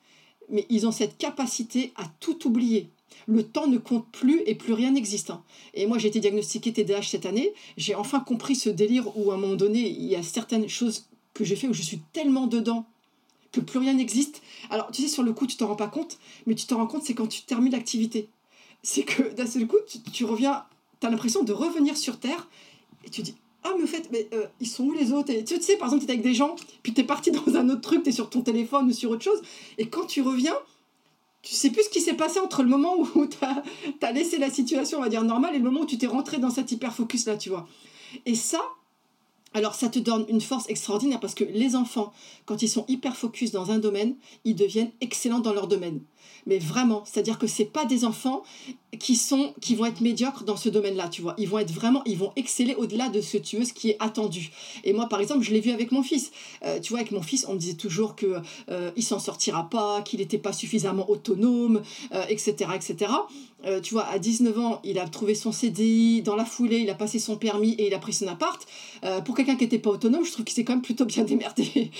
mais 0.50 0.66
ils 0.68 0.86
ont 0.86 0.92
cette 0.92 1.16
capacité 1.16 1.92
à 1.96 2.04
tout 2.20 2.46
oublier 2.46 2.90
le 3.26 3.42
temps 3.42 3.66
ne 3.66 3.78
compte 3.78 4.06
plus 4.10 4.42
et 4.46 4.54
plus 4.54 4.72
rien 4.72 4.92
n'existe. 4.92 5.32
Et 5.74 5.86
moi, 5.86 5.98
j'ai 5.98 6.08
été 6.08 6.20
diagnostiquée 6.20 6.72
TDAH 6.72 7.02
cette 7.02 7.26
année. 7.26 7.52
J'ai 7.76 7.94
enfin 7.94 8.20
compris 8.20 8.56
ce 8.56 8.70
délire 8.70 9.16
où, 9.16 9.30
à 9.30 9.34
un 9.34 9.36
moment 9.36 9.54
donné, 9.54 9.88
il 9.88 10.04
y 10.04 10.16
a 10.16 10.22
certaines 10.22 10.68
choses 10.68 11.06
que 11.34 11.44
j'ai 11.44 11.56
fait 11.56 11.68
où 11.68 11.74
je 11.74 11.82
suis 11.82 12.00
tellement 12.12 12.46
dedans 12.46 12.86
que 13.52 13.60
plus 13.60 13.78
rien 13.78 13.94
n'existe. 13.94 14.42
Alors, 14.70 14.90
tu 14.90 15.02
sais, 15.02 15.08
sur 15.08 15.22
le 15.22 15.32
coup, 15.32 15.46
tu 15.46 15.56
t'en 15.56 15.68
rends 15.68 15.76
pas 15.76 15.88
compte, 15.88 16.18
mais 16.46 16.54
tu 16.54 16.66
t'en 16.66 16.76
rends 16.76 16.86
compte, 16.86 17.02
c'est 17.04 17.14
quand 17.14 17.26
tu 17.26 17.42
termines 17.42 17.72
l'activité. 17.72 18.28
C'est 18.82 19.02
que 19.02 19.34
d'un 19.34 19.46
seul 19.46 19.66
coup, 19.66 19.76
tu, 20.12 20.24
reviens, 20.24 20.64
tu 21.00 21.06
as 21.06 21.10
l'impression 21.10 21.42
de 21.42 21.52
revenir 21.52 21.96
sur 21.96 22.18
Terre, 22.18 22.48
et 23.04 23.10
tu 23.10 23.22
dis, 23.22 23.34
ah, 23.64 23.72
mais 23.76 23.84
au 23.84 23.86
fait, 23.86 24.08
mais, 24.10 24.28
euh, 24.32 24.46
ils 24.60 24.68
sont 24.68 24.84
où 24.84 24.92
les 24.92 25.12
autres? 25.12 25.30
Et, 25.30 25.44
Tu 25.44 25.60
sais, 25.60 25.76
par 25.76 25.88
exemple, 25.88 26.04
tu 26.04 26.10
es 26.10 26.14
avec 26.14 26.22
des 26.22 26.34
gens, 26.34 26.56
puis 26.82 26.94
tu 26.94 27.00
es 27.00 27.04
parti 27.04 27.30
dans 27.32 27.56
un 27.56 27.68
autre 27.68 27.82
truc, 27.82 28.02
tu 28.02 28.10
es 28.10 28.12
sur 28.12 28.30
ton 28.30 28.42
téléphone 28.42 28.88
ou 28.88 28.92
sur 28.92 29.10
autre 29.10 29.22
chose, 29.22 29.42
et 29.78 29.88
quand 29.88 30.06
tu 30.06 30.22
reviens, 30.22 30.54
tu 31.42 31.54
sais 31.54 31.70
plus 31.70 31.84
ce 31.84 31.88
qui 31.88 32.00
s'est 32.00 32.14
passé 32.14 32.38
entre 32.38 32.62
le 32.62 32.68
moment 32.68 32.96
où 32.98 33.26
tu 33.26 33.38
as, 33.42 34.12
laissé 34.12 34.38
la 34.38 34.50
situation, 34.50 34.98
on 34.98 35.02
va 35.02 35.08
dire, 35.08 35.22
normale, 35.22 35.54
et 35.54 35.58
le 35.58 35.64
moment 35.64 35.80
où 35.80 35.86
tu 35.86 35.98
t'es 35.98 36.06
rentré 36.06 36.38
dans 36.38 36.50
cet 36.50 36.70
hyper-focus-là, 36.72 37.36
tu 37.36 37.48
vois. 37.48 37.66
Et 38.26 38.34
ça, 38.34 38.60
alors 39.54 39.74
ça 39.74 39.88
te 39.88 39.98
donne 39.98 40.26
une 40.28 40.40
force 40.40 40.68
extraordinaire 40.68 41.20
parce 41.20 41.34
que 41.34 41.44
les 41.44 41.76
enfants, 41.76 42.12
quand 42.44 42.62
ils 42.62 42.68
sont 42.68 42.84
hyper 42.88 43.16
focus 43.16 43.52
dans 43.52 43.70
un 43.70 43.78
domaine, 43.78 44.16
ils 44.44 44.54
deviennent 44.54 44.92
excellents 45.00 45.40
dans 45.40 45.52
leur 45.52 45.66
domaine 45.66 46.00
mais 46.46 46.58
vraiment, 46.58 47.04
c'est-à-dire 47.04 47.38
que 47.38 47.46
c'est 47.46 47.64
pas 47.64 47.84
des 47.84 48.04
enfants 48.04 48.42
qui 48.98 49.16
sont 49.16 49.54
qui 49.60 49.76
vont 49.76 49.86
être 49.86 50.00
médiocres 50.00 50.44
dans 50.44 50.56
ce 50.56 50.68
domaine-là, 50.68 51.08
tu 51.08 51.22
vois. 51.22 51.34
Ils 51.38 51.48
vont 51.48 51.58
être 51.58 51.70
vraiment, 51.70 52.02
ils 52.06 52.18
vont 52.18 52.32
exceller 52.36 52.74
au-delà 52.74 53.08
de 53.08 53.20
ce 53.20 53.36
tu 53.36 53.64
ce 53.64 53.72
qui 53.72 53.90
est 53.90 53.96
attendu. 54.00 54.50
Et 54.84 54.92
moi, 54.92 55.08
par 55.08 55.20
exemple, 55.20 55.42
je 55.42 55.52
l'ai 55.52 55.60
vu 55.60 55.70
avec 55.70 55.92
mon 55.92 56.02
fils. 56.02 56.32
Euh, 56.64 56.80
tu 56.80 56.90
vois, 56.90 57.00
avec 57.00 57.12
mon 57.12 57.22
fils, 57.22 57.46
on 57.48 57.54
me 57.54 57.58
disait 57.58 57.74
toujours 57.74 58.16
que 58.16 58.40
euh, 58.70 58.90
il 58.96 59.02
s'en 59.02 59.18
sortira 59.18 59.68
pas, 59.68 60.02
qu'il 60.02 60.20
n'était 60.20 60.38
pas 60.38 60.52
suffisamment 60.52 61.08
autonome, 61.08 61.82
etc., 62.28 62.54
euh, 62.60 62.74
etc. 62.74 63.12
tu 63.82 63.94
vois, 63.94 64.06
à 64.06 64.18
19 64.18 64.58
ans, 64.58 64.80
il 64.84 64.98
a 64.98 65.06
trouvé 65.08 65.34
son 65.34 65.52
CDI, 65.52 66.22
dans 66.22 66.34
la 66.34 66.44
foulée, 66.44 66.78
il 66.78 66.90
a 66.90 66.94
passé 66.94 67.18
son 67.18 67.36
permis 67.36 67.72
et 67.72 67.88
il 67.88 67.94
a 67.94 67.98
pris 67.98 68.12
son 68.12 68.26
appart. 68.26 68.66
pour 69.24 69.36
quelqu'un 69.36 69.56
qui 69.56 69.64
n'était 69.64 69.78
pas 69.78 69.90
autonome, 69.90 70.24
je 70.24 70.32
trouve 70.32 70.44
qu'il 70.44 70.54
s'est 70.54 70.64
quand 70.64 70.72
même 70.72 70.82
plutôt 70.82 71.04
bien 71.04 71.24
démerdé. 71.32 71.90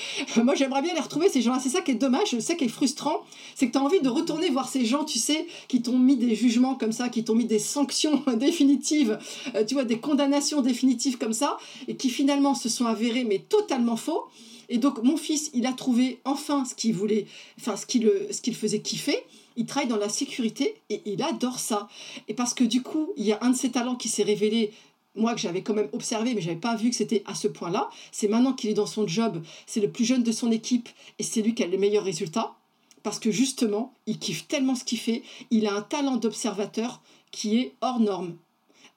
moi, 0.43 0.55
j'aimerais 0.55 0.83
bien 0.83 0.95
les 0.95 1.01
retrouver, 1.01 1.29
ces 1.29 1.43
gens-là. 1.43 1.61
C'est 1.63 1.69
ça 1.69 1.83
qui 1.83 1.93
est 1.93 1.95
dommage, 1.95 2.31
je 2.33 2.39
sais 2.39 2.57
qui 2.57 2.65
est 2.65 2.69
frustrant, 2.69 3.21
c'est 3.55 3.69
que 3.69 3.73
tu 3.73 3.79
as 3.79 3.83
envie 3.83 4.01
de 4.01 4.09
retourner 4.11 4.51
voir 4.51 4.69
ces 4.69 4.85
gens, 4.85 5.05
tu 5.05 5.19
sais, 5.19 5.47
qui 5.69 5.83
t'ont 5.83 5.99
mis 5.99 6.17
des 6.17 6.35
jugements 6.35 6.75
comme 6.75 6.93
ça, 6.93 7.09
qui 7.09 7.25
t'ont 7.25 7.35
mis 7.35 7.47
des 7.47 7.59
sanctions 7.59 8.23
définitives, 8.37 9.19
euh, 9.55 9.65
tu 9.65 9.75
vois, 9.75 9.85
des 9.85 9.99
condamnations 9.99 10.63
définitives 10.63 11.19
comme 11.19 11.33
ça, 11.33 11.59
et 11.89 11.97
qui 11.97 12.11
finalement 12.11 12.55
se 12.55 12.69
sont 12.69 12.87
avérées, 12.87 13.25
mais 13.25 13.39
totalement 13.39 13.97
faux. 13.97 14.25
Et 14.69 14.79
donc, 14.79 15.03
mon 15.03 15.17
fils, 15.17 15.51
il 15.53 15.67
a 15.67 15.73
trouvé 15.73 16.21
enfin 16.25 16.65
ce 16.65 16.75
qu'il 16.75 16.95
voulait, 16.95 17.27
enfin, 17.59 17.77
ce 17.77 17.87
qu'il 17.87 18.09
ce 18.31 18.41
qu'il 18.41 18.55
faisait 18.55 18.81
kiffer. 18.81 19.19
Il 19.57 19.67
travaille 19.67 19.89
dans 19.89 19.97
la 19.97 20.09
sécurité 20.09 20.77
et 20.91 21.03
il 21.07 21.23
adore 21.23 21.59
ça. 21.59 21.89
Et 22.29 22.35
parce 22.35 22.55
que 22.55 22.63
du 22.63 22.83
coup, 22.83 23.13
il 23.17 23.25
y 23.25 23.33
a 23.33 23.39
un 23.43 23.51
de 23.51 23.57
ses 23.57 23.73
talents 23.73 23.97
qui 23.97 24.09
s'est 24.09 24.23
révélé 24.23 24.71
moi 25.17 25.35
que 25.35 25.41
j'avais 25.41 25.63
quand 25.63 25.75
même 25.75 25.89
observé, 25.93 26.35
mais 26.35 26.41
j'avais 26.41 26.57
pas 26.57 26.77
vu 26.77 26.91
que 26.91 26.97
c'était 26.97 27.23
à 27.27 27.35
ce 27.35 27.49
point-là. 27.49 27.91
C'est 28.13 28.29
maintenant 28.29 28.53
qu'il 28.53 28.71
est 28.71 28.75
dans 28.75 28.87
son 28.87 29.07
job, 29.07 29.43
c'est 29.67 29.81
le 29.81 29.91
plus 29.91 30.05
jeune 30.05 30.23
de 30.23 30.33
son 30.33 30.53
équipe 30.53 30.89
et 31.19 31.23
c'est 31.23 31.43
lui 31.43 31.55
qui 31.55 31.65
a 31.65 31.67
les 31.67 31.79
meilleurs 31.79 32.05
résultats 32.05 32.55
parce 33.03 33.19
que 33.19 33.31
justement, 33.31 33.93
il 34.07 34.19
kiffe 34.19 34.47
tellement 34.49 34.75
ce 34.75 34.85
qu'il 34.85 34.99
fait, 34.99 35.23
il 35.51 35.67
a 35.67 35.75
un 35.75 35.83
talent 35.83 36.17
d'observateur 36.17 37.01
qui 37.31 37.59
est 37.59 37.75
hors 37.81 38.01
norme. 38.01 38.37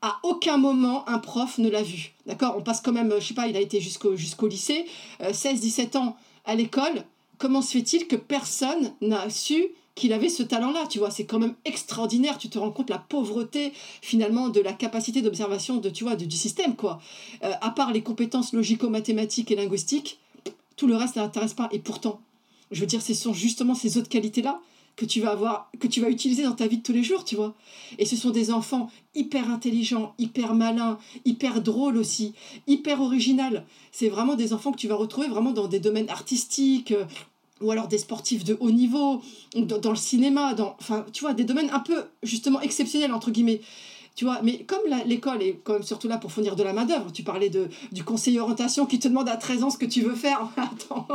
À 0.02 0.20
aucun 0.24 0.58
moment, 0.58 1.08
un 1.08 1.20
prof 1.20 1.58
ne 1.60 1.70
l'a 1.70 1.82
vu. 1.82 2.14
D'accord? 2.26 2.56
On 2.58 2.62
passe 2.62 2.82
quand 2.82 2.92
même, 2.92 3.14
je 3.20 3.28
sais 3.28 3.34
pas, 3.34 3.48
il 3.48 3.56
a 3.56 3.62
été 3.62 3.80
jusqu'au 3.80 4.48
lycée, 4.48 4.86
16-17 5.22 5.96
euh, 5.96 6.00
ans 6.00 6.18
à 6.46 6.56
l'école. 6.56 7.06
Comment 7.38 7.62
se 7.62 7.72
fait-il 7.72 8.08
que 8.08 8.18
personne 8.18 8.94
n'a 9.02 9.30
su 9.30 9.70
qu'il 9.96 10.12
avait 10.12 10.30
ce 10.30 10.44
talent-là, 10.44 10.88
tu 10.88 11.00
vois, 11.00 11.12
c'est 11.12 11.26
quand 11.26 11.40
même 11.40 11.56
extraordinaire, 11.66 12.38
tu 12.38 12.50
te 12.50 12.58
rends 12.58 12.72
compte 12.72 12.90
la 12.90 12.98
pauvreté 12.98 13.74
finalement 14.02 14.50
de 14.50 14.60
la 14.60 14.74
capacité 14.74 15.22
d'observation 15.22 15.78
de, 15.78 15.90
du 15.90 16.36
système, 16.36 16.76
quoi. 16.76 17.00
Euh, 17.44 17.52
à 17.62 17.70
part 17.70 17.92
les 17.92 18.02
compétences 18.02 18.54
logico-mathématiques 18.54 19.52
et 19.52 19.56
linguistiques, 19.56 20.20
tout 20.76 20.88
le 20.88 20.96
reste 20.96 21.16
n'intéresse 21.16 21.54
pas. 21.54 21.70
Et 21.72 21.80
pourtant, 21.80 22.20
je 22.74 22.80
veux 22.80 22.88
dire, 22.88 23.02
ce 23.02 23.14
sont 23.14 23.34
justement 23.34 23.76
ces 23.76 23.98
autres 23.98 24.10
qualités-là 24.10 24.62
que 24.96 25.06
tu 25.06 25.22
vas 25.22 25.32
avoir, 25.32 25.72
que 25.80 25.88
tu 25.88 26.02
vas 26.02 26.10
utiliser 26.10 26.44
dans 26.44 26.54
ta 26.54 26.68
vie 26.68 26.78
de 26.78 26.84
tous 26.84 26.94
les 26.94 27.04
jours, 27.04 27.26
tu 27.26 27.36
vois. 27.36 27.56
Et 27.98 28.06
ce 28.06 28.16
sont 28.16 28.30
des 28.30 28.52
enfants 28.52 28.92
hyper 29.16 29.50
intelligents, 29.50 30.14
hyper 30.20 30.54
malins, 30.54 31.00
hyper 31.26 31.62
drôles 31.62 31.98
aussi, 31.98 32.34
hyper 32.68 33.02
original. 33.02 33.66
C'est 33.92 34.10
vraiment 34.10 34.36
des 34.36 34.54
enfants 34.54 34.72
que 34.72 34.78
tu 34.78 34.88
vas 34.88 34.96
retrouver 34.96 35.28
vraiment 35.28 35.52
dans 35.52 35.68
des 35.68 35.80
domaines 35.80 36.10
artistiques, 36.10 36.92
euh, 36.92 37.06
ou 37.62 37.72
alors 37.72 37.88
des 37.88 37.98
sportifs 37.98 38.44
de 38.44 38.58
haut 38.60 38.72
niveau, 38.72 39.22
dans, 39.56 39.80
dans 39.80 39.92
le 39.92 39.96
cinéma, 39.96 40.54
dans, 40.54 40.76
enfin, 40.80 41.06
tu 41.12 41.22
vois, 41.22 41.34
des 41.34 41.44
domaines 41.44 41.70
un 41.72 41.80
peu 41.80 42.04
justement 42.22 42.62
exceptionnels 42.62 43.14
entre 43.14 43.32
guillemets. 43.32 43.62
Tu 44.16 44.26
vois, 44.26 44.42
mais 44.44 44.64
comme 44.64 44.82
l'école 45.06 45.42
est 45.42 45.60
quand 45.64 45.74
même 45.74 45.84
surtout 45.84 46.08
là 46.08 46.18
pour 46.18 46.32
fournir 46.32 46.56
de 46.56 46.62
la 46.62 46.72
main-d'œuvre, 46.72 47.12
tu 47.12 47.24
parlais 47.24 47.50
de, 47.50 47.68
du 47.92 48.04
conseiller 48.04 48.40
orientation 48.40 48.86
qui 48.86 49.00
te 49.00 49.08
demande 49.08 49.28
à 49.28 49.38
13 49.38 49.64
ans 49.64 49.70
ce 49.72 49.78
que 49.78 49.86
tu 49.86 50.02
veux 50.02 50.14
faire. 50.16 50.50
Attends, 50.58 51.08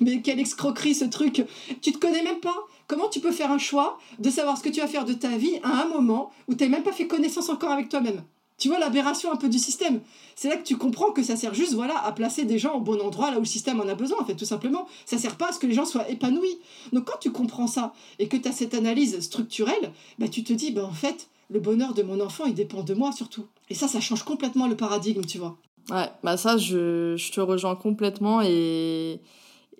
mais 0.00 0.22
quelle 0.22 0.40
escroquerie 0.40 0.94
ce 0.94 1.04
truc. 1.04 1.44
Tu 1.82 1.92
te 1.92 1.98
connais 1.98 2.22
même 2.22 2.40
pas. 2.40 2.56
Comment 2.86 3.08
tu 3.08 3.20
peux 3.20 3.32
faire 3.32 3.50
un 3.50 3.58
choix 3.58 3.98
de 4.18 4.30
savoir 4.30 4.56
ce 4.56 4.62
que 4.62 4.68
tu 4.70 4.80
vas 4.80 4.86
faire 4.86 5.04
de 5.04 5.12
ta 5.12 5.36
vie 5.36 5.58
à 5.62 5.82
un 5.82 5.88
moment 5.88 6.30
où 6.48 6.54
tu 6.54 6.64
n'as 6.64 6.70
même 6.70 6.82
pas 6.82 6.92
fait 6.92 7.06
connaissance 7.06 7.48
encore 7.48 7.70
avec 7.70 7.88
toi-même? 7.88 8.22
Tu 8.56 8.68
vois 8.68 8.78
l'aberration 8.78 9.32
un 9.32 9.36
peu 9.36 9.48
du 9.48 9.58
système. 9.58 10.00
C'est 10.36 10.48
là 10.48 10.56
que 10.56 10.62
tu 10.62 10.76
comprends 10.76 11.10
que 11.10 11.22
ça 11.22 11.36
sert 11.36 11.54
juste 11.54 11.74
voilà, 11.74 11.98
à 12.04 12.12
placer 12.12 12.44
des 12.44 12.58
gens 12.58 12.74
au 12.74 12.80
bon 12.80 13.00
endroit, 13.00 13.30
là 13.30 13.36
où 13.38 13.40
le 13.40 13.46
système 13.46 13.80
en 13.80 13.88
a 13.88 13.94
besoin, 13.94 14.18
en 14.20 14.24
fait, 14.24 14.36
tout 14.36 14.44
simplement. 14.44 14.86
Ça 15.06 15.18
sert 15.18 15.36
pas 15.36 15.48
à 15.48 15.52
ce 15.52 15.58
que 15.58 15.66
les 15.66 15.74
gens 15.74 15.84
soient 15.84 16.08
épanouis. 16.08 16.58
Donc 16.92 17.04
quand 17.04 17.18
tu 17.20 17.32
comprends 17.32 17.66
ça 17.66 17.92
et 18.18 18.28
que 18.28 18.36
tu 18.36 18.48
as 18.48 18.52
cette 18.52 18.74
analyse 18.74 19.18
structurelle, 19.20 19.92
bah, 20.18 20.28
tu 20.28 20.44
te 20.44 20.52
dis, 20.52 20.70
bah, 20.70 20.84
en 20.84 20.92
fait, 20.92 21.28
le 21.48 21.60
bonheur 21.60 21.94
de 21.94 22.02
mon 22.02 22.20
enfant, 22.20 22.44
il 22.46 22.54
dépend 22.54 22.82
de 22.82 22.94
moi 22.94 23.12
surtout. 23.12 23.46
Et 23.70 23.74
ça, 23.74 23.88
ça 23.88 24.00
change 24.00 24.22
complètement 24.22 24.66
le 24.66 24.76
paradigme, 24.76 25.24
tu 25.24 25.38
vois. 25.38 25.56
Ouais, 25.90 26.10
bah 26.22 26.36
ça, 26.36 26.56
je, 26.56 27.14
je 27.16 27.32
te 27.32 27.40
rejoins 27.40 27.76
complètement. 27.76 28.40
Et, 28.42 29.20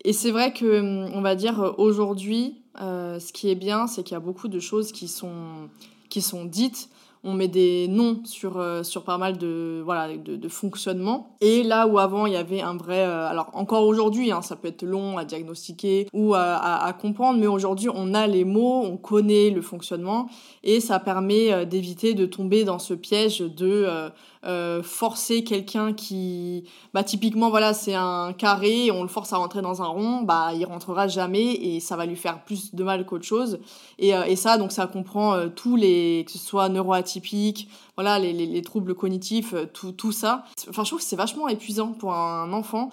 et 0.04 0.12
c'est 0.12 0.30
vrai 0.30 0.52
que, 0.52 0.80
on 1.14 1.20
va 1.22 1.34
dire, 1.34 1.74
aujourd'hui, 1.78 2.62
euh, 2.80 3.18
ce 3.18 3.32
qui 3.32 3.48
est 3.50 3.54
bien, 3.54 3.86
c'est 3.86 4.02
qu'il 4.02 4.14
y 4.14 4.16
a 4.16 4.20
beaucoup 4.20 4.48
de 4.48 4.60
choses 4.60 4.92
qui 4.92 5.08
sont, 5.08 5.68
qui 6.10 6.20
sont 6.20 6.44
dites 6.44 6.88
on 7.24 7.32
met 7.32 7.48
des 7.48 7.88
noms 7.88 8.20
sur, 8.24 8.58
euh, 8.58 8.82
pas 9.04 9.18
mal 9.18 9.38
de, 9.38 9.80
voilà, 9.84 10.08
fonctionnements. 10.48 11.34
Et 11.40 11.62
là 11.62 11.86
où 11.86 11.98
avant, 11.98 12.26
il 12.26 12.34
y 12.34 12.36
avait 12.36 12.60
un 12.60 12.76
vrai... 12.76 13.00
Euh, 13.00 13.26
alors 13.26 13.50
encore 13.54 13.86
aujourd'hui, 13.86 14.30
hein, 14.30 14.42
ça 14.42 14.56
peut 14.56 14.68
être 14.68 14.82
long 14.82 15.16
à 15.16 15.24
diagnostiquer 15.24 16.06
ou 16.12 16.34
à, 16.34 16.84
à, 16.84 16.92
comprendre, 16.92 17.40
mais 17.40 17.46
aujourd'hui, 17.46 17.88
on 17.92 18.12
a 18.14 18.26
les 18.26 18.44
mots, 18.44 18.82
on 18.84 18.98
connaît 18.98 19.50
le 19.50 19.62
fonctionnement, 19.62 20.28
et 20.62 20.80
ça 20.80 21.00
permet 21.00 21.52
euh, 21.52 21.64
d'éviter 21.64 22.12
de 22.12 22.26
tomber 22.26 22.64
dans 22.64 22.78
ce 22.78 22.94
piège 22.94 23.40
de... 23.40 23.88
Euh, 24.46 24.82
forcer 24.82 25.42
quelqu'un 25.42 25.94
qui, 25.94 26.64
bah, 26.92 27.02
typiquement, 27.02 27.48
voilà, 27.48 27.72
c'est 27.72 27.94
un 27.94 28.34
carré, 28.34 28.90
on 28.90 29.02
le 29.02 29.08
force 29.08 29.32
à 29.32 29.38
rentrer 29.38 29.62
dans 29.62 29.80
un 29.80 29.86
rond, 29.86 30.20
bah, 30.20 30.50
il 30.54 30.66
rentrera 30.66 31.08
jamais 31.08 31.54
et 31.54 31.80
ça 31.80 31.96
va 31.96 32.04
lui 32.04 32.16
faire 32.16 32.44
plus 32.44 32.74
de 32.74 32.84
mal 32.84 33.06
qu'autre 33.06 33.24
chose. 33.24 33.58
Et, 33.98 34.14
euh, 34.14 34.24
et, 34.24 34.36
ça, 34.36 34.58
donc, 34.58 34.70
ça 34.70 34.86
comprend 34.86 35.32
euh, 35.32 35.48
tous 35.48 35.76
les, 35.76 36.24
que 36.26 36.32
ce 36.32 36.38
soit 36.38 36.68
neuroatypiques, 36.68 37.68
voilà, 37.96 38.18
les, 38.18 38.34
les, 38.34 38.44
les 38.44 38.62
troubles 38.62 38.94
cognitifs, 38.94 39.54
tout, 39.72 39.92
tout 39.92 40.12
ça. 40.12 40.44
Enfin, 40.68 40.84
je 40.84 40.90
trouve 40.90 41.00
que 41.00 41.06
c'est 41.06 41.16
vachement 41.16 41.48
épuisant 41.48 41.92
pour 41.92 42.12
un 42.12 42.52
enfant 42.52 42.90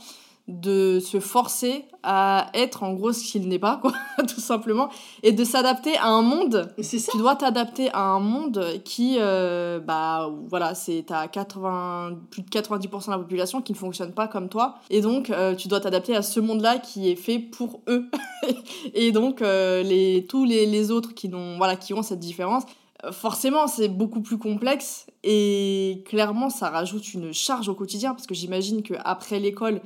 de 0.51 0.99
se 0.99 1.19
forcer 1.19 1.85
à 2.03 2.47
être 2.53 2.83
en 2.83 2.93
gros 2.93 3.13
ce 3.13 3.23
qu'il 3.23 3.47
n'est 3.47 3.59
pas, 3.59 3.77
quoi, 3.77 3.93
tout 4.27 4.39
simplement, 4.39 4.89
et 5.23 5.31
de 5.31 5.43
s'adapter 5.43 5.95
à 5.97 6.07
un 6.07 6.21
monde. 6.21 6.73
C'est 6.81 6.99
ça. 6.99 7.11
Tu 7.11 7.17
dois 7.17 7.35
t'adapter 7.35 7.89
à 7.93 8.01
un 8.01 8.19
monde 8.19 8.65
qui, 8.83 9.17
euh, 9.19 9.79
bah 9.79 10.29
voilà, 10.47 10.73
c'est 10.75 11.11
à 11.11 11.27
80, 11.27 12.17
plus 12.29 12.41
de 12.41 12.49
90% 12.49 13.05
de 13.05 13.11
la 13.11 13.17
population 13.17 13.61
qui 13.61 13.73
ne 13.73 13.77
fonctionne 13.77 14.13
pas 14.13 14.27
comme 14.27 14.49
toi, 14.49 14.75
et 14.89 15.01
donc 15.01 15.29
euh, 15.29 15.55
tu 15.55 15.67
dois 15.67 15.79
t'adapter 15.79 16.15
à 16.15 16.21
ce 16.21 16.39
monde-là 16.39 16.79
qui 16.79 17.09
est 17.09 17.15
fait 17.15 17.39
pour 17.39 17.81
eux. 17.87 18.09
et 18.93 19.11
donc 19.11 19.41
euh, 19.41 19.83
les, 19.83 20.25
tous 20.27 20.45
les, 20.45 20.65
les 20.65 20.91
autres 20.91 21.13
qui, 21.13 21.29
n'ont, 21.29 21.57
voilà, 21.57 21.75
qui 21.75 21.93
ont 21.93 22.03
cette 22.03 22.19
différence, 22.19 22.63
forcément 23.11 23.67
c'est 23.67 23.87
beaucoup 23.87 24.21
plus 24.21 24.37
complexe 24.37 25.07
et 25.23 26.03
clairement 26.07 26.51
ça 26.51 26.69
rajoute 26.69 27.15
une 27.15 27.33
charge 27.33 27.67
au 27.67 27.73
quotidien 27.73 28.13
parce 28.13 28.27
que 28.27 28.35
j'imagine 28.35 28.83
qu'après 28.83 29.39
l'école 29.39 29.81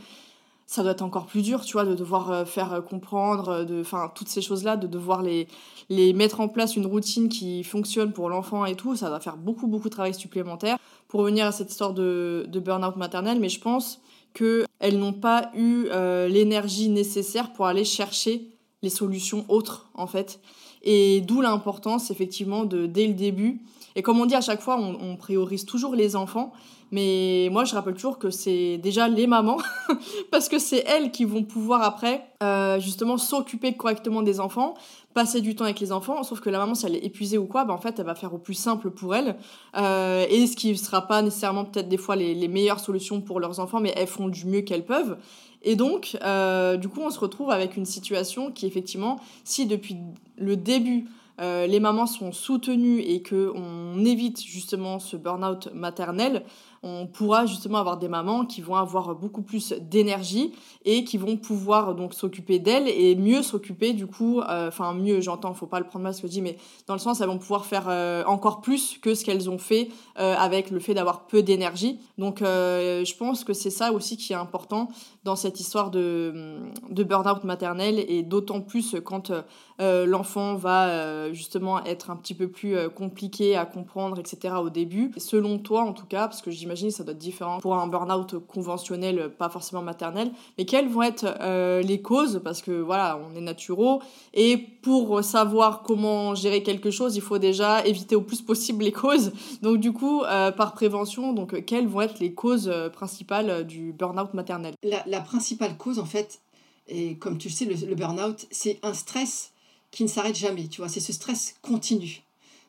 ça 0.68 0.82
doit 0.82 0.94
être 0.94 1.04
encore 1.04 1.28
plus 1.28 1.44
dur, 1.44 1.64
tu 1.64 1.74
vois, 1.74 1.86
de 1.86 1.94
devoir 1.94 2.32
euh, 2.32 2.46
faire 2.46 2.74
euh, 2.74 2.82
comprendre, 2.82 3.50
euh, 3.50 3.66
de, 3.66 3.82
enfin, 3.82 4.12
toutes 4.16 4.30
ces 4.30 4.42
choses-là, 4.42 4.78
de 4.78 4.88
devoir 4.88 5.22
les, 5.22 5.48
les 5.90 6.12
mettre 6.14 6.42
en 6.42 6.48
place 6.48 6.76
une 6.76 6.88
routine 6.88 7.30
qui 7.30 7.64
fonctionne 7.64 8.12
pour 8.12 8.30
l'enfant 8.30 8.66
et 8.66 8.76
tout, 8.76 8.96
ça 8.96 9.10
va 9.10 9.20
faire 9.20 9.38
beaucoup, 9.38 9.68
beaucoup 9.68 9.90
de 9.90 9.94
travail 9.94 10.16
supplémentaire 10.16 10.78
pour 11.08 11.20
revenir 11.20 11.46
à 11.46 11.52
cette 11.52 11.70
histoire 11.70 11.94
de, 11.94 12.46
de 12.48 12.60
burn-out 12.60 12.96
maternel, 12.96 13.40
mais 13.40 13.50
je 13.50 13.60
pense 13.60 14.02
qu'elles 14.34 15.00
n'ont 15.00 15.14
pas 15.14 15.52
eu 15.56 15.88
l'énergie 16.28 16.90
nécessaire 16.90 17.54
pour 17.54 17.68
aller 17.68 17.86
chercher 17.86 18.50
les 18.82 18.90
solutions 18.90 19.46
autres, 19.48 19.88
en 19.94 20.08
fait. 20.08 20.42
Et 20.84 21.22
d'où 21.22 21.40
l'importance, 21.40 22.12
effectivement, 22.12 22.66
de, 22.66 22.86
dès 22.86 23.08
le 23.08 23.14
début, 23.14 23.62
et 23.96 24.02
comme 24.02 24.20
on 24.20 24.26
dit 24.26 24.36
à 24.36 24.42
chaque 24.42 24.62
fois, 24.62 24.78
on 24.78 25.16
priorise 25.16 25.66
toujours 25.66 25.96
les 25.96 26.18
enfants, 26.18 26.52
mais 26.92 27.50
moi, 27.52 27.66
je 27.66 27.74
rappelle 27.74 27.96
toujours 27.96 28.20
que 28.20 28.30
c'est 28.30 28.78
déjà 28.78 29.08
les 29.08 29.28
mamans, 29.28 29.58
parce 30.32 30.50
que 30.50 30.60
c'est 30.60 30.84
elles 30.88 31.12
qui 31.12 31.26
vont 31.26 31.44
pouvoir 31.44 31.82
après, 31.82 32.30
euh, 32.44 32.80
justement, 32.80 33.18
s'occuper 33.18 33.74
correctement 33.74 34.22
des 34.22 34.40
enfants, 34.40 34.76
passer 35.14 35.42
du 35.42 35.56
temps 35.56 35.64
avec 35.64 35.80
les 35.80 35.92
enfants. 35.92 36.22
Sauf 36.24 36.42
que 36.42 36.50
la 36.50 36.60
maman, 36.60 36.76
si 36.76 36.86
elle 36.86 36.96
est 36.96 37.04
épuisée 37.04 37.38
ou 37.38 37.46
quoi, 37.46 37.66
bah, 37.66 37.74
en 37.74 37.80
fait, 37.80 37.98
elle 38.00 38.06
va 38.06 38.16
faire 38.16 38.34
au 38.34 38.38
plus 38.38 38.54
simple 38.54 38.92
pour 38.92 39.16
elle. 39.16 39.36
Euh, 39.76 40.26
et 40.30 40.46
ce 40.46 40.56
qui 40.56 40.72
ne 40.72 40.76
sera 40.76 41.08
pas 41.08 41.22
nécessairement 41.22 41.66
peut-être 41.66 41.90
des 41.90 41.98
fois 41.98 42.16
les, 42.16 42.36
les, 42.36 42.48
meilleures 42.48 42.80
solutions 42.80 43.20
pour 43.20 43.40
leurs 43.40 43.60
enfants, 43.60 43.80
mais 43.80 43.94
elles 43.96 44.08
font 44.08 44.28
du 44.28 44.46
mieux 44.46 44.62
qu'elles 44.62 44.86
peuvent. 44.86 45.18
Et 45.64 45.76
donc, 45.76 46.18
euh, 46.24 46.78
du 46.78 46.88
coup, 46.88 47.02
on 47.02 47.10
se 47.10 47.20
retrouve 47.20 47.50
avec 47.50 47.76
une 47.76 47.86
situation 47.86 48.52
qui, 48.52 48.68
effectivement, 48.68 49.20
si 49.44 49.66
depuis 49.66 49.98
le 50.38 50.56
début, 50.56 51.08
les 51.38 51.82
mamans 51.82 52.06
sont 52.06 52.32
soutenues 52.32 53.02
et 53.02 53.22
qu'on 53.22 54.06
évite 54.06 54.42
justement 54.42 55.00
ce 55.00 55.18
burn-out 55.18 55.68
maternel, 55.74 56.46
on 56.86 57.08
pourra 57.08 57.48
justement 57.48 57.80
avoir 57.80 57.98
des 57.98 58.08
mamans 58.08 58.46
qui 58.46 58.62
vont 58.62 58.76
avoir 58.76 59.16
beaucoup 59.16 59.42
plus 59.42 59.74
d'énergie 59.74 60.54
et 60.86 61.04
qui 61.04 61.18
vont 61.18 61.36
pouvoir 61.36 61.96
donc 61.96 62.14
s'occuper 62.14 62.60
d'elles 62.60 62.88
et 62.88 63.16
mieux 63.16 63.42
s'occuper 63.42 63.94
du 63.94 64.06
coup, 64.06 64.40
euh, 64.42 64.68
enfin 64.68 64.94
mieux 64.94 65.20
j'entends, 65.20 65.54
faut 65.56 65.66
pas 65.66 65.80
le 65.80 65.88
prendre 65.88 66.04
mal 66.04 66.14
ce 66.14 66.22
que 66.22 66.28
je 66.28 66.34
dis, 66.34 66.42
mais 66.44 66.58
dans 66.86 66.94
le 66.94 67.00
sens 67.00 67.22
elles 67.22 67.28
vont 67.28 67.40
pouvoir 67.40 67.66
faire 67.66 67.88
euh, 67.90 68.24
encore 68.26 68.62
plus 68.62 69.00
que 69.00 69.16
ce 69.16 69.26
qu'elles 69.26 69.50
ont 69.50 69.58
fait 69.58 69.90
euh, 70.20 70.36
avec 70.38 70.70
le 70.70 70.80
fait 70.80 70.94
d'avoir 70.94 71.26
peu 71.26 71.42
d'énergie. 71.42 72.00
Donc 72.20 72.40
je 72.42 73.18
pense 73.18 73.44
que 73.44 73.54
c'est 73.54 73.72
ça 73.72 73.92
aussi 73.92 74.16
qui 74.16 74.34
est 74.34 74.36
important 74.36 74.90
dans 75.24 75.36
cette 75.36 75.60
histoire 75.60 75.90
de, 75.90 76.60
de 76.92 77.04
burn-out 77.04 77.44
maternel 77.44 78.04
et 78.08 78.22
d'autant 78.22 78.62
plus 78.62 78.96
quand 79.04 79.32
l'enfant 79.80 80.56
va 80.56 81.32
justement 81.34 81.84
être 81.84 82.12
un 82.12 82.16
petit 82.16 82.36
peu 82.36 82.48
plus 82.48 82.90
compliqué 82.90 83.56
à 83.56 83.66
comprendre, 83.66 84.20
etc. 84.20 84.56
au 84.62 84.70
début. 84.70 85.12
Selon 85.18 85.58
toi 85.58 85.82
en 85.82 85.94
tout 85.94 86.06
cas, 86.06 86.28
parce 86.28 86.42
que 86.42 86.52
j'imagine 86.52 86.75
ça 86.76 87.04
doit 87.04 87.14
être 87.14 87.18
différent 87.18 87.60
pour 87.60 87.76
un 87.76 87.88
burn-out 87.88 88.36
conventionnel, 88.48 89.32
pas 89.38 89.50
forcément 89.50 89.82
maternel. 89.82 90.32
Mais 90.58 90.66
quelles 90.66 90.90
vont 90.90 91.02
être 91.02 91.26
euh, 91.42 91.82
les 91.82 92.02
causes? 92.02 92.42
Parce 92.44 92.62
que 92.62 92.72
voilà, 92.72 93.20
on 93.26 93.36
est 93.36 93.42
naturaux. 93.42 94.02
Et 94.34 94.58
pour 94.58 95.24
savoir 95.24 95.84
comment 95.84 96.36
gérer 96.36 96.64
quelque 96.64 96.92
chose, 96.92 97.16
il 97.16 97.22
faut 97.22 97.38
déjà 97.38 97.86
éviter 97.86 98.16
au 98.16 98.22
plus 98.22 98.42
possible 98.42 98.84
les 98.84 98.92
causes. 98.92 99.32
Donc 99.62 99.78
du 99.78 99.94
coup, 99.94 100.24
euh, 100.24 100.52
par 100.52 100.74
prévention, 100.74 101.34
donc 101.34 101.66
quelles 101.66 101.88
vont 101.88 102.02
être 102.02 102.20
les 102.20 102.34
causes 102.34 102.70
euh, 102.70 102.90
principales 102.90 103.66
du 103.66 103.94
burn-out 103.94 104.34
maternel? 104.34 104.76
La, 104.84 105.22
principale 105.22 105.78
cause, 105.78 106.00
en 106.00 106.06
fait, 106.06 106.40
et 106.88 107.18
comme 107.18 107.38
tu 107.38 107.48
le 107.48 107.54
sais, 107.54 107.66
le, 107.66 107.76
le 107.88 107.96
burn-out, 107.96 108.46
c'est 108.52 108.80
un 108.84 108.94
stress 108.94 109.52
qui 109.92 110.04
ne 110.04 110.10
s'arrête 110.10 110.36
jamais. 110.36 110.68
Tu 110.68 110.82
vois, 110.82 110.90
c'est 110.90 111.00
ce 111.00 111.14
stress 111.14 111.56
continu. 111.62 112.24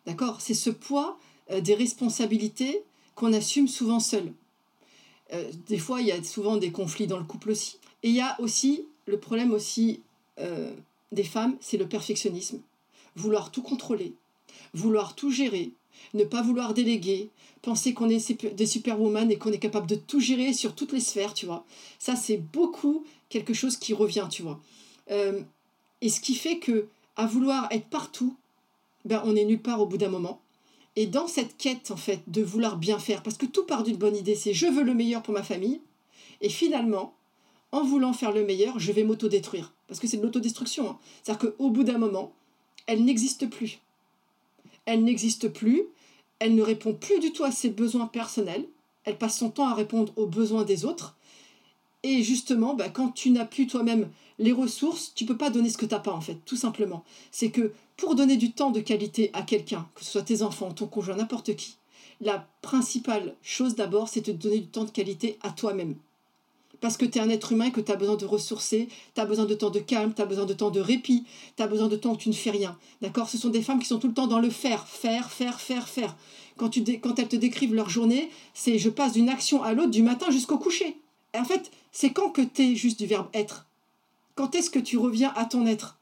D'accord? 0.07 0.41
C'est 0.41 0.55
ce 0.55 0.71
poids 0.71 1.19
des 1.61 1.75
responsabilités 1.75 2.83
qu'on 3.17 3.33
assume 3.33 3.67
souvent 3.67 3.99
seul. 3.99 4.33
Euh, 5.33 5.51
des 5.67 5.79
fois, 5.79 6.01
il 6.01 6.07
y 6.07 6.13
a 6.13 6.23
souvent 6.23 6.57
des 6.57 6.71
conflits 6.71 7.09
dans 7.09 7.19
le 7.19 7.25
couple 7.25 7.51
aussi. 7.51 7.79
Et 8.05 8.11
il 8.11 8.15
y 8.15 8.21
a 8.21 8.41
aussi 8.41 8.85
le 9.07 9.19
problème 9.19 9.53
aussi 9.53 10.01
euh, 10.39 10.73
des 11.11 11.25
femmes, 11.25 11.57
c'est 11.61 11.79
le 11.79 11.89
perfectionnisme. 11.89 12.61
Vouloir 13.17 13.51
tout 13.51 13.63
contrôler, 13.63 14.15
vouloir 14.75 15.17
tout 15.17 15.31
gérer, 15.31 15.73
ne 16.15 16.25
pas 16.25 16.43
vouloir 16.43 16.75
déléguer, 16.75 17.31
penser 17.63 17.95
qu'on 17.95 18.11
est 18.11 18.55
des 18.55 18.67
superwoman 18.67 19.31
et 19.31 19.39
qu'on 19.39 19.51
est 19.51 19.59
capable 19.59 19.87
de 19.87 19.95
tout 19.97 20.21
gérer 20.21 20.53
sur 20.53 20.75
toutes 20.75 20.93
les 20.93 21.01
sphères, 21.01 21.35
tu 21.35 21.47
vois. 21.47 21.65
Ça, 21.99 22.15
c'est 22.15 22.37
beaucoup 22.37 23.05
quelque 23.29 23.55
chose 23.55 23.77
qui 23.77 23.95
revient, 23.95 24.27
tu 24.31 24.43
vois. 24.43 24.61
Euh, 25.11 25.41
et 26.03 26.11
ce 26.11 26.21
qui 26.21 26.35
fait 26.35 26.59
que, 26.59 26.89
à 27.17 27.27
vouloir 27.27 27.67
être 27.73 27.87
partout, 27.87 28.37
ben, 29.05 29.23
on 29.25 29.35
est 29.35 29.45
nulle 29.45 29.63
part 29.63 29.81
au 29.81 29.87
bout 29.87 29.97
d'un 29.97 30.11
moment. 30.11 30.41
Et 30.97 31.07
dans 31.07 31.29
cette 31.29 31.57
quête, 31.59 31.91
en 31.91 31.97
fait, 31.97 32.23
de 32.27 32.43
vouloir 32.43 32.77
bien 32.77 32.99
faire, 32.99 33.23
parce 33.23 33.37
que 33.37 33.47
tout 33.47 33.65
part 33.65 33.83
d'une 33.83 33.97
bonne 33.97 34.17
idée, 34.17 34.35
c'est 34.35 34.55
je 34.55 34.67
veux 34.67 34.83
le 34.83 34.95
meilleur 34.95 35.23
pour 35.23 35.35
ma 35.35 35.43
famille, 35.43 35.81
et 36.41 36.49
finalement, 36.49 37.15
en 37.73 37.85
voulant 37.85 38.13
faire 38.13 38.33
le 38.33 38.45
meilleur, 38.45 38.79
je 38.79 38.93
vais 38.93 39.05
m'autodétruire. 39.05 39.73
Parce 39.89 40.01
que 40.01 40.07
c'est 40.07 40.17
de 40.17 40.23
l'autodestruction. 40.23 40.91
Hein. 40.91 40.99
C'est-à-dire 41.23 41.53
qu'au 41.53 41.71
bout 41.71 41.85
d'un 41.85 41.99
moment, 41.99 42.33
elle 42.87 43.05
n'existe 43.05 43.49
plus. 43.49 43.81
Elle 44.87 45.05
n'existe 45.05 45.49
plus, 45.49 45.83
elle 46.39 46.55
ne 46.55 46.63
répond 46.63 46.95
plus 46.95 47.19
du 47.19 47.33
tout 47.33 47.45
à 47.45 47.51
ses 47.51 47.71
besoins 47.71 48.07
personnels, 48.07 48.67
elle 49.05 49.19
passe 49.19 49.39
son 49.39 49.51
temps 49.51 49.69
à 49.69 49.75
répondre 49.75 50.13
aux 50.17 50.27
besoins 50.27 50.65
des 50.65 50.85
autres. 50.85 51.16
Et 52.09 52.23
justement, 52.23 52.75
bah, 52.75 52.89
quand 52.89 53.09
tu 53.09 53.31
n'as 53.31 53.45
plus 53.45 53.67
toi-même 53.67 54.09
les 54.39 54.53
ressources, 54.53 55.13
tu 55.17 55.27
peux 55.27 55.37
pas 55.37 55.51
donner 55.51 55.71
ce 55.71 55.77
que 55.77 55.87
tu 55.87 55.93
n'as 55.93 55.99
pas, 55.99 56.13
en 56.13 56.21
fait, 56.21 56.39
tout 56.45 56.55
simplement. 56.55 57.03
C'est 57.33 57.51
que 57.51 57.73
pour 57.97 58.15
donner 58.15 58.37
du 58.37 58.53
temps 58.53 58.71
de 58.71 58.79
qualité 58.79 59.31
à 59.33 59.43
quelqu'un, 59.43 59.89
que 59.97 60.05
ce 60.05 60.13
soit 60.13 60.23
tes 60.23 60.43
enfants, 60.43 60.71
ton 60.71 60.87
conjoint, 60.87 61.17
n'importe 61.17 61.57
qui, 61.57 61.79
la 62.21 62.47
principale 62.63 63.35
chose 63.43 63.75
d'abord, 63.75 64.09
c'est 64.09 64.25
de 64.25 64.31
donner 64.31 64.61
du 64.61 64.69
temps 64.69 64.85
de 64.85 64.91
qualité 64.91 65.37
à 65.43 65.51
toi-même. 65.51 65.97
Parce 66.81 66.97
que 66.97 67.05
tu 67.05 67.19
es 67.19 67.21
un 67.21 67.29
être 67.29 67.51
humain 67.51 67.67
et 67.67 67.73
que 67.73 67.81
tu 67.81 67.91
as 67.91 67.97
besoin 67.97 68.15
de 68.15 68.25
ressourcer, 68.25 68.87
tu 69.17 69.21
as 69.21 69.25
besoin 69.25 69.47
de 69.47 69.55
temps 69.55 69.71
de 69.71 69.81
calme, 69.81 70.13
tu 70.15 70.23
as 70.23 70.27
besoin 70.27 70.47
de 70.47 70.55
temps 70.55 70.71
de 70.71 70.79
répit, 70.79 71.25
tu 71.57 71.63
as 71.65 71.67
besoin 71.67 71.89
de 71.89 71.97
temps 71.97 72.13
où 72.13 72.17
tu 72.17 72.29
ne 72.29 72.35
fais 72.35 72.53
rien. 72.53 72.79
D'accord? 73.03 73.29
Ce 73.29 73.37
sont 73.37 73.49
des 73.49 73.63
femmes 73.63 73.81
qui 73.81 73.87
sont 73.87 73.99
tout 73.99 74.07
le 74.07 74.15
temps 74.15 74.29
dans 74.29 74.39
le 74.39 74.51
faire, 74.51 74.87
faire, 74.87 75.33
faire, 75.33 75.61
faire, 75.61 75.89
faire. 75.89 76.15
Quand, 76.57 76.69
tu 76.69 76.85
quand 77.01 77.19
elles 77.19 77.27
te 77.27 77.35
décrivent 77.35 77.75
leur 77.75 77.91
journée, 77.91 78.31
c'est 78.55 78.79
je 78.79 78.91
passe 78.91 79.15
d'une 79.15 79.29
action 79.29 79.65
à 79.65 79.73
l'autre 79.73 79.91
du 79.91 80.05
matin 80.05 80.31
jusqu'au 80.31 80.59
coucher. 80.59 80.97
En 81.35 81.45
fait, 81.45 81.71
c'est 81.93 82.11
quand 82.11 82.31
que 82.31 82.43
tu 82.43 82.63
es 82.63 82.77
juste 82.77 82.99
du 82.99 83.07
verbe 83.07 83.29
être. 83.35 83.67
Quand 84.35 84.55
est-ce 84.55 84.71
que 84.71 84.79
tu 84.79 84.99
reviens 84.99 85.33
à 85.37 85.45
ton 85.45 85.67
être? 85.67 85.99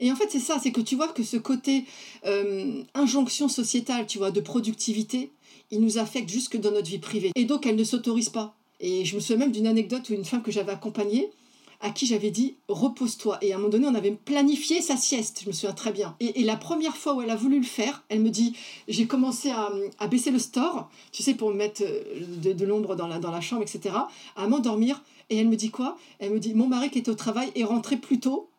Et 0.00 0.10
en 0.10 0.16
fait, 0.16 0.28
c'est 0.30 0.40
ça, 0.40 0.58
c'est 0.62 0.72
que 0.72 0.80
tu 0.80 0.96
vois 0.96 1.08
que 1.08 1.22
ce 1.22 1.36
côté 1.36 1.84
euh, 2.24 2.82
injonction 2.94 3.48
sociétale, 3.48 4.06
tu 4.06 4.18
vois, 4.18 4.30
de 4.30 4.40
productivité, 4.40 5.30
il 5.70 5.80
nous 5.80 5.98
affecte 5.98 6.30
jusque 6.30 6.56
dans 6.56 6.70
notre 6.70 6.88
vie 6.88 6.98
privée. 6.98 7.32
Et 7.34 7.44
donc, 7.44 7.66
elle 7.66 7.76
ne 7.76 7.84
s'autorise 7.84 8.30
pas. 8.30 8.56
Et 8.80 9.04
je 9.04 9.14
me 9.14 9.20
souviens 9.20 9.36
même 9.36 9.52
d'une 9.52 9.66
anecdote 9.66 10.08
où 10.08 10.14
une 10.14 10.24
femme 10.24 10.42
que 10.42 10.50
j'avais 10.50 10.72
accompagnée, 10.72 11.30
à 11.80 11.90
qui 11.90 12.06
j'avais 12.06 12.30
dit 12.30 12.56
repose-toi. 12.68 13.38
Et 13.42 13.52
à 13.52 13.56
un 13.56 13.58
moment 13.58 13.70
donné, 13.70 13.86
on 13.86 13.94
avait 13.94 14.10
planifié 14.10 14.82
sa 14.82 14.96
sieste, 14.96 15.40
je 15.42 15.48
me 15.48 15.52
souviens 15.52 15.72
très 15.72 15.92
bien. 15.92 16.14
Et, 16.20 16.42
la 16.44 16.56
première 16.56 16.96
fois 16.96 17.14
où 17.14 17.22
elle 17.22 17.30
a 17.30 17.36
voulu 17.36 17.58
le 17.58 17.66
faire, 17.66 18.04
elle 18.08 18.20
me 18.20 18.30
dit 18.30 18.54
j'ai 18.88 19.06
commencé 19.06 19.50
à, 19.50 20.06
baisser 20.06 20.30
le 20.30 20.38
store, 20.38 20.90
tu 21.12 21.22
sais, 21.22 21.34
pour 21.34 21.52
mettre 21.54 21.82
euh, 21.84 22.52
de, 22.54 22.64
l'ombre 22.64 22.96
dans 22.96 23.06
la, 23.06 23.18
dans 23.18 23.30
la 23.30 23.40
chambre, 23.40 23.62
etc., 23.62 23.94
à 24.36 24.48
m'endormir. 24.48 25.02
Et 25.30 25.36
elle 25.36 25.48
me 25.48 25.56
dit 25.56 25.70
quoi? 25.70 25.96
Elle 26.18 26.32
me 26.32 26.40
dit 26.40 26.54
mon 26.54 26.66
mari 26.66 26.90
qui 26.90 26.98
était 26.98 27.10
au 27.10 27.14
travail 27.14 27.50
est 27.54 27.64
rentré 27.64 27.96
plus 27.96 28.20
tôt 28.20 28.50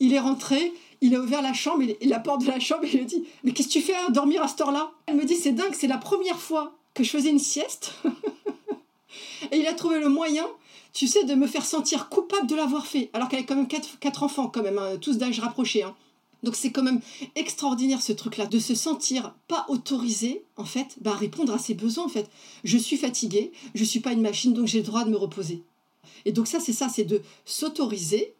il 0.00 0.14
est 0.14 0.20
rentré, 0.20 0.72
il 1.00 1.14
a 1.14 1.20
ouvert 1.20 1.42
la 1.42 1.52
chambre, 1.52 1.82
et 1.82 2.06
la 2.06 2.20
porte 2.20 2.42
de 2.42 2.46
la 2.46 2.60
chambre, 2.60 2.84
et 2.84 2.90
il 2.92 3.00
a 3.00 3.04
dit 3.04 3.24
Mais 3.44 3.52
qu'est-ce 3.52 3.68
que 3.68 3.72
tu 3.72 3.80
fais 3.80 3.94
à 3.94 4.10
dormir 4.10 4.42
à 4.42 4.48
ce 4.48 4.62
heure-là 4.62 4.92
Elle 5.06 5.16
me 5.16 5.24
dit 5.24 5.34
C'est 5.34 5.52
dingue, 5.52 5.74
c'est 5.74 5.86
la 5.86 5.98
première 5.98 6.38
fois 6.38 6.72
que 6.94 7.04
je 7.04 7.10
faisais 7.10 7.30
une 7.30 7.38
sieste. 7.38 7.94
et 9.52 9.58
il 9.58 9.66
a 9.66 9.74
trouvé 9.74 10.00
le 10.00 10.08
moyen, 10.08 10.46
tu 10.98 11.06
sais, 11.06 11.22
de 11.22 11.36
me 11.36 11.46
faire 11.46 11.64
sentir 11.64 12.08
coupable 12.08 12.48
de 12.48 12.56
l'avoir 12.56 12.84
fait. 12.84 13.08
Alors 13.12 13.28
qu'elle 13.28 13.38
a 13.38 13.42
quand 13.44 13.54
même 13.54 13.68
quatre, 13.68 14.22
enfants, 14.24 14.48
quand 14.48 14.64
même, 14.64 14.78
hein, 14.78 14.96
tous 15.00 15.16
d'âge 15.16 15.38
rapproché. 15.38 15.84
Hein. 15.84 15.94
Donc 16.42 16.56
c'est 16.56 16.72
quand 16.72 16.82
même 16.82 17.00
extraordinaire 17.36 18.02
ce 18.02 18.10
truc-là, 18.10 18.46
de 18.46 18.58
se 18.58 18.74
sentir 18.74 19.32
pas 19.46 19.64
autorisé, 19.68 20.42
en 20.56 20.64
fait, 20.64 20.96
bah, 21.00 21.12
à 21.12 21.14
répondre 21.14 21.54
à 21.54 21.58
ses 21.58 21.74
besoins, 21.74 22.04
en 22.04 22.08
fait. 22.08 22.28
Je 22.64 22.76
suis 22.76 22.96
fatiguée, 22.96 23.52
je 23.76 23.84
suis 23.84 24.00
pas 24.00 24.10
une 24.10 24.22
machine, 24.22 24.52
donc 24.52 24.66
j'ai 24.66 24.80
le 24.80 24.86
droit 24.86 25.04
de 25.04 25.10
me 25.10 25.16
reposer. 25.16 25.62
Et 26.24 26.32
donc 26.32 26.48
ça, 26.48 26.58
c'est 26.58 26.72
ça, 26.72 26.88
c'est 26.88 27.04
de 27.04 27.22
s'autoriser 27.44 28.34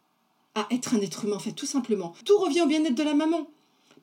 à 0.53 0.67
être 0.69 0.95
un 0.95 0.99
être 0.99 1.23
humain, 1.23 1.37
en 1.37 1.39
fait, 1.39 1.53
tout 1.53 1.65
simplement. 1.65 2.13
Tout 2.25 2.37
revient 2.39 2.63
au 2.63 2.67
bien-être 2.67 2.93
de 2.93 3.03
la 3.03 3.13
maman, 3.13 3.47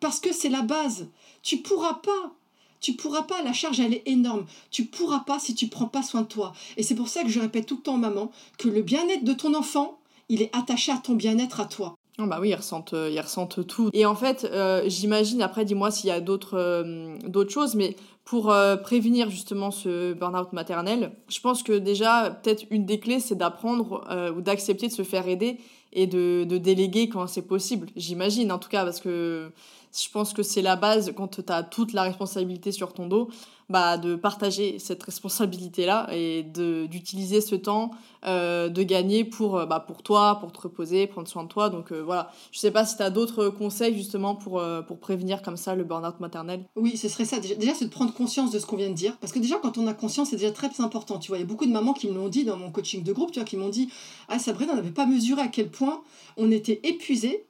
parce 0.00 0.18
que 0.18 0.32
c'est 0.32 0.48
la 0.48 0.62
base. 0.62 1.08
Tu 1.42 1.58
pourras 1.58 2.00
pas, 2.02 2.34
tu 2.80 2.94
pourras 2.94 3.22
pas, 3.22 3.42
la 3.42 3.52
charge, 3.52 3.80
elle 3.80 3.94
est 3.94 4.02
énorme. 4.06 4.46
Tu 4.70 4.84
pourras 4.84 5.20
pas 5.20 5.38
si 5.38 5.54
tu 5.54 5.68
prends 5.68 5.86
pas 5.86 6.02
soin 6.02 6.22
de 6.22 6.26
toi. 6.26 6.52
Et 6.76 6.82
c'est 6.82 6.94
pour 6.94 7.08
ça 7.08 7.22
que 7.22 7.28
je 7.28 7.40
répète 7.40 7.66
tout 7.66 7.76
le 7.76 7.82
temps, 7.82 7.96
maman, 7.96 8.30
que 8.58 8.68
le 8.68 8.82
bien-être 8.82 9.24
de 9.24 9.32
ton 9.32 9.54
enfant, 9.54 9.98
il 10.28 10.42
est 10.42 10.54
attaché 10.56 10.92
à 10.92 10.98
ton 10.98 11.14
bien-être 11.14 11.60
à 11.60 11.66
toi. 11.66 11.96
Oh 12.18 12.24
bah 12.26 12.38
oui, 12.40 12.48
ils 12.48 12.54
ressentent, 12.54 12.94
euh, 12.94 13.10
ils 13.10 13.20
ressentent 13.20 13.66
tout. 13.66 13.90
Et 13.92 14.06
en 14.06 14.14
fait, 14.14 14.48
euh, 14.50 14.84
j'imagine, 14.86 15.42
après, 15.42 15.66
dis-moi 15.66 15.90
s'il 15.90 16.08
y 16.08 16.12
a 16.12 16.20
d'autres 16.20 16.56
euh, 16.56 17.48
choses, 17.48 17.74
mais 17.74 17.94
pour 18.24 18.52
prévenir 18.82 19.30
justement 19.30 19.70
ce 19.70 20.12
burn-out 20.12 20.52
maternel, 20.52 21.12
je 21.28 21.38
pense 21.38 21.62
que 21.62 21.74
déjà, 21.74 22.30
peut-être 22.42 22.64
une 22.70 22.84
des 22.84 22.98
clés, 22.98 23.20
c'est 23.20 23.36
d'apprendre 23.36 24.04
ou 24.36 24.40
d'accepter 24.40 24.88
de 24.88 24.92
se 24.92 25.04
faire 25.04 25.28
aider 25.28 25.58
et 25.92 26.08
de 26.08 26.44
déléguer 26.44 27.08
quand 27.08 27.28
c'est 27.28 27.46
possible. 27.46 27.86
J'imagine, 27.94 28.50
en 28.50 28.58
tout 28.58 28.68
cas, 28.68 28.82
parce 28.82 28.98
que 28.98 29.52
je 29.96 30.10
pense 30.10 30.32
que 30.32 30.42
c'est 30.42 30.62
la 30.62 30.76
base 30.76 31.12
quand 31.16 31.28
tu 31.28 31.42
as 31.48 31.62
toute 31.62 31.92
la 31.92 32.02
responsabilité 32.02 32.72
sur 32.72 32.92
ton 32.92 33.06
dos 33.06 33.28
bah, 33.68 33.96
de 33.96 34.14
partager 34.14 34.78
cette 34.78 35.02
responsabilité-là 35.02 36.08
et 36.12 36.44
d'utiliser 36.44 37.40
ce 37.40 37.56
temps 37.56 37.90
euh, 38.24 38.68
de 38.68 38.82
gagner 38.84 39.24
pour, 39.24 39.56
euh, 39.56 39.66
bah, 39.66 39.80
pour 39.80 40.02
toi, 40.04 40.38
pour 40.40 40.52
te 40.52 40.60
reposer, 40.60 41.06
prendre 41.08 41.26
soin 41.26 41.42
de 41.42 41.48
toi. 41.48 41.68
Donc 41.68 41.90
euh, 41.90 42.00
voilà, 42.00 42.30
je 42.52 42.60
sais 42.60 42.70
pas 42.70 42.84
si 42.84 42.96
tu 42.96 43.02
as 43.02 43.10
d'autres 43.10 43.48
conseils 43.48 43.96
justement 43.96 44.36
pour, 44.36 44.62
pour 44.86 44.98
prévenir 44.98 45.42
comme 45.42 45.56
ça 45.56 45.74
le 45.74 45.82
burn-out 45.82 46.20
maternel. 46.20 46.64
Oui, 46.76 46.96
ce 46.96 47.08
serait 47.08 47.24
ça. 47.24 47.40
Déjà, 47.40 47.74
c'est 47.74 47.86
de 47.86 47.90
prendre 47.90 48.12
conscience 48.14 48.52
de 48.52 48.58
ce 48.58 48.66
qu'on 48.66 48.76
vient 48.76 48.90
de 48.90 48.94
dire. 48.94 49.16
Parce 49.16 49.32
que 49.32 49.38
déjà, 49.38 49.56
quand 49.56 49.78
on 49.78 49.86
a 49.86 49.94
conscience, 49.94 50.30
c'est 50.30 50.36
déjà 50.36 50.52
très 50.52 50.68
important. 50.80 51.18
Tu 51.18 51.28
vois, 51.28 51.38
il 51.38 51.40
y 51.40 51.44
a 51.44 51.46
beaucoup 51.46 51.66
de 51.66 51.72
mamans 51.72 51.92
qui 51.92 52.08
me 52.08 52.14
l'ont 52.14 52.28
dit 52.28 52.44
dans 52.44 52.56
mon 52.56 52.70
coaching 52.70 53.02
de 53.02 53.12
groupe, 53.12 53.32
tu 53.32 53.40
vois, 53.40 53.46
qui 53.46 53.56
m'ont 53.56 53.68
dit 53.68 53.88
Ah, 54.28 54.38
Sabrina, 54.38 54.72
on 54.72 54.76
n'avait 54.76 54.90
pas 54.90 55.06
mesuré 55.06 55.42
à 55.42 55.48
quel 55.48 55.70
point 55.70 56.02
on 56.36 56.50
était 56.50 56.80
épuisé 56.84 57.46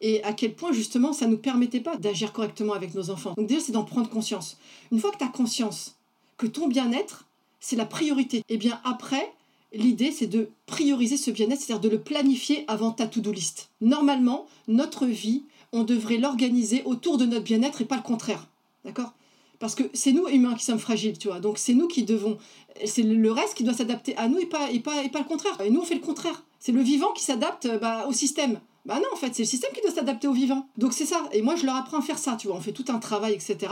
et 0.00 0.22
à 0.24 0.32
quel 0.32 0.54
point 0.54 0.72
justement 0.72 1.12
ça 1.12 1.26
ne 1.26 1.32
nous 1.32 1.38
permettait 1.38 1.80
pas 1.80 1.96
d'agir 1.96 2.32
correctement 2.32 2.72
avec 2.72 2.94
nos 2.94 3.10
enfants. 3.10 3.34
Donc 3.36 3.46
déjà 3.46 3.60
c'est 3.60 3.72
d'en 3.72 3.84
prendre 3.84 4.08
conscience. 4.08 4.58
Une 4.92 5.00
fois 5.00 5.10
que 5.10 5.18
tu 5.18 5.24
as 5.24 5.28
conscience 5.28 5.96
que 6.36 6.46
ton 6.46 6.68
bien-être, 6.68 7.26
c'est 7.60 7.76
la 7.76 7.84
priorité, 7.84 8.38
et 8.38 8.44
eh 8.48 8.56
bien 8.56 8.80
après, 8.84 9.32
l'idée 9.72 10.10
c'est 10.10 10.26
de 10.26 10.50
prioriser 10.66 11.16
ce 11.16 11.30
bien-être, 11.30 11.60
c'est-à-dire 11.60 11.90
de 11.90 11.94
le 11.94 12.00
planifier 12.00 12.64
avant 12.66 12.92
ta 12.92 13.06
to-do 13.06 13.30
list. 13.30 13.68
Normalement, 13.80 14.46
notre 14.66 15.06
vie, 15.06 15.42
on 15.72 15.84
devrait 15.84 16.16
l'organiser 16.16 16.82
autour 16.84 17.18
de 17.18 17.26
notre 17.26 17.44
bien-être 17.44 17.82
et 17.82 17.84
pas 17.84 17.96
le 17.96 18.02
contraire. 18.02 18.48
D'accord? 18.84 19.12
Parce 19.58 19.74
que 19.74 19.82
c'est 19.92 20.12
nous 20.12 20.26
humains 20.26 20.54
qui 20.54 20.64
sommes 20.64 20.78
fragiles, 20.78 21.18
tu 21.18 21.28
vois. 21.28 21.38
Donc 21.38 21.58
c'est 21.58 21.74
nous 21.74 21.86
qui 21.86 22.04
devons, 22.04 22.38
c'est 22.86 23.02
le 23.02 23.30
reste 23.30 23.54
qui 23.54 23.62
doit 23.62 23.74
s'adapter 23.74 24.16
à 24.16 24.26
nous 24.26 24.38
et 24.38 24.46
pas, 24.46 24.70
et, 24.70 24.80
pas, 24.80 25.04
et 25.04 25.10
pas 25.10 25.18
le 25.18 25.26
contraire. 25.26 25.60
Et 25.60 25.70
nous 25.70 25.80
on 25.80 25.84
fait 25.84 25.94
le 25.94 26.00
contraire. 26.00 26.42
C'est 26.58 26.72
le 26.72 26.80
vivant 26.80 27.12
qui 27.12 27.22
s'adapte 27.22 27.68
bah, 27.80 28.06
au 28.08 28.12
système. 28.12 28.58
Bah 28.86 28.96
non, 28.96 29.08
en 29.12 29.16
fait, 29.16 29.34
c'est 29.34 29.42
le 29.42 29.48
système 29.48 29.72
qui 29.72 29.82
doit 29.82 29.90
s'adapter 29.90 30.26
au 30.26 30.32
vivant. 30.32 30.66
Donc 30.76 30.92
c'est 30.92 31.06
ça. 31.06 31.28
Et 31.32 31.42
moi, 31.42 31.56
je 31.56 31.66
leur 31.66 31.76
apprends 31.76 31.98
à 31.98 32.02
faire 32.02 32.18
ça, 32.18 32.36
tu 32.36 32.48
vois. 32.48 32.56
On 32.56 32.60
fait 32.60 32.72
tout 32.72 32.86
un 32.88 32.98
travail, 32.98 33.34
etc. 33.34 33.68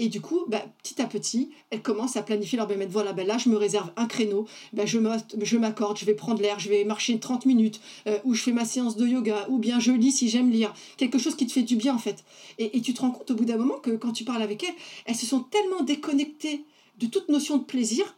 Et 0.00 0.08
du 0.08 0.20
coup, 0.20 0.44
bah, 0.46 0.62
petit 0.82 1.02
à 1.02 1.06
petit, 1.06 1.50
elles 1.70 1.82
commencent 1.82 2.16
à 2.16 2.22
planifier 2.22 2.56
leur 2.56 2.68
bien 2.68 2.76
Voilà, 2.88 3.12
ben 3.12 3.26
là, 3.26 3.36
je 3.36 3.48
me 3.48 3.56
réserve 3.56 3.90
un 3.96 4.06
créneau, 4.06 4.46
ben 4.72 4.86
je 4.86 5.56
m'accorde, 5.56 5.98
je 5.98 6.04
vais 6.04 6.14
prendre 6.14 6.40
l'air, 6.40 6.60
je 6.60 6.68
vais 6.68 6.84
marcher 6.84 7.18
30 7.18 7.46
minutes, 7.46 7.80
euh, 8.06 8.18
ou 8.22 8.34
je 8.34 8.42
fais 8.44 8.52
ma 8.52 8.64
séance 8.64 8.96
de 8.96 9.04
yoga, 9.04 9.46
ou 9.48 9.58
bien 9.58 9.80
je 9.80 9.90
lis 9.90 10.12
si 10.12 10.28
j'aime 10.28 10.50
lire. 10.50 10.72
Quelque 10.98 11.18
chose 11.18 11.34
qui 11.34 11.48
te 11.48 11.52
fait 11.52 11.62
du 11.62 11.74
bien, 11.74 11.94
en 11.94 11.98
fait. 11.98 12.24
Et, 12.58 12.76
et 12.76 12.80
tu 12.80 12.94
te 12.94 13.00
rends 13.00 13.10
compte 13.10 13.30
au 13.32 13.34
bout 13.34 13.44
d'un 13.44 13.56
moment 13.56 13.78
que 13.78 13.90
quand 13.90 14.12
tu 14.12 14.22
parles 14.22 14.42
avec 14.42 14.62
elles, 14.62 14.74
elles 15.06 15.16
se 15.16 15.26
sont 15.26 15.40
tellement 15.40 15.82
déconnectées 15.82 16.64
de 16.98 17.06
toute 17.06 17.28
notion 17.28 17.56
de 17.56 17.64
plaisir, 17.64 18.17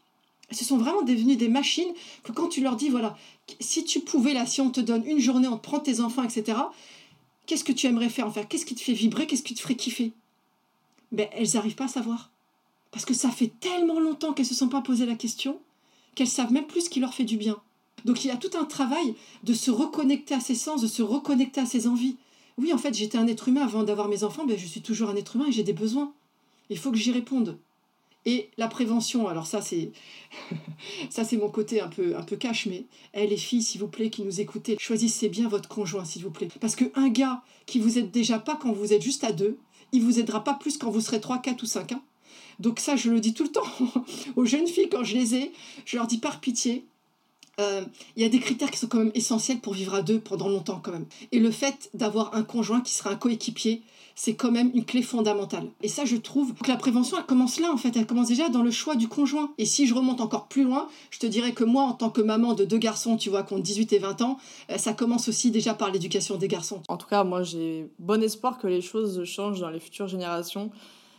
se 0.57 0.65
sont 0.65 0.79
vraiment 0.79 1.03
devenues 1.03 1.37
des 1.37 1.49
machines 1.49 1.93
que 2.23 2.33
quand 2.33 2.49
tu 2.49 2.61
leur 2.61 2.77
dis, 2.77 2.89
voilà, 2.89 3.17
si 3.61 3.85
tu 3.85 4.01
pouvais, 4.01 4.33
là, 4.33 4.47
si 4.47 4.61
on 4.61 4.71
te 4.71 4.81
donne 4.81 5.05
une 5.07 5.21
journée, 5.21 5.49
on 5.49 5.57
te 5.57 5.63
prend 5.63 5.81
tes 5.81 6.01
enfants, 6.01 6.23
etc., 6.23 6.59
qu'est-ce 7.47 7.65
que 7.65 7.73
tu 7.73 7.87
aimerais 7.87 8.09
faire 8.09 8.27
en 8.27 8.31
faire? 8.31 8.49
Qu'est-ce 8.49 8.67
qui 8.67 8.75
te 8.75 8.83
fait 8.83 8.93
vibrer? 8.93 9.27
Qu'est-ce 9.27 9.43
qui 9.43 9.55
te 9.55 9.61
ferait 9.61 9.77
kiffer? 9.77 10.13
Ben, 11.13 11.29
elles 11.33 11.51
n'arrivent 11.55 11.75
pas 11.75 11.85
à 11.85 11.89
savoir. 11.89 12.31
Parce 12.91 13.05
que 13.05 13.15
ça 13.15 13.31
fait 13.31 13.53
tellement 13.61 14.01
longtemps 14.01 14.33
qu'elles 14.33 14.47
ne 14.47 14.51
se 14.51 14.55
sont 14.55 14.69
pas 14.69 14.81
posé 14.81 15.07
la 15.07 15.15
question 15.15 15.61
qu'elles 16.15 16.29
savent 16.29 16.53
même 16.53 16.67
plus 16.67 16.83
ce 16.83 16.91
qui 16.91 17.01
leur 17.01 17.15
fait 17.15 17.25
du 17.25 17.37
bien. 17.37 17.57
Donc 18.05 18.25
il 18.25 18.29
y 18.29 18.31
a 18.31 18.37
tout 18.37 18.57
un 18.59 18.65
travail 18.65 19.15
de 19.45 19.53
se 19.53 19.71
reconnecter 19.71 20.35
à 20.35 20.41
ses 20.41 20.55
sens, 20.55 20.83
de 20.83 20.87
se 20.87 21.03
reconnecter 21.03 21.61
à 21.61 21.67
ses 21.67 21.87
envies. 21.87 22.17
Oui, 22.59 22.73
en 22.73 22.79
fait, 22.79 22.95
j'étais 22.95 23.19
un 23.19 23.27
être 23.27 23.49
humain 23.49 23.63
avant 23.63 23.85
d'avoir 23.85 24.09
mes 24.09 24.25
enfants, 24.25 24.45
ben, 24.45 24.59
je 24.59 24.67
suis 24.67 24.83
toujours 24.83 25.11
un 25.11 25.17
être 25.17 25.37
humain 25.37 25.47
et 25.49 25.53
j'ai 25.53 25.63
des 25.63 25.73
besoins. 25.73 26.13
Il 26.69 26.79
faut 26.79 26.91
que 26.91 26.99
j'y 26.99 27.13
réponde. 27.13 27.59
Et 28.27 28.51
la 28.59 28.69
prévention, 28.69 29.29
alors 29.29 29.47
ça 29.47 29.63
c'est 29.63 29.93
ça 31.11 31.25
c'est 31.25 31.37
mon 31.37 31.49
côté 31.49 31.81
un 31.81 31.89
peu 31.89 32.17
un 32.17 32.23
peu 32.23 32.37
cash, 32.37 32.67
mais 32.67 32.85
eh, 33.15 33.27
les 33.27 33.37
filles, 33.37 33.63
s'il 33.63 33.81
vous 33.81 33.89
plaît, 33.89 34.11
qui 34.11 34.23
nous 34.23 34.41
écoutez, 34.41 34.77
choisissez 34.79 35.29
bien 35.29 35.49
votre 35.49 35.69
conjoint, 35.69 36.05
s'il 36.05 36.23
vous 36.23 36.31
plaît. 36.31 36.49
Parce 36.61 36.77
qu'un 36.77 37.09
gars 37.09 37.43
qui 37.67 37.79
vous 37.79 37.99
aide 37.99 38.11
déjà 38.11 38.39
pas 38.39 38.57
quand 38.57 38.73
vous 38.73 38.93
êtes 38.93 39.03
juste 39.03 39.25
à 39.25 39.33
deux, 39.33 39.59
il 39.93 40.03
vous 40.03 40.21
aidera 40.21 40.45
pas 40.45 40.55
plus 40.55 40.77
quand 40.77 40.91
vous 40.91 41.01
serez 41.01 41.21
3, 41.21 41.39
4 41.39 41.63
ou 41.63 41.67
5 41.67 41.93
ans. 41.93 42.03
Donc 42.59 42.79
ça, 42.79 42.95
je 42.95 43.11
le 43.11 43.21
dis 43.21 43.33
tout 43.33 43.45
le 43.45 43.53
temps 43.53 43.67
aux 44.37 44.45
jeunes 44.45 44.67
filles 44.67 44.91
quand 44.91 45.03
je 45.03 45.17
les 45.17 45.35
ai. 45.35 45.53
Je 45.87 45.97
leur 45.97 46.07
dis 46.07 46.19
par 46.19 46.41
pitié, 46.41 46.85
euh, 47.59 47.85
il 48.17 48.23
y 48.23 48.27
a 48.27 48.29
des 48.29 48.39
critères 48.39 48.71
qui 48.71 48.79
sont 48.79 48.87
quand 48.87 48.99
même 48.99 49.13
essentiels 49.15 49.61
pour 49.61 49.75
vivre 49.75 49.95
à 49.95 50.03
deux 50.03 50.21
pendant 50.21 50.49
longtemps 50.49 50.81
quand 50.83 50.93
même. 50.93 51.07
Et 51.33 51.39
le 51.39 51.51
fait 51.51 51.91
d'avoir 51.95 52.35
un 52.35 52.43
conjoint 52.43 52.81
qui 52.81 52.93
sera 52.93 53.11
un 53.11 53.17
coéquipier, 53.17 53.83
c'est 54.23 54.35
quand 54.35 54.51
même 54.51 54.71
une 54.75 54.85
clé 54.85 55.01
fondamentale. 55.01 55.71
Et 55.83 55.89
ça, 55.89 56.05
je 56.05 56.15
trouve 56.15 56.53
que 56.53 56.69
la 56.69 56.77
prévention, 56.77 57.17
elle 57.17 57.25
commence 57.25 57.59
là 57.59 57.73
en 57.73 57.79
fait, 57.79 57.97
elle 57.97 58.07
commence 58.07 58.29
déjà 58.29 58.51
dans 58.51 58.63
le 58.63 58.71
choix 58.71 58.95
du 58.95 59.09
conjoint. 59.09 59.51
Et 59.57 59.65
si 59.65 59.87
je 59.87 59.95
remonte 59.95 60.21
encore 60.21 60.47
plus 60.47 60.63
loin, 60.63 60.89
je 61.11 61.19
te 61.19 61.27
dirais 61.27 61.53
que 61.53 61.65
moi, 61.65 61.85
en 61.85 61.95
tant 61.95 62.11
que 62.11 62.21
maman 62.21 62.53
de 62.53 62.67
deux 62.67 62.77
garçons, 62.77 63.17
tu 63.17 63.31
vois, 63.31 63.45
qui 63.45 63.55
ont 63.55 63.59
18 63.59 63.95
et 63.95 63.99
20 63.99 64.21
ans, 64.21 64.37
euh, 64.71 64.77
ça 64.77 64.93
commence 64.93 65.31
aussi 65.31 65.51
déjà 65.51 65.73
par 65.73 65.91
l'éducation 65.91 66.37
des 66.37 66.49
garçons. 66.49 66.83
En 66.89 66.99
tout 66.99 67.07
cas, 67.07 67.25
moi, 67.25 67.43
j'ai 67.43 67.89
bon 67.99 68.23
espoir 68.23 68.59
que 68.59 68.67
les 68.67 68.83
choses 68.83 69.25
changent 69.25 69.61
dans 69.61 69.71
les 69.71 69.81
futures 69.81 70.09
générations. 70.09 70.71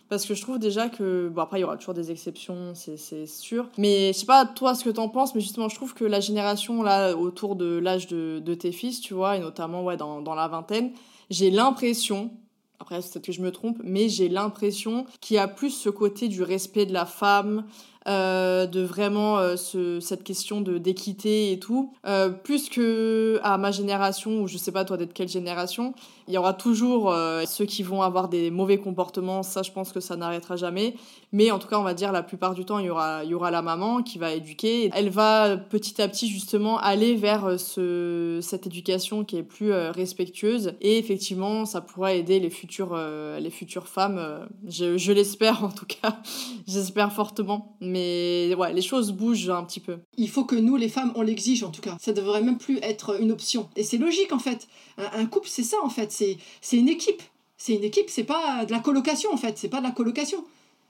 Parce 0.07 0.27
que 0.27 0.35
je 0.35 0.41
trouve 0.43 0.59
déjà 0.59 0.87
que. 0.87 1.27
Bon, 1.33 1.41
après, 1.41 1.57
il 1.57 1.61
y 1.61 1.63
aura 1.63 1.77
toujours 1.77 1.95
des 1.95 2.11
exceptions, 2.11 2.73
c'est 2.75 3.25
sûr. 3.25 3.67
Mais 3.79 4.13
je 4.13 4.19
sais 4.19 4.25
pas, 4.27 4.45
toi, 4.45 4.75
ce 4.75 4.83
que 4.83 4.91
t'en 4.91 5.09
penses, 5.09 5.33
mais 5.33 5.41
justement, 5.41 5.69
je 5.69 5.75
trouve 5.75 5.95
que 5.95 6.05
la 6.05 6.19
génération, 6.19 6.83
là, 6.83 7.15
autour 7.15 7.55
de 7.55 7.79
l'âge 7.79 8.05
de, 8.05 8.39
de, 8.45 8.53
tes 8.53 8.71
fils, 8.71 9.01
tu 9.01 9.15
vois, 9.15 9.37
et 9.37 9.39
notamment, 9.39 9.83
ouais, 9.83 9.97
dans, 9.97 10.21
dans 10.21 10.35
la 10.35 10.47
vingtaine, 10.47 10.91
j'ai 11.31 11.49
l'impression, 11.49 12.29
après, 12.81 12.99
peut-être 12.99 13.23
que 13.23 13.31
je 13.31 13.41
me 13.41 13.51
trompe, 13.51 13.77
mais 13.83 14.09
j'ai 14.09 14.27
l'impression 14.27 15.05
qu'il 15.19 15.35
y 15.35 15.39
a 15.39 15.47
plus 15.47 15.69
ce 15.69 15.89
côté 15.89 16.27
du 16.29 16.41
respect 16.41 16.87
de 16.87 16.93
la 16.93 17.05
femme, 17.05 17.63
euh, 18.07 18.65
de 18.65 18.81
vraiment 18.81 19.37
euh, 19.37 19.55
ce, 19.55 19.99
cette 19.99 20.23
question 20.23 20.61
de 20.61 20.79
d'équité 20.79 21.51
et 21.51 21.59
tout. 21.59 21.93
Euh, 22.07 22.29
plus 22.29 22.69
que 22.69 23.39
à 23.43 23.59
ma 23.59 23.69
génération, 23.69 24.41
ou 24.41 24.47
je 24.47 24.57
sais 24.57 24.71
pas 24.71 24.83
toi 24.83 24.97
d'être 24.97 25.13
quelle 25.13 25.29
génération, 25.29 25.93
il 26.31 26.35
y 26.35 26.37
aura 26.37 26.53
toujours 26.53 27.13
ceux 27.45 27.65
qui 27.65 27.83
vont 27.83 28.01
avoir 28.01 28.29
des 28.29 28.51
mauvais 28.51 28.77
comportements, 28.77 29.43
ça 29.43 29.63
je 29.63 29.71
pense 29.71 29.91
que 29.91 29.99
ça 29.99 30.15
n'arrêtera 30.15 30.55
jamais. 30.55 30.95
Mais 31.33 31.51
en 31.51 31.59
tout 31.59 31.67
cas, 31.67 31.77
on 31.79 31.83
va 31.83 31.93
dire 31.93 32.11
la 32.11 32.23
plupart 32.23 32.53
du 32.53 32.65
temps, 32.65 32.79
il 32.79 32.87
y 32.87 32.89
aura, 32.89 33.23
il 33.23 33.29
y 33.29 33.33
aura 33.33 33.51
la 33.51 33.61
maman 33.61 34.03
qui 34.03 34.17
va 34.17 34.33
éduquer. 34.33 34.89
Elle 34.93 35.09
va 35.09 35.55
petit 35.57 36.01
à 36.01 36.07
petit 36.07 36.27
justement 36.27 36.77
aller 36.79 37.15
vers 37.15 37.59
ce, 37.59 38.39
cette 38.41 38.67
éducation 38.67 39.23
qui 39.23 39.37
est 39.37 39.43
plus 39.43 39.71
respectueuse. 39.71 40.73
Et 40.81 40.97
effectivement, 40.97 41.65
ça 41.65 41.81
pourra 41.81 42.13
aider 42.13 42.39
les 42.39 42.49
futures, 42.49 42.97
les 43.39 43.49
futures 43.49 43.87
femmes. 43.87 44.47
je, 44.67 44.97
je 44.97 45.11
l'espère 45.11 45.63
en 45.63 45.69
tout 45.69 45.85
cas. 45.85 46.21
J'espère 46.67 47.11
fortement 47.11 47.41
mais 47.81 48.53
ouais, 48.57 48.73
les 48.73 48.81
choses 48.81 49.11
bougent 49.11 49.49
un 49.49 49.63
petit 49.63 49.79
peu. 49.79 49.97
Il 50.17 50.29
faut 50.29 50.45
que 50.45 50.55
nous, 50.55 50.75
les 50.75 50.89
femmes, 50.89 51.11
on 51.15 51.21
l'exige 51.21 51.63
en 51.63 51.71
tout 51.71 51.81
cas. 51.81 51.97
Ça 51.99 52.13
devrait 52.13 52.41
même 52.41 52.57
plus 52.57 52.77
être 52.81 53.19
une 53.21 53.31
option. 53.31 53.69
Et 53.75 53.83
c'est 53.83 53.97
logique 53.97 54.31
en 54.31 54.39
fait. 54.39 54.67
Un, 54.97 55.25
couple, 55.25 55.47
c'est 55.49 55.63
ça 55.63 55.77
en 55.83 55.89
fait. 55.89 56.11
C'est 56.61 56.77
une 56.77 56.89
équipe. 56.89 57.21
C'est 57.57 57.73
une 57.73 57.83
équipe, 57.83 58.09
c'est 58.09 58.23
pas 58.23 58.65
de 58.65 58.71
la 58.71 58.79
colocation 58.79 59.31
en 59.31 59.37
fait. 59.37 59.57
C'est 59.57 59.69
pas 59.69 59.79
de 59.79 59.83
la 59.83 59.91
colocation. 59.91 60.43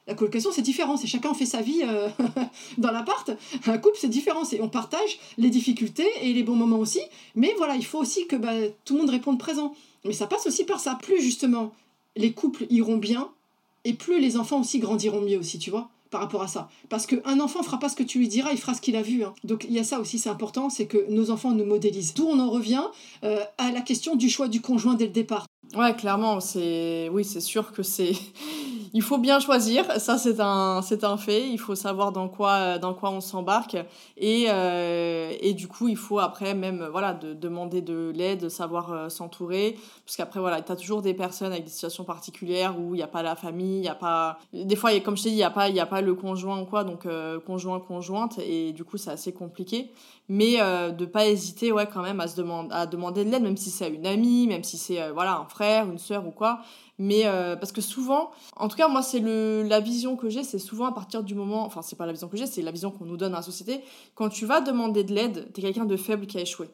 La 0.07 0.15
colocation, 0.15 0.51
c'est 0.51 0.61
différent. 0.61 0.97
C'est 0.97 1.07
chacun 1.07 1.34
fait 1.34 1.45
sa 1.45 1.61
vie 1.61 1.82
euh, 1.84 2.09
dans 2.77 2.91
l'appart. 2.91 3.29
Un 3.67 3.77
couple, 3.77 3.97
c'est 3.99 4.09
différent. 4.09 4.43
On 4.59 4.69
partage 4.69 5.19
les 5.38 5.49
difficultés 5.49 6.07
et 6.21 6.34
les 6.34 6.43
bons 6.43 6.55
moments 6.55 6.79
aussi. 6.79 7.01
Mais 7.36 7.53
voilà, 7.57 7.75
il 7.75 7.86
faut 7.86 7.99
aussi 7.99 8.25
que 8.25 8.36
bah, 8.36 8.53
tout 8.86 8.95
le 8.95 9.01
monde 9.01 9.09
réponde 9.09 9.38
présent. 9.38 9.75
Mais 10.05 10.13
ça 10.13 10.27
passe 10.27 10.47
aussi 10.47 10.63
par 10.63 10.79
ça. 10.79 10.95
Plus 10.95 11.21
justement, 11.21 11.73
les 12.15 12.32
couples 12.32 12.65
iront 12.69 12.97
bien 12.97 13.29
et 13.84 13.93
plus 13.93 14.19
les 14.19 14.38
enfants 14.38 14.61
aussi 14.61 14.79
grandiront 14.79 15.21
mieux 15.21 15.38
aussi, 15.38 15.59
tu 15.59 15.69
vois 15.69 15.89
par 16.12 16.22
rapport 16.22 16.43
à 16.43 16.47
ça. 16.47 16.70
Parce 16.89 17.07
qu'un 17.07 17.39
enfant 17.39 17.64
fera 17.64 17.80
pas 17.80 17.89
ce 17.89 17.95
que 17.95 18.03
tu 18.03 18.20
lui 18.20 18.28
diras, 18.28 18.51
il 18.51 18.57
fera 18.57 18.76
ce 18.76 18.82
qu'il 18.82 18.95
a 18.95 19.01
vu. 19.01 19.24
Hein. 19.24 19.34
Donc 19.43 19.66
il 19.68 19.74
y 19.74 19.80
a 19.80 19.84
ça 19.84 19.99
aussi, 19.99 20.20
c'est 20.20 20.30
important, 20.30 20.70
c'est 20.70 20.86
que 20.86 21.09
nos 21.09 21.32
enfants 21.32 21.51
nous 21.51 21.66
modélisent. 21.66 22.14
D'où 22.14 22.28
on 22.28 22.39
en 22.39 22.51
revient 22.51 22.84
euh, 23.24 23.39
à 23.57 23.72
la 23.72 23.82
question 23.82 24.16
du 24.16 24.30
choix 24.30 24.47
du 24.47 24.62
conjoint 24.62 24.93
dès 24.93 25.05
le 25.05 25.12
départ. 25.12 25.47
Ouais, 25.76 25.95
clairement, 25.95 26.41
c'est 26.41 27.09
oui, 27.12 27.24
c'est 27.24 27.39
sûr 27.39 27.72
que 27.72 27.82
c'est 27.82 28.12
il 28.94 29.02
faut 29.02 29.18
bien 29.18 29.39
choisir, 29.39 29.86
ça 30.00 30.18
c'est 30.18 30.39
un 30.39 30.82
c'est 30.82 31.04
un 31.04 31.16
fait, 31.16 31.48
il 31.48 31.58
faut 31.58 31.76
savoir 31.76 32.12
dans 32.12 32.28
quoi 32.28 32.78
dans 32.78 32.94
quoi 32.94 33.12
on 33.12 33.22
s'embarque. 33.22 33.78
Et 34.18 34.48
euh, 34.50 35.34
et 35.39 35.54
du 35.54 35.68
coup, 35.68 35.88
il 35.88 35.96
faut 35.96 36.20
après 36.20 36.54
même 36.54 36.86
voilà 36.92 37.14
de 37.14 37.34
demander 37.34 37.82
de 37.82 38.12
l'aide, 38.14 38.50
savoir 38.50 38.92
euh, 38.92 39.10
s'entourer. 39.10 39.78
Parce 40.06 40.18
qu'après 40.18 40.42
voilà, 40.42 40.62
tu 40.62 40.72
as 40.72 40.76
toujours 40.76 41.02
des 41.02 41.14
personnes 41.14 41.54
avec 41.54 41.64
des 41.64 41.70
situations 41.70 42.04
particulières 42.04 42.78
où 42.78 42.94
il 42.94 42.98
n'y 42.98 43.04
a 43.04 43.08
pas 43.08 43.24
la 43.24 43.36
famille, 43.36 43.78
il 43.78 43.86
y 43.86 43.89
a 43.89 43.96
pas 43.96 44.39
des 44.52 44.76
fois 44.76 44.92
comme 45.00 45.16
je 45.16 45.24
t'ai 45.24 45.30
dit, 45.30 45.36
il 45.36 45.39
y 45.39 45.44
a 45.44 45.52
pas 45.52 45.70
y 45.70 45.80
a 45.80 45.86
pas 45.86 46.02
le 46.02 46.14
conjoint 46.14 46.60
ou 46.62 46.66
quoi. 46.66 46.84
Donc 46.84 47.06
euh, 47.06 47.39
conjoint 47.39 47.80
conjointe. 47.80 48.39
Et 48.39 48.74
du 48.74 48.84
coup, 48.84 48.98
c'est 48.98 49.12
assez 49.12 49.32
compliqué. 49.32 49.92
Mais 50.30 50.58
de 50.94 51.06
pas 51.06 51.28
hésiter 51.28 51.74
ouais 51.74 51.89
quand 51.92 52.02
même 52.02 52.22
à 52.22 52.28
se 52.28 52.38
demander 52.38 52.70
à 52.72 52.86
demander 52.86 53.26
de 53.26 53.32
l'aide 53.32 53.44
même 53.44 53.58
si 53.58 53.70
c'est 53.70 53.89
une 53.89 54.08
amie, 54.08 54.48
même 54.48 54.64
si 54.64 54.78
c'est 54.78 55.12
voilà 55.12 55.36
un 55.36 55.46
frère, 55.46 55.89
une 55.89 55.98
sœur 55.98 56.26
ou 56.26 56.32
quoi 56.32 56.62
mais 56.98 57.24
euh, 57.26 57.56
parce 57.56 57.72
que 57.72 57.82
souvent, 57.82 58.32
en 58.56 58.68
tout 58.68 58.78
cas, 58.78 58.88
moi, 58.88 59.02
c'est 59.02 59.20
la 59.20 59.80
vision 59.80 60.16
que 60.16 60.30
j'ai, 60.30 60.44
c'est 60.44 60.60
souvent 60.60 60.86
à 60.86 60.92
partir 60.92 61.24
du 61.24 61.36
moment, 61.36 61.66
enfin, 61.66 61.82
c'est 61.82 61.96
pas 61.96 62.06
la 62.06 62.12
vision 62.12 62.28
que 62.28 62.38
j'ai, 62.38 62.46
c'est 62.46 62.62
la 62.62 62.72
vision 62.72 62.92
qu'on 62.92 63.06
nous 63.06 63.18
donne 63.18 63.32
dans 63.32 63.38
la 63.38 63.44
société. 63.44 63.82
Quand 64.16 64.30
tu 64.30 64.46
vas 64.46 64.62
demander 64.62 65.04
de 65.04 65.14
l'aide, 65.14 65.52
t'es 65.54 65.62
quelqu'un 65.62 65.86
de 65.86 65.98
faible 65.98 66.28
qui 66.28 66.38
a 66.38 66.42
échoué. 66.42 66.70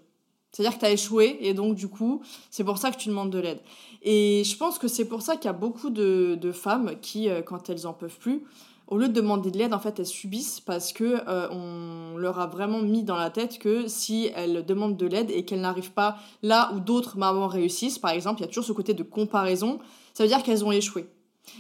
C'est-à-dire 0.52 0.76
que 0.76 0.80
tu 0.80 0.86
as 0.86 0.92
échoué 0.92 1.38
et 1.42 1.54
donc 1.54 1.76
du 1.76 1.88
coup, 1.88 2.22
c'est 2.50 2.64
pour 2.64 2.78
ça 2.78 2.92
que 2.92 2.98
tu 2.98 3.10
demandes 3.10 3.30
de 3.30 3.40
l'aide. 3.40 3.60
Et 4.02 4.44
je 4.44 4.58
pense 4.58 4.80
que 4.80 4.88
c'est 4.88 5.06
pour 5.06 5.22
ça 5.22 5.36
qu'il 5.36 5.46
y 5.46 5.50
a 5.50 5.54
beaucoup 5.54 5.90
de, 5.90 6.38
de 6.40 6.52
femmes 6.52 6.96
qui, 7.02 7.30
euh, 7.30 7.42
quand 7.42 7.70
elles 7.70 7.86
en 7.86 7.94
peuvent 7.94 8.18
plus, 8.18 8.44
au 8.88 8.98
lieu 8.98 9.10
de 9.10 9.14
demander 9.14 9.52
de 9.52 9.58
l'aide, 9.58 9.74
en 9.74 9.80
fait, 9.80 10.00
elles 10.00 10.06
subissent 10.06 10.62
parce 10.62 10.94
que 10.94 11.20
euh, 11.28 11.50
on 11.52 12.18
leur 12.18 12.40
a 12.40 12.48
vraiment 12.48 12.80
mis 12.80 13.04
dans 13.04 13.18
la 13.18 13.30
tête 13.30 13.60
que 13.60 13.88
si 13.88 14.32
elles 14.34 14.66
demandent 14.66 14.96
de 14.96 15.06
l'aide 15.06 15.30
et 15.30 15.44
qu'elles 15.44 15.60
n'arrivent 15.60 15.92
pas 15.92 16.18
là 16.42 16.72
où 16.74 16.80
d'autres 16.80 17.18
mamans 17.18 17.48
réussissent, 17.48 18.00
par 18.00 18.12
exemple, 18.12 18.40
il 18.40 18.44
y 18.44 18.46
a 18.46 18.48
toujours 18.48 18.64
ce 18.64 18.72
côté 18.72 18.94
de 18.94 19.04
comparaison 19.04 19.80
ça 20.18 20.24
veut 20.24 20.30
dire 20.30 20.42
qu'elles 20.42 20.66
ont 20.66 20.72
échoué. 20.72 21.06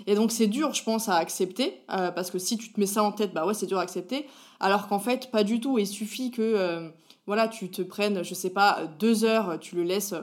Et 0.07 0.15
donc 0.15 0.31
c'est 0.31 0.47
dur, 0.47 0.73
je 0.73 0.83
pense, 0.83 1.09
à 1.09 1.15
accepter, 1.15 1.79
euh, 1.91 2.09
parce 2.09 2.31
que 2.31 2.39
si 2.39 2.57
tu 2.57 2.73
te 2.73 2.79
mets 2.79 2.87
ça 2.87 3.03
en 3.03 3.11
tête, 3.11 3.31
bah 3.31 3.45
ouais, 3.45 3.53
c'est 3.53 3.67
dur 3.67 3.77
à 3.77 3.83
accepter, 3.83 4.25
alors 4.59 4.87
qu'en 4.87 4.97
fait, 4.97 5.29
pas 5.29 5.43
du 5.43 5.59
tout. 5.59 5.77
Il 5.77 5.85
suffit 5.85 6.31
que, 6.31 6.41
euh, 6.41 6.89
voilà, 7.27 7.47
tu 7.47 7.69
te 7.69 7.83
prennes, 7.83 8.23
je 8.23 8.33
sais 8.33 8.49
pas, 8.49 8.87
deux 8.97 9.25
heures, 9.25 9.59
tu 9.59 9.75
le 9.75 9.83
laisses, 9.83 10.15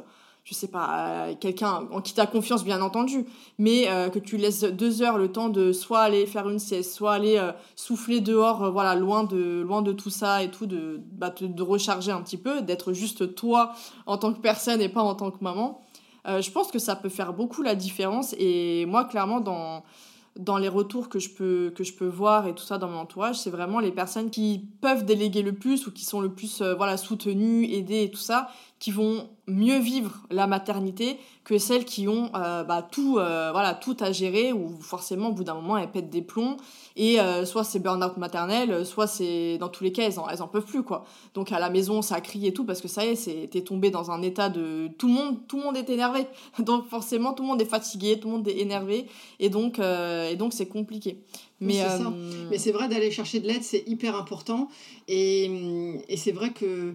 je 0.43 0.53
sais 0.53 0.67
pas, 0.67 1.29
quelqu'un 1.41 1.87
en 1.93 2.01
qui 2.01 2.13
tu 2.13 2.21
as 2.21 2.27
confiance, 2.27 2.65
bien 2.65 2.83
entendu, 2.83 3.25
mais 3.59 3.85
euh, 3.87 4.09
que 4.09 4.19
tu 4.19 4.37
laisses 4.37 4.65
deux 4.65 5.01
heures 5.01 5.17
le 5.17 5.31
temps 5.31 5.49
de 5.49 5.73
soit 5.73 6.01
aller 6.01 6.27
faire 6.27 6.49
une 6.49 6.59
sieste, 6.59 6.93
soit 6.93 7.13
aller 7.13 7.41
souffler 7.77 8.21
dehors, 8.21 8.73
voilà, 8.73 8.97
loin 8.97 9.23
de, 9.23 9.61
loin 9.61 9.81
de 9.81 9.93
tout 9.93 10.11
ça 10.11 10.43
et 10.43 10.51
tout, 10.51 10.67
de, 10.67 11.01
bah, 11.13 11.33
de 11.41 11.63
recharger 11.63 12.11
un 12.11 12.21
petit 12.21 12.39
peu, 12.39 12.63
d'être 12.63 12.95
juste 12.95 13.37
toi 13.37 13.75
en 14.07 14.19
tant 14.19 14.33
que 14.33 14.41
personne 14.41 14.81
et 14.81 14.89
pas 14.89 15.03
en 15.03 15.15
tant 15.15 15.31
que 15.31 15.39
maman. 15.41 15.84
Euh, 16.27 16.41
je 16.41 16.51
pense 16.51 16.71
que 16.71 16.79
ça 16.79 16.97
peut 16.97 17.09
faire 17.09 17.33
beaucoup 17.33 17.63
la 17.63 17.75
différence. 17.75 18.35
Et 18.39 18.87
moi, 18.87 19.05
clairement, 19.05 19.41
dans, 19.41 20.59
les 20.59 20.69
retours 20.69 21.09
que 21.09 21.19
je, 21.19 21.31
peux, 21.31 21.73
que 21.75 21.85
je 21.85 21.93
peux 21.93 22.07
voir 22.07 22.47
et 22.47 22.55
tout 22.55 22.65
ça 22.65 22.79
dans 22.79 22.89
mon 22.89 22.99
entourage, 22.99 23.37
c'est 23.37 23.51
vraiment 23.51 23.81
les 23.81 23.93
personnes 23.93 24.31
qui 24.31 24.67
peuvent 24.81 25.05
déléguer 25.05 25.43
le 25.43 25.53
plus 25.53 25.87
ou 25.87 25.93
qui 25.93 26.05
sont 26.05 26.21
le 26.21 26.33
plus 26.33 26.61
euh, 26.61 26.75
voilà, 26.75 26.97
soutenues, 26.97 27.71
aidées 27.71 28.05
et 28.05 28.11
tout 28.11 28.17
ça, 28.17 28.49
qui 28.79 28.91
vont 28.91 29.29
mieux 29.47 29.79
vivre 29.79 30.27
la 30.31 30.47
maternité 30.47 31.19
que 31.45 31.59
celles 31.59 31.85
qui 31.85 32.09
ont 32.09 32.31
euh, 32.35 32.65
bah, 32.65 32.87
tout, 32.91 33.19
euh, 33.19 33.51
voilà, 33.53 33.75
tout 33.75 33.97
à 34.01 34.13
gérer, 34.13 34.53
ou 34.53 34.79
forcément, 34.81 35.29
au 35.29 35.33
bout 35.33 35.45
d'un 35.45 35.55
moment, 35.55 35.77
elles 35.77 35.91
pètent 35.91 36.09
des 36.09 36.23
plombs, 36.23 36.57
et 36.97 37.21
euh, 37.21 37.45
soit 37.45 37.65
c'est 37.65 37.79
burn-out 37.79 38.17
maternel, 38.17 38.85
soit 38.87 39.07
c'est, 39.07 39.59
dans 39.59 39.69
tous 39.69 39.85
les 39.85 39.93
cas, 39.93 40.05
elles 40.05 40.19
en, 40.19 40.29
elles 40.29 40.43
en 40.43 40.49
peuvent 40.49 40.65
plus, 40.65 40.83
quoi. 40.83 41.05
Donc 41.35 41.53
à 41.53 41.59
la 41.59 41.69
maison, 41.69 42.01
ça 42.01 42.21
crie 42.23 42.47
et 42.47 42.55
tout, 42.55 42.65
parce 42.65 42.81
que 42.81 42.89
ça 42.89 43.05
y 43.05 43.11
est, 43.11 43.51
t'es 43.51 43.61
tombé 43.61 43.91
dans 43.91 44.11
un 44.11 44.23
état 44.23 44.49
de... 44.49 44.89
Tout 44.99 45.09
le, 45.09 45.15
monde, 45.15 45.47
tout 45.47 45.59
le 45.59 45.65
monde 45.65 45.77
est 45.77 45.91
énervé, 45.91 46.27
donc 46.59 46.89
forcément, 46.89 47.35
tout 47.35 47.43
le 47.43 47.51
monde 47.51 47.61
est 47.61 47.67
fatigué, 47.67 48.19
tout 48.19 48.29
le 48.29 48.37
monde 48.37 48.49
est 48.49 48.59
énervé, 48.59 49.07
et 49.39 49.51
donc 49.51 49.79
et 49.79 50.37
donc 50.37 50.53
c'est 50.53 50.69
compliqué. 50.69 51.23
Mais, 51.61 51.83
Mais 52.51 52.59
c'est 52.59 52.73
vrai 52.73 52.89
d'aller 52.89 53.11
chercher 53.11 53.41
de 53.41 53.47
l'aide, 53.47 53.63
c'est 53.63 53.85
hyper 53.87 54.17
important, 54.17 54.69
et, 55.09 55.45
et 56.09 56.17
c'est 56.17 56.33
vrai 56.33 56.53
que 56.53 56.95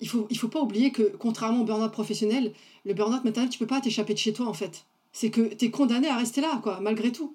il 0.00 0.08
faut, 0.08 0.26
il 0.30 0.38
faut 0.38 0.48
pas 0.48 0.60
oublier 0.60 0.92
que, 0.92 1.02
contrairement 1.18 1.62
au 1.62 1.64
burn-out 1.64 1.92
professionnel, 1.92 2.52
le 2.84 2.94
burn-out 2.94 3.24
maternel, 3.24 3.50
tu 3.50 3.58
peux 3.58 3.66
pas 3.66 3.80
t'échapper 3.80 4.14
de 4.14 4.18
chez 4.18 4.32
toi, 4.32 4.46
en 4.46 4.54
fait. 4.54 4.84
C'est 5.12 5.30
que 5.30 5.54
tu 5.54 5.66
es 5.66 5.70
condamné 5.70 6.08
à 6.08 6.16
rester 6.16 6.40
là, 6.40 6.60
quoi, 6.62 6.80
malgré 6.80 7.12
tout. 7.12 7.34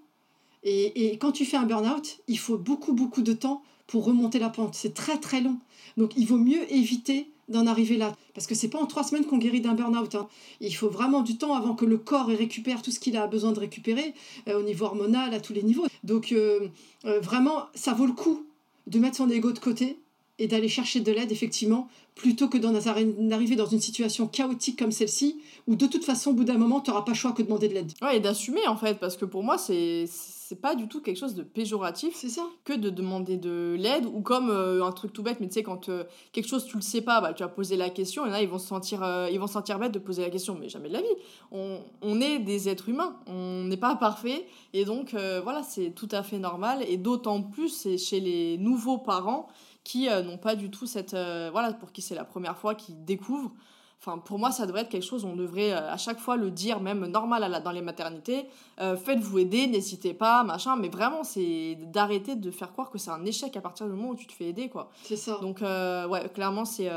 Et, 0.63 1.07
et 1.07 1.17
quand 1.17 1.31
tu 1.31 1.45
fais 1.45 1.57
un 1.57 1.63
burn-out, 1.63 2.19
il 2.27 2.39
faut 2.39 2.57
beaucoup, 2.57 2.93
beaucoup 2.93 3.21
de 3.21 3.33
temps 3.33 3.61
pour 3.87 4.05
remonter 4.05 4.39
la 4.39 4.49
pente. 4.49 4.75
C'est 4.75 4.93
très, 4.93 5.17
très 5.17 5.41
long. 5.41 5.57
Donc, 5.97 6.13
il 6.15 6.25
vaut 6.25 6.37
mieux 6.37 6.71
éviter 6.73 7.27
d'en 7.49 7.67
arriver 7.67 7.97
là. 7.97 8.15
Parce 8.33 8.47
que 8.47 8.55
c'est 8.55 8.69
pas 8.69 8.79
en 8.79 8.85
trois 8.85 9.03
semaines 9.03 9.25
qu'on 9.25 9.37
guérit 9.37 9.61
d'un 9.61 9.73
burn-out. 9.73 10.15
Hein. 10.15 10.27
Il 10.61 10.73
faut 10.75 10.89
vraiment 10.89 11.21
du 11.21 11.37
temps 11.37 11.53
avant 11.53 11.75
que 11.75 11.85
le 11.85 11.97
corps 11.97 12.27
récupère 12.27 12.81
tout 12.81 12.91
ce 12.91 12.99
qu'il 12.99 13.17
a 13.17 13.27
besoin 13.27 13.51
de 13.51 13.59
récupérer, 13.59 14.13
euh, 14.47 14.59
au 14.59 14.63
niveau 14.63 14.85
hormonal, 14.85 15.33
à 15.33 15.39
tous 15.39 15.53
les 15.53 15.63
niveaux. 15.63 15.85
Donc, 16.03 16.31
euh, 16.31 16.67
euh, 17.05 17.19
vraiment, 17.19 17.65
ça 17.75 17.93
vaut 17.93 18.05
le 18.05 18.13
coup 18.13 18.45
de 18.87 18.99
mettre 18.99 19.17
son 19.17 19.29
ego 19.29 19.51
de 19.51 19.59
côté 19.59 19.97
et 20.39 20.47
d'aller 20.47 20.67
chercher 20.67 20.99
de 20.99 21.11
l'aide, 21.11 21.31
effectivement, 21.31 21.87
plutôt 22.15 22.47
que 22.47 22.57
d'en 22.57 22.73
arriver 22.75 23.55
dans 23.55 23.65
une 23.65 23.79
situation 23.79 24.27
chaotique 24.27 24.79
comme 24.79 24.91
celle-ci, 24.91 25.41
où 25.67 25.75
de 25.75 25.85
toute 25.85 26.03
façon, 26.03 26.31
au 26.31 26.33
bout 26.33 26.43
d'un 26.43 26.57
moment, 26.57 26.81
tu 26.81 26.89
n'auras 26.89 27.03
pas 27.03 27.11
le 27.11 27.17
choix 27.17 27.31
que 27.31 27.41
de 27.41 27.47
demander 27.47 27.67
de 27.67 27.73
l'aide. 27.73 27.91
Ouais, 28.01 28.17
et 28.17 28.19
d'assumer, 28.19 28.67
en 28.67 28.77
fait, 28.77 28.99
parce 28.99 29.17
que 29.17 29.25
pour 29.25 29.43
moi, 29.43 29.57
c'est 29.57 30.05
c'est 30.53 30.59
pas 30.59 30.75
du 30.75 30.87
tout 30.87 31.01
quelque 31.01 31.17
chose 31.17 31.35
de 31.35 31.41
péjoratif 31.41 32.13
c'est 32.15 32.29
ça 32.29 32.43
que 32.65 32.73
de 32.73 32.89
demander 32.89 33.37
de 33.37 33.75
l'aide 33.79 34.05
ou 34.05 34.21
comme 34.21 34.49
euh, 34.49 34.85
un 34.85 34.91
truc 34.91 35.13
tout 35.13 35.23
bête 35.23 35.39
mais 35.39 35.47
tu 35.47 35.53
sais 35.53 35.63
quand 35.63 35.89
euh, 35.89 36.03
quelque 36.31 36.47
chose 36.47 36.65
tu 36.65 36.75
le 36.75 36.81
sais 36.81 37.01
pas 37.01 37.21
bah 37.21 37.33
tu 37.33 37.43
vas 37.43 37.49
poser 37.49 37.77
la 37.77 37.89
question 37.89 38.25
et 38.25 38.29
là 38.29 38.41
ils 38.41 38.49
vont 38.49 38.59
se 38.59 38.67
sentir 38.67 39.01
euh, 39.03 39.29
ils 39.31 39.39
vont 39.39 39.47
se 39.47 39.53
sentir 39.53 39.79
bêtes 39.79 39.93
de 39.93 39.99
poser 39.99 40.21
la 40.21 40.29
question 40.29 40.55
mais 40.59 40.69
jamais 40.69 40.89
de 40.89 40.93
la 40.93 41.01
vie 41.01 41.07
on, 41.51 41.79
on 42.01 42.19
est 42.19 42.39
des 42.39 42.67
êtres 42.67 42.89
humains 42.89 43.15
on 43.25 43.63
n'est 43.63 43.77
pas 43.77 43.95
parfait 43.95 44.45
et 44.73 44.85
donc 44.85 45.13
voilà 45.13 45.63
c'est 45.63 45.91
tout 45.91 46.09
à 46.11 46.23
fait 46.23 46.39
normal 46.39 46.83
et 46.87 46.97
d'autant 46.97 47.41
plus 47.41 47.69
c'est 47.69 47.97
chez 47.97 48.19
les 48.19 48.57
nouveaux 48.57 48.97
parents 48.97 49.47
qui 49.83 50.09
euh, 50.09 50.21
n'ont 50.21 50.37
pas 50.37 50.55
du 50.55 50.69
tout 50.69 50.85
cette... 50.85 51.13
Euh, 51.13 51.49
voilà, 51.51 51.73
pour 51.73 51.91
qui 51.91 52.01
c'est 52.01 52.15
la 52.15 52.25
première 52.25 52.57
fois 52.57 52.75
qu'ils 52.75 53.03
découvrent. 53.03 53.51
Enfin, 53.99 54.17
pour 54.17 54.37
moi, 54.37 54.51
ça 54.51 54.65
devrait 54.65 54.81
être 54.81 54.89
quelque 54.89 55.05
chose, 55.05 55.23
on 55.23 55.35
devrait 55.35 55.71
euh, 55.71 55.91
à 55.91 55.95
chaque 55.95 56.19
fois 56.19 56.35
le 56.35 56.51
dire, 56.51 56.81
même 56.81 57.05
normal 57.05 57.41
à 57.41 57.47
la, 57.47 57.61
dans 57.61 57.71
les 57.71 57.81
maternités. 57.81 58.47
Faites-vous 58.77 59.39
aider, 59.39 59.67
n'hésitez 59.67 60.13
pas, 60.13 60.43
machin. 60.43 60.75
Mais 60.75 60.89
vraiment, 60.89 61.23
c'est 61.23 61.77
d'arrêter 61.85 62.35
de 62.35 62.51
faire 62.51 62.73
croire 62.73 62.89
que 62.91 62.97
c'est 62.97 63.11
un 63.11 63.23
échec 63.23 63.55
à 63.55 63.61
partir 63.61 63.85
du 63.85 63.93
moment 63.93 64.09
où 64.09 64.15
tu 64.15 64.27
te 64.27 64.33
fais 64.33 64.45
aider, 64.45 64.67
quoi. 64.67 64.91
C'est 65.03 65.15
ça. 65.15 65.37
Donc, 65.41 65.61
ouais, 65.61 66.29
clairement, 66.33 66.65
c'est 66.65 66.91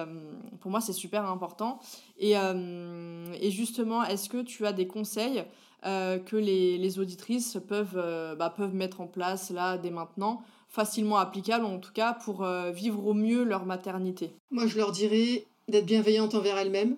pour 0.60 0.72
moi, 0.72 0.80
c'est 0.80 0.92
super 0.92 1.24
important. 1.26 1.78
Et, 2.18 2.32
et 2.32 3.50
justement, 3.52 4.02
est-ce 4.02 4.28
que 4.28 4.42
tu 4.42 4.66
as 4.66 4.72
des 4.72 4.88
conseils 4.88 5.44
que 5.84 6.36
les, 6.36 6.76
les 6.76 6.98
auditrices 6.98 7.58
peuvent, 7.68 8.34
bah, 8.36 8.50
peuvent 8.50 8.74
mettre 8.74 9.00
en 9.00 9.06
place 9.06 9.50
là, 9.50 9.78
dès 9.78 9.90
maintenant 9.90 10.42
facilement 10.76 11.16
applicables, 11.16 11.64
en 11.64 11.78
tout 11.78 11.92
cas 11.94 12.12
pour 12.12 12.44
euh, 12.44 12.70
vivre 12.70 13.06
au 13.06 13.14
mieux 13.14 13.44
leur 13.44 13.64
maternité 13.64 14.30
Moi, 14.50 14.66
je 14.66 14.76
leur 14.76 14.92
dirais 14.92 15.46
d'être 15.68 15.86
bienveillante 15.86 16.34
envers 16.34 16.58
elles-mêmes, 16.58 16.96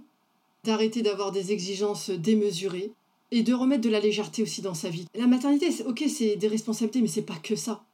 d'arrêter 0.64 1.00
d'avoir 1.00 1.30
des 1.30 1.52
exigences 1.52 2.10
démesurées 2.10 2.90
et 3.30 3.44
de 3.44 3.54
remettre 3.54 3.82
de 3.82 3.88
la 3.88 4.00
légèreté 4.00 4.42
aussi 4.42 4.62
dans 4.62 4.74
sa 4.74 4.88
vie. 4.88 5.06
La 5.14 5.28
maternité, 5.28 5.68
ok, 5.86 6.02
c'est 6.08 6.34
des 6.34 6.48
responsabilités, 6.48 7.00
mais 7.00 7.06
c'est 7.06 7.22
pas 7.22 7.36
que 7.40 7.54
ça. 7.54 7.84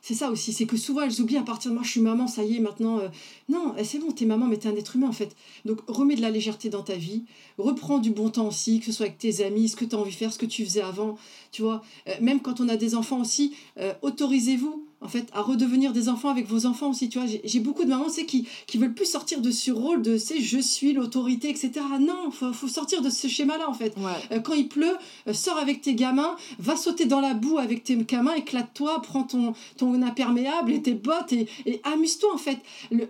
C'est 0.00 0.14
ça 0.14 0.30
aussi, 0.30 0.52
c'est 0.52 0.66
que 0.66 0.76
souvent 0.76 1.02
elles 1.02 1.20
oublient 1.20 1.38
à 1.38 1.42
partir 1.42 1.70
de 1.70 1.74
moi, 1.74 1.84
je 1.84 1.90
suis 1.90 2.00
maman, 2.00 2.28
ça 2.28 2.44
y 2.44 2.56
est, 2.56 2.60
maintenant. 2.60 3.00
Euh, 3.00 3.08
non, 3.48 3.74
eh, 3.76 3.84
c'est 3.84 3.98
bon, 3.98 4.12
t'es 4.12 4.26
maman, 4.26 4.46
mais 4.46 4.58
t'es 4.58 4.68
un 4.68 4.76
être 4.76 4.94
humain 4.94 5.08
en 5.08 5.12
fait. 5.12 5.34
Donc 5.64 5.78
remets 5.88 6.14
de 6.16 6.20
la 6.22 6.30
légèreté 6.30 6.68
dans 6.70 6.82
ta 6.82 6.94
vie, 6.94 7.24
reprends 7.58 7.98
du 7.98 8.10
bon 8.10 8.28
temps 8.30 8.46
aussi, 8.46 8.78
que 8.78 8.86
ce 8.86 8.92
soit 8.92 9.06
avec 9.06 9.18
tes 9.18 9.44
amis, 9.44 9.68
ce 9.68 9.76
que 9.76 9.84
tu 9.84 9.96
as 9.96 9.98
envie 9.98 10.10
de 10.10 10.16
faire, 10.16 10.32
ce 10.32 10.38
que 10.38 10.46
tu 10.46 10.64
faisais 10.64 10.82
avant, 10.82 11.18
tu 11.50 11.62
vois. 11.62 11.82
Euh, 12.08 12.14
même 12.20 12.40
quand 12.40 12.60
on 12.60 12.68
a 12.68 12.76
des 12.76 12.94
enfants 12.94 13.20
aussi, 13.20 13.56
autorisez-vous 14.02 14.86
en 15.02 15.08
fait, 15.08 15.28
à 15.32 15.42
redevenir 15.42 15.92
des 15.92 16.08
enfants 16.08 16.28
avec 16.30 16.46
vos 16.46 16.66
enfants 16.66 16.90
aussi. 16.90 17.08
Tu 17.08 17.18
vois, 17.18 17.28
j'ai 17.44 17.60
beaucoup 17.60 17.84
de 17.84 17.88
mamans, 17.88 18.08
c'est 18.08 18.26
qui, 18.26 18.46
qui 18.66 18.78
veulent 18.78 18.94
plus 18.94 19.10
sortir 19.10 19.40
de 19.40 19.50
ce 19.50 19.70
rôle 19.70 20.02
de, 20.02 20.18
c'est 20.18 20.40
je 20.40 20.58
suis 20.58 20.92
l'autorité, 20.92 21.50
etc. 21.50 21.72
Non, 22.00 22.30
faut, 22.30 22.52
faut 22.52 22.68
sortir 22.68 23.02
de 23.02 23.10
ce 23.10 23.28
schéma-là, 23.28 23.68
en 23.68 23.74
fait. 23.74 23.94
Euh, 24.30 24.40
quand 24.40 24.54
il 24.54 24.68
pleut, 24.68 24.96
euh, 25.28 25.32
sors 25.32 25.58
avec 25.58 25.82
tes 25.82 25.94
gamins, 25.94 26.36
va 26.58 26.76
sauter 26.76 27.06
dans 27.06 27.20
la 27.20 27.34
boue 27.34 27.58
avec 27.58 27.84
tes 27.84 27.96
gamins, 27.96 28.34
éclate-toi, 28.34 29.02
prends 29.02 29.24
ton, 29.24 29.54
ton 29.76 30.00
imperméable 30.02 30.72
et 30.72 30.82
tes 30.82 30.94
bottes 30.94 31.32
et, 31.32 31.48
amuse-toi, 31.84 32.32
en 32.34 32.38
fait. 32.38 32.58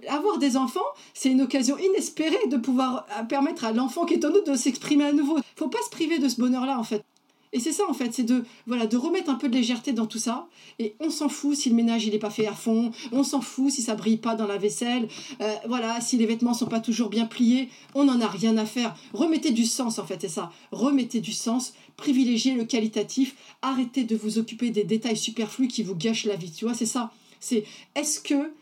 avoir 0.08 0.38
des 0.38 0.56
enfants, 0.56 0.80
c'est 1.14 1.30
une 1.30 1.42
occasion 1.42 1.76
inespérée 1.78 2.48
de 2.50 2.56
pouvoir 2.56 3.06
euh, 3.18 3.24
permettre 3.24 3.64
à 3.64 3.72
l'enfant 3.72 4.04
qui 4.04 4.14
est 4.14 4.24
en 4.24 4.30
nous 4.30 4.42
de 4.42 4.54
s'exprimer 4.54 5.04
à 5.04 5.12
nouveau. 5.12 5.38
Faut 5.56 5.68
pas 5.68 5.82
se 5.84 5.90
priver 5.90 6.18
de 6.18 6.28
ce 6.28 6.40
bonheur-là, 6.40 6.78
en 6.78 6.84
fait. 6.84 7.04
Et 7.52 7.60
c'est 7.60 7.72
ça 7.72 7.84
en 7.88 7.92
fait, 7.92 8.14
c'est 8.14 8.22
de 8.22 8.44
voilà 8.66 8.86
de 8.86 8.96
remettre 8.96 9.30
un 9.30 9.34
peu 9.34 9.48
de 9.48 9.54
légèreté 9.54 9.92
dans 9.92 10.06
tout 10.06 10.18
ça. 10.18 10.48
Et 10.78 10.94
on 11.00 11.10
s'en 11.10 11.28
fout 11.28 11.54
si 11.54 11.68
le 11.68 11.74
ménage 11.74 12.06
il 12.06 12.14
est 12.14 12.18
pas 12.18 12.30
fait 12.30 12.46
à 12.46 12.54
fond, 12.54 12.92
on 13.12 13.22
s'en 13.22 13.42
fout 13.42 13.70
si 13.70 13.82
ça 13.82 13.94
brille 13.94 14.16
pas 14.16 14.34
dans 14.34 14.46
la 14.46 14.56
vaisselle, 14.56 15.08
euh, 15.40 15.54
voilà 15.68 16.00
si 16.00 16.16
les 16.16 16.26
vêtements 16.26 16.54
sont 16.54 16.66
pas 16.66 16.80
toujours 16.80 17.10
bien 17.10 17.26
pliés, 17.26 17.68
on 17.94 18.04
n'en 18.04 18.20
a 18.20 18.26
rien 18.26 18.56
à 18.56 18.64
faire. 18.64 18.96
Remettez 19.12 19.50
du 19.50 19.66
sens 19.66 19.98
en 19.98 20.06
fait, 20.06 20.18
c'est 20.22 20.28
ça. 20.28 20.50
Remettez 20.70 21.20
du 21.20 21.32
sens, 21.32 21.74
privilégiez 21.96 22.54
le 22.54 22.64
qualitatif, 22.64 23.36
arrêtez 23.60 24.04
de 24.04 24.16
vous 24.16 24.38
occuper 24.38 24.70
des 24.70 24.84
détails 24.84 25.16
superflus 25.16 25.68
qui 25.68 25.82
vous 25.82 25.94
gâchent 25.94 26.24
la 26.24 26.36
vie. 26.36 26.50
Tu 26.50 26.64
vois, 26.64 26.74
c'est 26.74 26.86
ça. 26.86 27.12
C'est 27.38 27.64
est-ce 27.94 28.20
que 28.20 28.52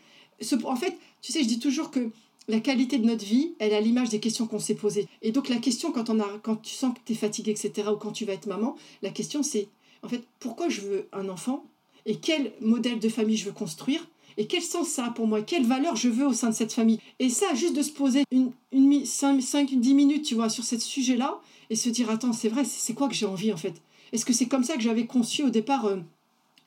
ce, 0.41 0.55
en 0.65 0.75
fait, 0.75 0.97
tu 1.21 1.31
sais, 1.31 1.43
je 1.43 1.47
dis 1.47 1.59
toujours 1.59 1.91
que 1.91 2.09
la 2.47 2.59
qualité 2.59 2.97
de 2.97 3.05
notre 3.05 3.25
vie, 3.25 3.53
elle 3.59 3.71
est 3.71 3.75
à 3.75 3.81
l'image 3.81 4.09
des 4.09 4.19
questions 4.19 4.47
qu'on 4.47 4.59
s'est 4.59 4.75
posées. 4.75 5.07
Et 5.21 5.31
donc 5.31 5.49
la 5.49 5.57
question, 5.57 5.91
quand, 5.91 6.09
on 6.09 6.19
a, 6.19 6.27
quand 6.43 6.55
tu 6.57 6.73
sens 6.73 6.93
que 6.93 6.99
tu 7.05 7.13
es 7.13 7.15
fatigué, 7.15 7.51
etc., 7.51 7.89
ou 7.93 7.97
quand 7.97 8.11
tu 8.11 8.25
vas 8.25 8.33
être 8.33 8.47
maman, 8.47 8.75
la 9.01 9.09
question 9.09 9.43
c'est, 9.43 9.67
en 10.03 10.09
fait, 10.09 10.23
pourquoi 10.39 10.69
je 10.69 10.81
veux 10.81 11.07
un 11.13 11.29
enfant 11.29 11.65
et 12.05 12.15
quel 12.15 12.53
modèle 12.61 12.99
de 12.99 13.09
famille 13.09 13.37
je 13.37 13.45
veux 13.45 13.51
construire 13.51 14.07
et 14.37 14.47
quel 14.47 14.61
sens 14.61 14.87
ça 14.87 15.07
a 15.07 15.09
pour 15.11 15.27
moi, 15.27 15.41
quelle 15.41 15.65
valeur 15.65 15.95
je 15.95 16.09
veux 16.09 16.25
au 16.25 16.33
sein 16.33 16.49
de 16.49 16.55
cette 16.55 16.73
famille? 16.73 16.99
Et 17.19 17.29
ça, 17.29 17.53
juste 17.53 17.75
de 17.75 17.81
se 17.81 17.91
poser 17.91 18.23
une, 18.31 18.51
une 18.71 19.05
5, 19.05 19.41
5, 19.41 19.75
10 19.75 19.93
minutes, 19.93 20.25
tu 20.25 20.35
vois, 20.35 20.49
sur 20.49 20.63
ce 20.63 20.79
sujet-là, 20.79 21.41
et 21.69 21.75
se 21.75 21.89
dire, 21.89 22.09
attends, 22.09 22.33
c'est 22.33 22.49
vrai, 22.49 22.63
c'est 22.63 22.93
quoi 22.93 23.07
que 23.07 23.13
j'ai 23.13 23.25
envie 23.25 23.51
en 23.53 23.57
fait? 23.57 23.81
Est-ce 24.13 24.25
que 24.25 24.33
c'est 24.33 24.47
comme 24.47 24.63
ça 24.63 24.75
que 24.75 24.81
j'avais 24.81 25.05
conçu 25.05 25.43
au 25.43 25.49
départ 25.49 25.85
euh, 25.85 25.97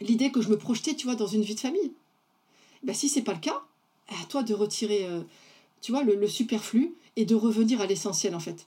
l'idée 0.01 0.31
que 0.31 0.41
je 0.41 0.49
me 0.49 0.59
projetais, 0.59 0.95
tu 0.95 1.07
vois, 1.07 1.15
dans 1.15 1.27
une 1.27 1.43
vie 1.43 1.55
de 1.55 1.61
famille? 1.61 1.93
Ben, 2.83 2.95
Si 2.95 3.09
c'est 3.09 3.23
pas 3.23 3.33
le 3.33 3.41
cas, 3.41 3.63
à 4.09 4.25
toi 4.27 4.43
de 4.43 4.55
retirer... 4.55 5.07
Euh, 5.07 5.23
tu 5.85 5.93
vois, 5.93 6.03
le, 6.03 6.27
superflu, 6.27 6.95
et 7.17 7.27
de 7.27 7.35
revenir 7.35 7.83
à 7.83 7.87
l'essentiel 7.87 8.35
en 8.35 8.41
fait. 8.41 8.67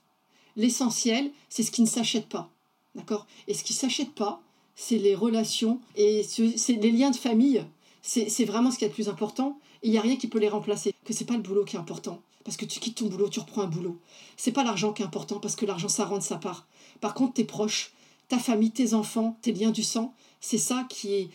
L'essentiel, 0.55 1.31
c'est 1.49 1.63
ce 1.63 1.71
qui 1.71 1.81
ne 1.81 1.87
s'achète 1.87 2.29
pas. 2.29 2.51
D'accord? 2.93 3.25
Et 3.47 3.55
ce 3.55 3.63
qui 3.63 3.73
ne 3.73 3.79
s'achète 3.79 4.11
pas, 4.11 4.39
c'est 4.75 4.99
les 4.99 5.15
relations 5.15 5.79
et 5.95 6.21
c'est 6.21 6.73
les 6.73 6.91
liens 6.91 7.09
de 7.09 7.15
famille. 7.15 7.65
C'est 8.03 8.45
vraiment 8.45 8.69
ce 8.69 8.77
qui 8.77 8.85
est 8.85 8.89
le 8.89 8.93
plus 8.93 9.09
important. 9.09 9.57
Il 9.81 9.89
n'y 9.89 9.97
a 9.97 10.01
rien 10.01 10.15
qui 10.15 10.27
peut 10.27 10.37
les 10.37 10.47
remplacer. 10.47 10.93
Que 11.05 11.13
c'est 11.13 11.25
pas 11.25 11.33
le 11.33 11.41
boulot 11.41 11.65
qui 11.65 11.75
est 11.75 11.79
important. 11.79 12.21
Parce 12.43 12.55
que 12.55 12.65
tu 12.65 12.79
quittes 12.79 12.97
ton 12.97 13.07
boulot, 13.07 13.29
tu 13.29 13.39
reprends 13.39 13.63
un 13.63 13.67
boulot. 13.67 13.97
C'est 14.37 14.51
pas 14.51 14.63
l'argent 14.63 14.93
qui 14.93 15.01
est 15.01 15.05
important 15.05 15.39
parce 15.39 15.55
que 15.55 15.65
l'argent, 15.65 15.89
ça 15.89 16.05
rend 16.05 16.19
de 16.19 16.23
sa 16.23 16.37
part. 16.37 16.67
Par 17.01 17.15
contre, 17.15 17.33
tes 17.33 17.45
proches, 17.45 17.93
ta 18.27 18.37
famille, 18.37 18.71
tes 18.71 18.93
enfants, 18.93 19.39
tes 19.41 19.53
liens 19.53 19.71
du 19.71 19.83
sang, 19.83 20.13
c'est 20.39 20.59
ça 20.59 20.85
qui 20.87 21.15
est 21.15 21.29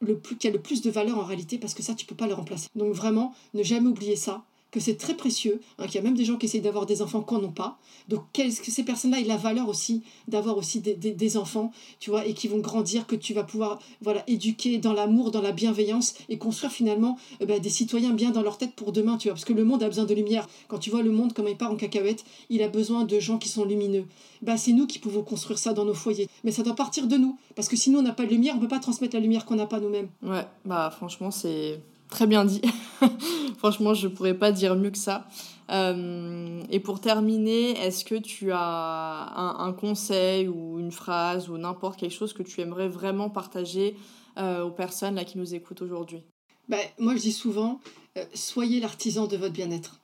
le 0.00 0.18
plus, 0.18 0.38
qui 0.38 0.48
a 0.48 0.50
le 0.50 0.60
plus 0.60 0.80
de 0.80 0.90
valeur 0.90 1.18
en 1.18 1.24
réalité 1.24 1.58
parce 1.58 1.74
que 1.74 1.82
ça, 1.82 1.94
tu 1.94 2.06
peux 2.06 2.14
pas 2.14 2.26
le 2.26 2.34
remplacer. 2.34 2.68
Donc 2.74 2.94
vraiment, 2.94 3.34
ne 3.52 3.62
jamais 3.62 3.88
oublier 3.88 4.16
ça 4.16 4.44
que 4.70 4.80
c'est 4.80 4.96
très 4.96 5.14
précieux, 5.14 5.60
hein, 5.78 5.86
qu'il 5.86 5.94
y 5.94 5.98
a 5.98 6.02
même 6.02 6.16
des 6.16 6.24
gens 6.24 6.36
qui 6.36 6.46
essayent 6.46 6.60
d'avoir 6.60 6.84
des 6.84 7.00
enfants 7.00 7.22
qu'on 7.22 7.38
n'ont 7.38 7.50
pas. 7.50 7.78
Donc, 8.08 8.24
qu'est-ce 8.32 8.60
que 8.60 8.70
ces 8.70 8.82
personnes-là 8.82 9.20
aient 9.20 9.24
la 9.24 9.36
valeur 9.36 9.68
aussi 9.68 10.02
d'avoir 10.28 10.56
aussi 10.58 10.80
des, 10.80 10.94
des, 10.94 11.36
enfants, 11.36 11.72
tu 12.00 12.10
vois, 12.10 12.26
et 12.26 12.34
qui 12.34 12.48
vont 12.48 12.58
grandir, 12.58 13.06
que 13.06 13.16
tu 13.16 13.32
vas 13.32 13.44
pouvoir 13.44 13.78
voilà, 14.02 14.22
éduquer 14.26 14.78
dans 14.78 14.92
l'amour, 14.92 15.30
dans 15.30 15.40
la 15.40 15.52
bienveillance, 15.52 16.14
et 16.28 16.36
construire 16.36 16.72
finalement 16.72 17.18
euh, 17.40 17.46
bah, 17.46 17.58
des 17.58 17.70
citoyens 17.70 18.12
bien 18.12 18.30
dans 18.30 18.42
leur 18.42 18.58
tête 18.58 18.74
pour 18.74 18.92
demain, 18.92 19.16
tu 19.16 19.28
vois, 19.28 19.34
parce 19.34 19.44
que 19.44 19.52
le 19.52 19.64
monde 19.64 19.82
a 19.82 19.88
besoin 19.88 20.04
de 20.04 20.14
lumière. 20.14 20.46
Quand 20.68 20.78
tu 20.78 20.90
vois 20.90 21.02
le 21.02 21.10
monde 21.10 21.32
comme 21.32 21.48
il 21.48 21.56
part 21.56 21.72
en 21.72 21.76
cacahuète, 21.76 22.24
il 22.50 22.62
a 22.62 22.68
besoin 22.68 23.04
de 23.04 23.18
gens 23.18 23.38
qui 23.38 23.48
sont 23.48 23.64
lumineux. 23.64 24.04
Bah, 24.42 24.56
c'est 24.56 24.72
nous 24.72 24.86
qui 24.86 24.98
pouvons 24.98 25.22
construire 25.22 25.58
ça 25.58 25.72
dans 25.72 25.84
nos 25.84 25.94
foyers. 25.94 26.28
Mais 26.44 26.50
ça 26.50 26.62
doit 26.62 26.76
partir 26.76 27.06
de 27.06 27.16
nous, 27.16 27.38
parce 27.56 27.68
que 27.68 27.76
sinon 27.76 28.00
on 28.00 28.02
n'a 28.02 28.12
pas 28.12 28.24
de 28.24 28.30
lumière, 28.30 28.54
on 28.54 28.58
ne 28.58 28.62
peut 28.62 28.68
pas 28.68 28.80
transmettre 28.80 29.14
la 29.14 29.20
lumière 29.20 29.46
qu'on 29.46 29.56
n'a 29.56 29.66
pas 29.66 29.80
nous-mêmes. 29.80 30.08
Ouais, 30.22 30.46
bah 30.64 30.90
franchement, 30.90 31.30
c'est 31.30 31.80
Très 32.08 32.26
bien 32.26 32.44
dit. 32.44 32.62
Franchement, 33.58 33.94
je 33.94 34.08
pourrais 34.08 34.34
pas 34.34 34.52
dire 34.52 34.76
mieux 34.76 34.90
que 34.90 34.98
ça. 34.98 35.28
Euh, 35.70 36.62
et 36.70 36.80
pour 36.80 37.00
terminer, 37.00 37.78
est-ce 37.78 38.04
que 38.04 38.14
tu 38.14 38.50
as 38.52 39.32
un, 39.36 39.72
conseil 39.72 40.48
ou 40.48 40.78
une 40.78 40.92
phrase 40.92 41.50
ou 41.50 41.58
n'importe 41.58 41.98
quelque 41.98 42.14
chose 42.14 42.32
que 42.32 42.42
tu 42.42 42.60
aimerais 42.60 42.88
vraiment 42.88 43.28
partager 43.28 43.96
euh, 44.38 44.64
aux 44.64 44.70
personnes 44.70 45.16
là, 45.16 45.24
qui 45.24 45.38
nous 45.38 45.54
écoutent 45.54 45.82
aujourd'hui? 45.82 46.22
Bah, 46.68 46.78
Moi, 46.98 47.16
je 47.16 47.22
dis 47.22 47.32
souvent, 47.32 47.80
euh, 48.16 48.24
soyez 48.34 48.80
l'artisan 48.80 49.26
de 49.26 49.36
votre 49.36 49.52
bien-être. 49.52 50.00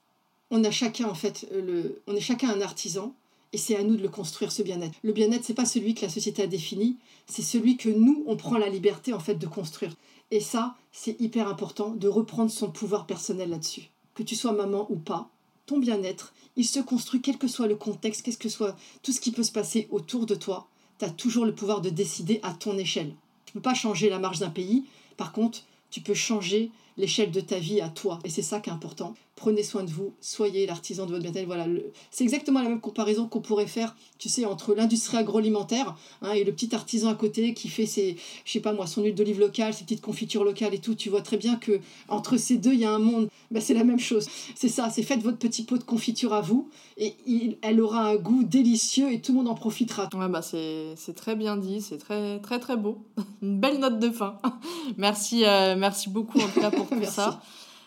on 0.50 0.62
a 0.64 0.70
chacun 0.70 1.08
en 1.08 1.14
fait, 1.14 1.48
le, 1.52 2.02
on 2.06 2.14
est 2.14 2.20
chacun 2.20 2.50
un 2.50 2.60
artisan 2.60 3.14
et 3.54 3.56
c'est 3.56 3.76
à 3.76 3.84
nous 3.84 3.96
de 3.96 4.02
le 4.02 4.08
construire 4.08 4.52
ce 4.52 4.62
bien-être. 4.62 4.94
Le 5.02 5.12
bien-être, 5.12 5.44
c'est 5.44 5.54
pas 5.54 5.64
celui 5.64 5.94
que 5.94 6.02
la 6.02 6.08
société 6.10 6.42
a 6.42 6.46
défini, 6.46 6.96
c'est 7.26 7.42
celui 7.42 7.76
que 7.76 7.88
nous, 7.88 8.24
on 8.26 8.36
prend 8.36 8.58
la 8.58 8.68
liberté 8.68 9.12
en 9.12 9.20
fait 9.20 9.36
de 9.36 9.46
construire. 9.46 9.94
Et 10.30 10.40
ça, 10.40 10.76
c'est 10.92 11.20
hyper 11.20 11.48
important 11.48 11.90
de 11.90 12.08
reprendre 12.08 12.50
son 12.50 12.70
pouvoir 12.70 13.06
personnel 13.06 13.50
là-dessus. 13.50 13.90
Que 14.14 14.22
tu 14.22 14.36
sois 14.36 14.52
maman 14.52 14.86
ou 14.90 14.96
pas, 14.96 15.28
ton 15.66 15.78
bien-être, 15.78 16.34
il 16.56 16.64
se 16.64 16.80
construit 16.80 17.20
quel 17.20 17.38
que 17.38 17.48
soit 17.48 17.66
le 17.66 17.76
contexte, 17.76 18.22
quest 18.22 18.40
que 18.40 18.48
soit 18.48 18.76
tout 19.02 19.12
ce 19.12 19.20
qui 19.20 19.32
peut 19.32 19.42
se 19.42 19.52
passer 19.52 19.88
autour 19.90 20.26
de 20.26 20.34
toi. 20.34 20.66
Tu 20.98 21.04
as 21.04 21.10
toujours 21.10 21.46
le 21.46 21.54
pouvoir 21.54 21.80
de 21.80 21.90
décider 21.90 22.40
à 22.42 22.52
ton 22.52 22.78
échelle. 22.78 23.14
Tu 23.46 23.50
ne 23.50 23.54
peux 23.54 23.62
pas 23.62 23.74
changer 23.74 24.08
la 24.08 24.18
marge 24.18 24.38
d'un 24.38 24.50
pays. 24.50 24.84
Par 25.16 25.32
contre, 25.32 25.62
tu 25.90 26.00
peux 26.00 26.14
changer 26.14 26.70
l'échelle 26.96 27.30
de 27.30 27.40
ta 27.40 27.58
vie 27.58 27.80
à 27.80 27.88
toi. 27.88 28.18
Et 28.24 28.30
c'est 28.30 28.42
ça 28.42 28.60
qui 28.60 28.70
est 28.70 28.72
important. 28.72 29.14
Prenez 29.44 29.62
soin 29.62 29.84
de 29.84 29.90
vous, 29.90 30.14
soyez 30.22 30.64
l'artisan 30.64 31.04
de 31.04 31.10
votre 31.10 31.22
bien-être. 31.22 31.44
Voilà, 31.44 31.66
c'est 32.10 32.24
exactement 32.24 32.62
la 32.62 32.70
même 32.70 32.80
comparaison 32.80 33.28
qu'on 33.28 33.42
pourrait 33.42 33.66
faire, 33.66 33.94
tu 34.18 34.30
sais, 34.30 34.46
entre 34.46 34.74
l'industrie 34.74 35.18
agroalimentaire 35.18 35.94
hein, 36.22 36.32
et 36.32 36.44
le 36.44 36.52
petit 36.52 36.74
artisan 36.74 37.10
à 37.10 37.14
côté 37.14 37.52
qui 37.52 37.68
fait 37.68 37.84
ses, 37.84 38.16
je 38.46 38.52
sais 38.52 38.60
pas 38.60 38.72
moi, 38.72 38.86
son 38.86 39.02
huile 39.02 39.14
d'olive 39.14 39.38
locale, 39.38 39.74
ses 39.74 39.84
petites 39.84 40.00
confitures 40.00 40.44
locales 40.44 40.72
et 40.72 40.78
tout. 40.78 40.94
Tu 40.94 41.10
vois 41.10 41.20
très 41.20 41.36
bien 41.36 41.56
que 41.56 41.78
entre 42.08 42.38
ces 42.38 42.56
deux, 42.56 42.72
il 42.72 42.80
y 42.80 42.86
a 42.86 42.90
un 42.90 42.98
monde. 42.98 43.28
Ben, 43.50 43.60
c'est 43.60 43.74
la 43.74 43.84
même 43.84 44.00
chose. 44.00 44.26
C'est 44.54 44.70
ça, 44.70 44.88
c'est 44.88 45.02
faites 45.02 45.20
votre 45.20 45.36
petit 45.36 45.64
pot 45.64 45.76
de 45.76 45.84
confiture 45.84 46.32
à 46.32 46.40
vous 46.40 46.70
et 46.96 47.12
il, 47.26 47.58
elle 47.60 47.82
aura 47.82 48.08
un 48.08 48.16
goût 48.16 48.44
délicieux 48.44 49.12
et 49.12 49.20
tout 49.20 49.32
le 49.32 49.40
monde 49.40 49.48
en 49.48 49.54
profitera. 49.54 50.08
Ouais, 50.14 50.28
bah 50.28 50.40
c'est, 50.40 50.96
très 51.14 51.36
bien 51.36 51.58
dit, 51.58 51.82
c'est 51.82 51.98
très 51.98 52.40
très 52.40 52.58
très 52.60 52.78
beau. 52.78 53.04
Une 53.42 53.60
belle 53.60 53.78
note 53.78 53.98
de 53.98 54.08
fin. 54.08 54.40
merci, 54.96 55.44
euh, 55.44 55.76
merci 55.76 56.08
beaucoup 56.08 56.40
en 56.40 56.48
tout 56.48 56.60
cas 56.60 56.70
pour 56.70 56.88
tout 56.88 57.04
ça. 57.04 57.42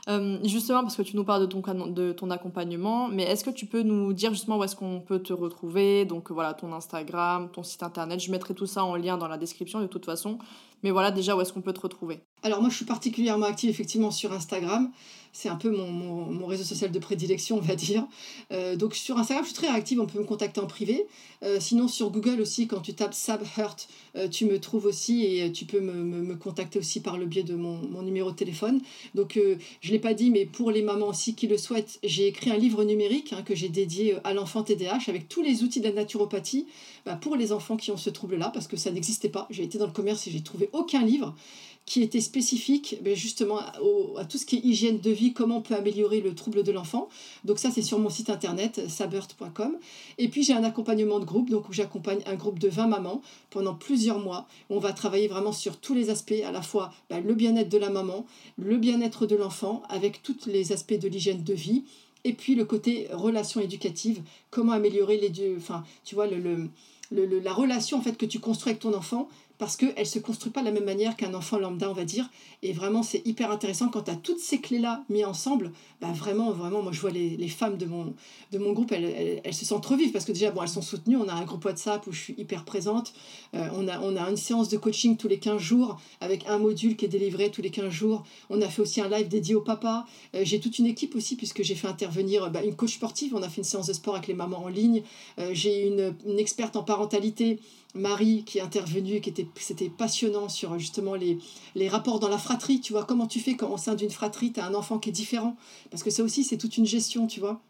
Euh, 0.07 0.37
justement, 0.43 0.81
parce 0.81 0.95
que 0.95 1.01
tu 1.01 1.15
nous 1.17 1.25
parles 1.25 1.41
de 1.41 1.45
ton, 1.47 1.87
de 1.87 2.13
ton 2.13 2.31
accompagnement, 2.31 3.09
mais 3.09 3.23
est-ce 3.23 3.43
que 3.43 3.49
tu 3.49 3.65
peux 3.65 3.81
nous 3.81 4.13
dire 4.13 4.31
justement 4.31 4.57
où 4.57 4.63
est-ce 4.63 4.75
qu'on 4.75 5.01
peut 5.01 5.19
te 5.19 5.33
retrouver? 5.33 6.05
Donc 6.05 6.31
voilà, 6.31 6.53
ton 6.53 6.71
Instagram, 6.71 7.49
ton 7.51 7.63
site 7.63 7.83
internet, 7.83 8.19
je 8.19 8.31
mettrai 8.31 8.53
tout 8.53 8.65
ça 8.65 8.85
en 8.85 8.95
lien 8.95 9.17
dans 9.17 9.27
la 9.27 9.37
description 9.37 9.81
de 9.81 9.87
toute 9.87 10.05
façon. 10.05 10.37
Mais 10.83 10.91
voilà 10.91 11.11
déjà 11.11 11.35
où 11.35 11.41
est-ce 11.41 11.51
qu'on 11.51 11.61
peut 11.61 11.73
te 11.73 11.81
retrouver? 11.81 12.19
Alors 12.43 12.61
moi 12.61 12.69
je 12.69 12.75
suis 12.75 12.85
particulièrement 12.85 13.47
active 13.47 13.69
effectivement 13.69 14.11
sur 14.11 14.31
Instagram 14.31 14.91
c'est 15.37 15.49
un 15.49 15.55
peu 15.55 15.69
mon, 15.69 16.47
réseau 16.47 16.63
social 16.63 16.91
de 16.91 16.97
prédilection, 16.97 17.57
on 17.57 17.61
va 17.61 17.75
dire. 17.75 18.07
Euh, 18.51 18.75
donc 18.75 18.95
sur 18.95 19.19
Instagram, 19.19 19.45
je 19.45 19.49
suis 19.49 19.55
très 19.55 19.67
active, 19.67 19.99
on 19.99 20.07
peut 20.07 20.17
me 20.17 20.23
contacter 20.23 20.59
en 20.59 20.65
privé. 20.65 21.05
Euh, 21.43 21.59
sinon, 21.59 21.87
sur 21.87 22.09
Google 22.09 22.41
aussi, 22.41 22.65
quand 22.65 22.79
tu 22.79 22.95
tapes 22.95 23.13
Sab 23.13 23.43
Hurt, 23.55 23.87
euh, 24.15 24.27
tu 24.27 24.45
me 24.45 24.59
trouves 24.59 24.87
aussi 24.87 25.25
et 25.25 25.51
tu 25.51 25.65
peux 25.65 25.79
me, 25.79 26.35
contacter 26.37 26.79
aussi 26.79 27.01
par 27.01 27.19
le 27.19 27.27
biais 27.27 27.43
de 27.43 27.53
mon, 27.53 27.77
mon 27.87 28.01
numéro 28.01 28.31
de 28.31 28.35
téléphone. 28.35 28.81
Donc, 29.13 29.39
je 29.81 29.87
ne 29.87 29.93
l'ai 29.93 29.99
pas 29.99 30.15
dit, 30.15 30.31
mais 30.31 30.45
pour 30.45 30.71
les 30.71 30.81
mamans 30.81 31.09
aussi 31.09 31.35
qui 31.35 31.45
le 31.45 31.57
souhaitent, 31.59 31.99
j'ai 32.03 32.25
écrit 32.25 32.49
un 32.49 32.57
livre 32.57 32.83
numérique 32.83 33.33
hein, 33.33 33.43
que 33.43 33.53
j'ai 33.53 33.69
dédié 33.69 34.15
à 34.23 34.33
l'enfant 34.33 34.63
TDAH 34.63 35.01
avec 35.07 35.29
tous 35.29 35.43
les 35.43 35.61
outils 35.61 35.81
de 35.81 35.85
la 35.85 35.93
naturopathie 35.93 36.65
bah, 37.05 37.15
pour 37.15 37.35
les 37.35 37.51
enfants 37.51 37.77
qui 37.77 37.91
ont 37.91 37.97
ce 37.97 38.09
trouble-là, 38.09 38.49
parce 38.51 38.67
que 38.67 38.75
ça 38.75 38.89
n'existait 38.89 39.29
pas. 39.29 39.47
J'ai 39.51 39.63
été 39.63 39.77
dans 39.77 39.85
le 39.85 39.91
commerce 39.91 40.25
et 40.25 40.31
j'ai 40.31 40.41
trouvé 40.41 40.69
aucun 40.73 41.03
livre 41.03 41.35
qui 41.87 42.03
était 42.03 42.21
spécifique 42.21 42.97
ben, 43.01 43.15
justement 43.15 43.59
à 44.17 44.25
tout 44.25 44.37
ce 44.37 44.45
qui 44.45 44.57
est 44.57 44.59
hygiène 44.59 44.99
de 44.99 45.09
vie, 45.09 45.31
comment 45.31 45.57
on 45.57 45.61
peut 45.61 45.73
améliorer 45.73 46.19
le 46.19 46.35
trouble 46.35 46.61
de 46.61 46.71
l'enfant. 46.73 47.07
Donc 47.45 47.59
ça, 47.59 47.71
c'est 47.71 47.81
sur 47.81 47.97
mon 47.97 48.09
site 48.09 48.29
internet, 48.29 48.89
sabert.com. 48.89 49.77
Et 50.17 50.27
puis 50.27 50.43
j'ai 50.43 50.53
un 50.53 50.65
accompagnement 50.65 51.19
de 51.19 51.25
groupe, 51.25 51.49
donc 51.49 51.69
où 51.69 51.73
j'accompagne 51.73 52.19
un 52.25 52.35
groupe 52.35 52.59
de 52.59 52.67
20 52.67 52.87
mamans 52.87 53.21
pendant 53.49 53.73
plusieurs 53.73 54.19
mois. 54.19 54.47
On 54.69 54.79
va 54.79 54.91
travailler 54.91 55.29
vraiment 55.29 55.53
sur 55.53 55.77
tous 55.77 55.93
les 55.93 56.09
aspects, 56.09 56.43
à 56.45 56.51
la 56.51 56.61
fois 56.61 56.91
ben, 57.09 57.23
le 57.25 57.33
bien-être 57.33 57.69
de 57.69 57.77
la 57.77 57.89
maman, 57.89 58.25
le 58.57 58.75
bien-être 58.75 59.25
de 59.25 59.37
l'enfant, 59.37 59.81
avec 59.87 60.21
tous 60.21 60.45
les 60.45 60.73
aspects 60.73 60.99
de 60.99 61.07
l'hygiène 61.07 61.43
de 61.43 61.53
vie. 61.53 61.85
Et 62.25 62.33
puis 62.33 62.55
le 62.55 62.65
côté 62.65 63.07
relation 63.13 63.61
éducative, 63.61 64.21
comment 64.51 64.73
améliorer 64.73 65.17
les 65.17 65.31
enfin, 65.55 65.85
tu 66.03 66.15
vois, 66.15 66.27
la 66.27 67.53
relation 67.53 67.99
en 67.99 68.01
que 68.01 68.25
tu 68.25 68.39
construis 68.39 68.71
avec 68.71 68.81
ton 68.81 68.93
enfant 68.93 69.29
parce 69.57 69.75
qu'elle 69.75 69.93
ne 69.97 70.03
se 70.03 70.19
construit 70.19 70.51
pas 70.51 70.61
de 70.61 70.65
la 70.65 70.71
même 70.71 70.85
manière 70.85 71.15
qu'un 71.15 71.33
enfant 71.33 71.57
lambda, 71.57 71.89
on 71.89 71.93
va 71.93 72.05
dire. 72.05 72.29
Et 72.63 72.73
vraiment, 72.73 73.03
c'est 73.03 73.25
hyper 73.25 73.51
intéressant 73.51 73.89
quand 73.89 74.03
tu 74.03 74.11
as 74.11 74.15
toutes 74.15 74.39
ces 74.39 74.59
clés-là 74.59 75.03
mises 75.09 75.25
ensemble. 75.25 75.71
Bah 75.99 76.11
vraiment, 76.13 76.51
vraiment, 76.51 76.83
moi 76.83 76.91
je 76.91 77.01
vois 77.01 77.09
les, 77.09 77.37
les 77.37 77.47
femmes 77.47 77.77
de 77.77 77.87
mon, 77.87 78.13
de 78.51 78.57
mon 78.59 78.73
groupe, 78.73 78.91
elles, 78.91 79.41
elles, 79.43 79.53
se 79.53 79.65
sentent 79.65 79.85
revivre 79.85 80.11
parce 80.13 80.25
que 80.25 80.31
déjà, 80.31 80.51
bon, 80.51 80.61
elles 80.61 80.69
sont 80.69 80.83
soutenues. 80.83 81.17
On 81.17 81.27
a 81.27 81.33
un 81.33 81.43
groupe 81.43 81.65
WhatsApp 81.65 82.05
où 82.05 82.11
je 82.11 82.19
suis 82.19 82.35
hyper 82.37 82.65
présente. 82.65 83.13
Euh, 83.55 83.67
on, 83.75 83.87
a, 83.87 83.99
on 83.99 84.15
a 84.15 84.29
une 84.29 84.37
séance 84.37 84.69
de 84.69 84.77
coaching 84.77 85.17
tous 85.17 85.27
les 85.27 85.39
15 85.39 85.59
jours 85.59 85.99
avec 86.21 86.47
un 86.47 86.59
module 86.59 86.95
qui 86.95 87.05
est 87.05 87.09
délivré 87.09 87.49
tous 87.49 87.61
les 87.63 87.71
15 87.71 87.89
jours. 87.89 88.23
On 88.49 88.61
a 88.61 88.67
fait 88.67 88.81
aussi 88.81 89.01
un 89.01 89.09
live 89.09 89.27
dédié 89.27 89.55
au 89.55 89.61
papa. 89.61 90.05
Euh, 90.35 90.41
j'ai 90.43 90.59
toute 90.59 90.77
une 90.77 90.85
équipe 90.85 91.15
aussi 91.15 91.35
puisque 91.35 91.63
j'ai 91.63 91.75
fait 91.75 91.87
intervenir 91.87 92.51
bah, 92.51 92.63
une 92.63 92.75
coach 92.75 92.93
sportive. 92.93 93.33
On 93.35 93.41
a 93.41 93.49
fait 93.49 93.61
une 93.61 93.63
séance 93.63 93.87
de 93.87 93.93
sport 93.93 94.15
avec 94.15 94.27
les 94.27 94.35
mamans 94.35 94.63
en 94.63 94.67
ligne. 94.67 95.01
Euh, 95.39 95.49
j'ai 95.53 95.87
une, 95.87 96.15
une 96.27 96.39
experte 96.39 96.75
en 96.75 96.83
parentalité 96.83 97.59
Marie 97.97 98.43
qui 98.45 98.59
est 98.59 98.61
intervenue, 98.61 99.21
qui 99.21 99.29
était, 99.29 99.47
c'était 99.55 99.89
passionnant 99.89 100.49
sur 100.49 100.77
justement 100.79 101.15
les, 101.15 101.37
les 101.75 101.89
rapports 101.89 102.19
dans 102.19 102.29
la 102.29 102.37
fratrie, 102.37 102.79
tu 102.79 102.93
vois, 102.93 103.03
comment 103.03 103.27
tu 103.27 103.39
fais 103.39 103.55
quand 103.55 103.71
au 103.71 103.77
sein 103.77 103.95
d'une 103.95 104.09
fratrie, 104.09 104.53
tu 104.53 104.59
as 104.59 104.65
un 104.65 104.73
enfant 104.73 104.99
qui 104.99 105.09
est 105.09 105.13
différent, 105.13 105.55
parce 105.91 106.03
que 106.03 106.09
ça 106.09 106.23
aussi 106.23 106.43
c'est 106.43 106.57
toute 106.57 106.77
une 106.77 106.85
gestion, 106.85 107.27
tu 107.27 107.39
vois. 107.39 107.61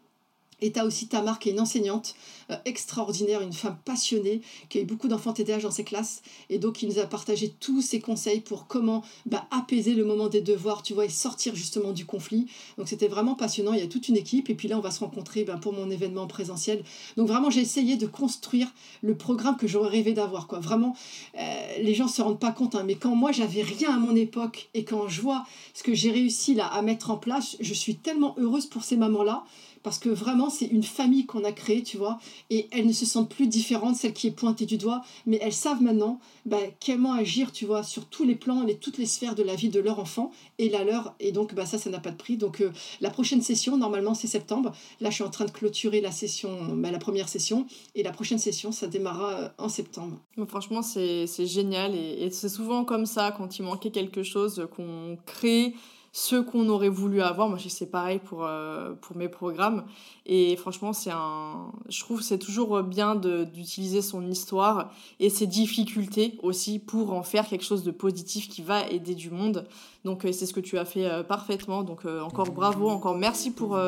Et 0.60 0.72
tu 0.72 0.78
as 0.78 0.84
aussi 0.84 1.08
Tamar 1.08 1.38
qui 1.38 1.48
est 1.48 1.52
une 1.52 1.60
enseignante 1.60 2.14
euh, 2.50 2.56
extraordinaire, 2.64 3.42
une 3.42 3.52
femme 3.52 3.78
passionnée, 3.84 4.40
qui 4.68 4.78
a 4.78 4.80
eu 4.80 4.84
beaucoup 4.84 5.08
d'enfants 5.08 5.32
TDAH 5.32 5.60
dans 5.60 5.70
ses 5.70 5.84
classes. 5.84 6.22
Et 6.50 6.58
donc, 6.58 6.82
il 6.82 6.88
nous 6.88 6.98
a 6.98 7.06
partagé 7.06 7.50
tous 7.60 7.82
ses 7.82 8.00
conseils 8.00 8.40
pour 8.40 8.66
comment 8.66 9.04
bah, 9.26 9.46
apaiser 9.50 9.94
le 9.94 10.04
moment 10.04 10.28
des 10.28 10.40
devoirs, 10.40 10.82
tu 10.82 10.94
vois, 10.94 11.04
et 11.04 11.10
sortir 11.10 11.54
justement 11.54 11.92
du 11.92 12.06
conflit. 12.06 12.46
Donc, 12.76 12.88
c'était 12.88 13.08
vraiment 13.08 13.34
passionnant. 13.34 13.72
Il 13.72 13.80
y 13.80 13.82
a 13.82 13.86
toute 13.86 14.08
une 14.08 14.16
équipe. 14.16 14.50
Et 14.50 14.54
puis 14.54 14.66
là, 14.66 14.78
on 14.78 14.80
va 14.80 14.90
se 14.90 15.00
rencontrer 15.00 15.44
bah, 15.44 15.58
pour 15.60 15.72
mon 15.72 15.90
événement 15.90 16.26
présentiel. 16.26 16.82
Donc, 17.16 17.28
vraiment, 17.28 17.50
j'ai 17.50 17.60
essayé 17.60 17.96
de 17.96 18.06
construire 18.06 18.72
le 19.02 19.16
programme 19.16 19.56
que 19.56 19.66
j'aurais 19.66 19.90
rêvé 19.90 20.12
d'avoir. 20.12 20.46
Quoi. 20.46 20.58
Vraiment, 20.58 20.96
euh, 21.38 21.78
les 21.82 21.94
gens 21.94 22.06
ne 22.06 22.10
se 22.10 22.22
rendent 22.22 22.40
pas 22.40 22.52
compte. 22.52 22.74
Hein, 22.74 22.84
mais 22.84 22.96
quand 22.96 23.14
moi, 23.14 23.30
j'avais 23.30 23.62
rien 23.62 23.94
à 23.94 23.98
mon 23.98 24.16
époque 24.16 24.70
et 24.74 24.84
quand 24.84 25.08
je 25.08 25.20
vois 25.20 25.44
ce 25.74 25.82
que 25.82 25.94
j'ai 25.94 26.10
réussi 26.10 26.54
là 26.54 26.66
à 26.66 26.82
mettre 26.82 27.10
en 27.10 27.16
place, 27.16 27.56
je 27.60 27.74
suis 27.74 27.96
tellement 27.96 28.34
heureuse 28.38 28.66
pour 28.66 28.84
ces 28.84 28.96
mamans-là 28.96 29.44
parce 29.82 29.98
que 29.98 30.08
vraiment 30.08 30.50
c'est 30.50 30.66
une 30.66 30.82
famille 30.82 31.26
qu'on 31.26 31.44
a 31.44 31.52
créée, 31.52 31.82
tu 31.82 31.96
vois, 31.96 32.18
et 32.50 32.68
elles 32.70 32.86
ne 32.86 32.92
se 32.92 33.06
sentent 33.06 33.28
plus 33.28 33.46
différentes, 33.46 33.96
celle 33.96 34.12
qui 34.12 34.26
est 34.26 34.32
pointée 34.32 34.66
du 34.66 34.78
doigt, 34.78 35.02
mais 35.26 35.38
elles 35.42 35.52
savent 35.52 35.82
maintenant 35.82 36.20
bah, 36.46 36.58
comment 36.84 37.12
agir, 37.12 37.52
tu 37.52 37.66
vois, 37.66 37.82
sur 37.82 38.06
tous 38.06 38.24
les 38.24 38.34
plans, 38.34 38.66
et 38.66 38.76
toutes 38.76 38.98
les 38.98 39.06
sphères 39.06 39.34
de 39.34 39.42
la 39.42 39.54
vie 39.54 39.68
de 39.68 39.80
leur 39.80 39.98
enfant 39.98 40.30
et 40.58 40.68
la 40.68 40.84
leur, 40.84 41.14
et 41.20 41.32
donc 41.32 41.54
bah, 41.54 41.66
ça, 41.66 41.78
ça 41.78 41.90
n'a 41.90 42.00
pas 42.00 42.10
de 42.10 42.16
prix. 42.16 42.36
Donc 42.36 42.60
euh, 42.60 42.70
la 43.00 43.10
prochaine 43.10 43.42
session, 43.42 43.76
normalement 43.76 44.14
c'est 44.14 44.26
septembre, 44.26 44.72
là 45.00 45.10
je 45.10 45.16
suis 45.16 45.24
en 45.24 45.30
train 45.30 45.44
de 45.44 45.50
clôturer 45.50 46.00
la 46.00 46.12
session, 46.12 46.74
bah, 46.74 46.90
la 46.90 46.98
première 46.98 47.28
session, 47.28 47.66
et 47.94 48.02
la 48.02 48.12
prochaine 48.12 48.38
session, 48.38 48.72
ça 48.72 48.86
démarrera 48.86 49.32
euh, 49.32 49.48
en 49.58 49.68
septembre. 49.68 50.18
franchement, 50.48 50.82
c'est 50.82 51.26
génial, 51.46 51.94
et, 51.94 52.24
et 52.24 52.30
c'est 52.30 52.48
souvent 52.48 52.84
comme 52.84 53.06
ça, 53.06 53.32
quand 53.36 53.58
il 53.58 53.62
manquait 53.62 53.90
quelque 53.90 54.22
chose, 54.22 54.66
qu'on 54.74 55.18
crée 55.26 55.74
ce 56.12 56.36
qu'on 56.36 56.68
aurait 56.68 56.88
voulu 56.88 57.20
avoir. 57.20 57.48
Moi, 57.48 57.58
c'est 57.68 57.90
pareil 57.90 58.18
pour, 58.18 58.44
euh, 58.44 58.92
pour 59.00 59.16
mes 59.16 59.28
programmes. 59.28 59.84
Et 60.26 60.56
franchement, 60.56 60.92
c'est 60.92 61.10
un, 61.10 61.72
je 61.88 62.00
trouve 62.00 62.22
c'est 62.22 62.38
toujours 62.38 62.82
bien 62.82 63.14
d'utiliser 63.14 64.02
son 64.02 64.26
histoire 64.28 64.92
et 65.20 65.30
ses 65.30 65.46
difficultés 65.46 66.38
aussi 66.42 66.78
pour 66.78 67.12
en 67.12 67.22
faire 67.22 67.46
quelque 67.46 67.64
chose 67.64 67.82
de 67.82 67.90
positif 67.90 68.48
qui 68.48 68.62
va 68.62 68.86
aider 68.88 69.14
du 69.14 69.30
monde. 69.30 69.66
Donc, 70.08 70.24
euh, 70.24 70.32
c'est 70.32 70.46
ce 70.46 70.54
que 70.54 70.60
tu 70.60 70.78
as 70.78 70.86
fait 70.86 71.04
euh, 71.04 71.22
parfaitement. 71.22 71.82
Donc, 71.82 72.06
encore 72.24 72.50
bravo, 72.50 72.88
encore 72.88 73.14
merci 73.14 73.50
pour, 73.50 73.78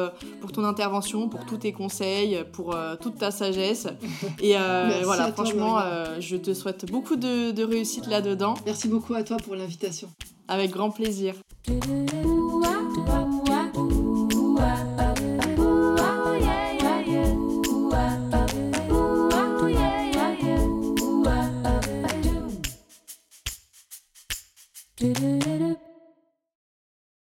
pour 0.43 0.53
ton 0.53 0.65
intervention, 0.65 1.31
pour 1.31 1.47
tous 1.47 1.57
tes 1.57 1.73
conseils, 1.73 2.45
pour 2.53 2.77
toute 3.01 3.17
ta 3.17 3.31
sagesse. 3.31 3.89
Et 4.43 4.55
voilà, 5.05 5.33
franchement, 5.33 5.79
je 6.19 6.37
te 6.37 6.53
souhaite 6.53 6.91
beaucoup 6.91 7.17
de, 7.17 7.53
de 7.53 7.65
réussite 7.65 8.07
là-dedans. 8.07 8.55
Merci 8.67 8.89
beaucoup 8.89 9.15
à 9.15 9.23
toi 9.23 9.39
pour 9.39 9.57
l'invitation. 9.57 10.09
Avec 10.47 10.71
grand 10.73 10.91
plaisir. 10.91 11.35